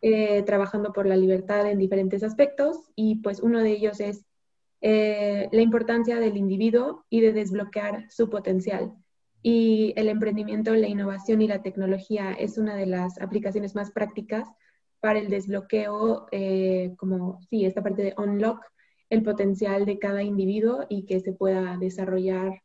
eh, 0.00 0.42
trabajando 0.44 0.92
por 0.92 1.06
la 1.06 1.16
libertad 1.16 1.70
en 1.70 1.78
diferentes 1.78 2.22
aspectos 2.22 2.90
y 2.94 3.16
pues 3.16 3.40
uno 3.40 3.60
de 3.60 3.70
ellos 3.70 4.00
es 4.00 4.24
eh, 4.80 5.48
la 5.50 5.62
importancia 5.62 6.20
del 6.20 6.36
individuo 6.36 7.04
y 7.10 7.20
de 7.20 7.32
desbloquear 7.32 8.06
su 8.10 8.30
potencial. 8.30 8.94
Y 9.42 9.92
el 9.96 10.08
emprendimiento, 10.08 10.74
la 10.74 10.88
innovación 10.88 11.42
y 11.42 11.48
la 11.48 11.62
tecnología 11.62 12.32
es 12.32 12.56
una 12.56 12.76
de 12.76 12.86
las 12.86 13.20
aplicaciones 13.20 13.74
más 13.74 13.90
prácticas 13.90 14.48
para 15.04 15.18
el 15.18 15.28
desbloqueo, 15.28 16.28
eh, 16.32 16.94
como 16.96 17.38
sí, 17.50 17.66
esta 17.66 17.82
parte 17.82 18.02
de 18.02 18.14
unlock 18.16 18.64
el 19.10 19.22
potencial 19.22 19.84
de 19.84 19.98
cada 19.98 20.22
individuo 20.22 20.86
y 20.88 21.04
que 21.04 21.20
se 21.20 21.34
pueda 21.34 21.76
desarrollar 21.76 22.62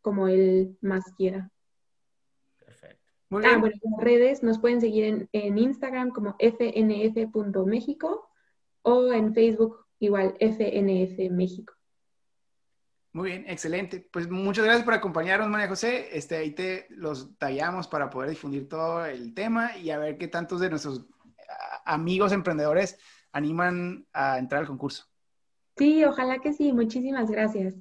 como 0.00 0.26
él 0.26 0.78
más 0.80 1.04
quiera. 1.18 1.50
Ah, 3.30 3.58
bueno, 3.58 3.66
en 3.66 4.00
redes 4.00 4.42
nos 4.42 4.58
pueden 4.58 4.80
seguir 4.80 5.28
en, 5.32 5.58
Instagram 5.58 6.12
como 6.12 6.34
fnf.méxico 6.38 8.26
o 8.80 9.12
en 9.12 9.34
Facebook 9.34 9.84
igual 9.98 10.34
FNF 10.40 11.30
México. 11.30 11.74
Muy 13.12 13.32
bien, 13.32 13.44
excelente. 13.46 14.08
Pues 14.10 14.30
muchas 14.30 14.64
gracias 14.64 14.86
por 14.86 14.94
acompañarnos, 14.94 15.50
María 15.50 15.68
José. 15.68 16.08
Este, 16.16 16.36
ahí 16.36 16.52
te 16.52 16.86
los 16.88 17.36
tallamos 17.36 17.86
para 17.86 18.08
poder 18.08 18.30
difundir 18.30 18.66
todo 18.66 19.04
el 19.04 19.34
tema 19.34 19.76
y 19.76 19.90
a 19.90 19.98
ver 19.98 20.16
qué 20.16 20.28
tantos 20.28 20.58
de 20.58 20.70
nuestros 20.70 21.11
amigos 21.84 22.32
emprendedores 22.32 22.98
animan 23.32 24.06
a 24.12 24.38
entrar 24.38 24.60
al 24.60 24.66
concurso. 24.66 25.06
Sí, 25.76 26.04
ojalá 26.04 26.38
que 26.38 26.52
sí. 26.52 26.72
Muchísimas 26.72 27.30
gracias. 27.30 27.74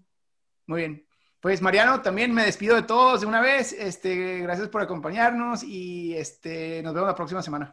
Muy 0.66 0.82
bien. 0.82 1.06
Pues 1.42 1.62
Mariano, 1.62 2.02
también 2.02 2.34
me 2.34 2.46
despido 2.46 2.76
de 2.76 2.84
todos 2.84 3.22
de 3.22 3.28
una 3.28 3.42
vez. 3.42 3.74
Este, 3.74 4.40
gracias 4.40 4.70
por 4.70 4.82
acompañarnos 4.82 5.64
y 5.64 6.16
este, 6.16 6.84
nos 6.84 6.94
vemos 6.94 7.08
la 7.08 7.16
próxima 7.16 7.42
semana. 7.42 7.72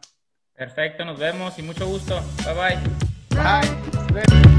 Perfecto, 0.53 1.05
nos 1.05 1.17
vemos 1.17 1.57
y 1.59 1.61
mucho 1.61 1.87
gusto. 1.87 2.19
Bye 2.43 2.53
bye. 2.53 3.41
Bye. 4.11 4.23
bye. 4.25 4.58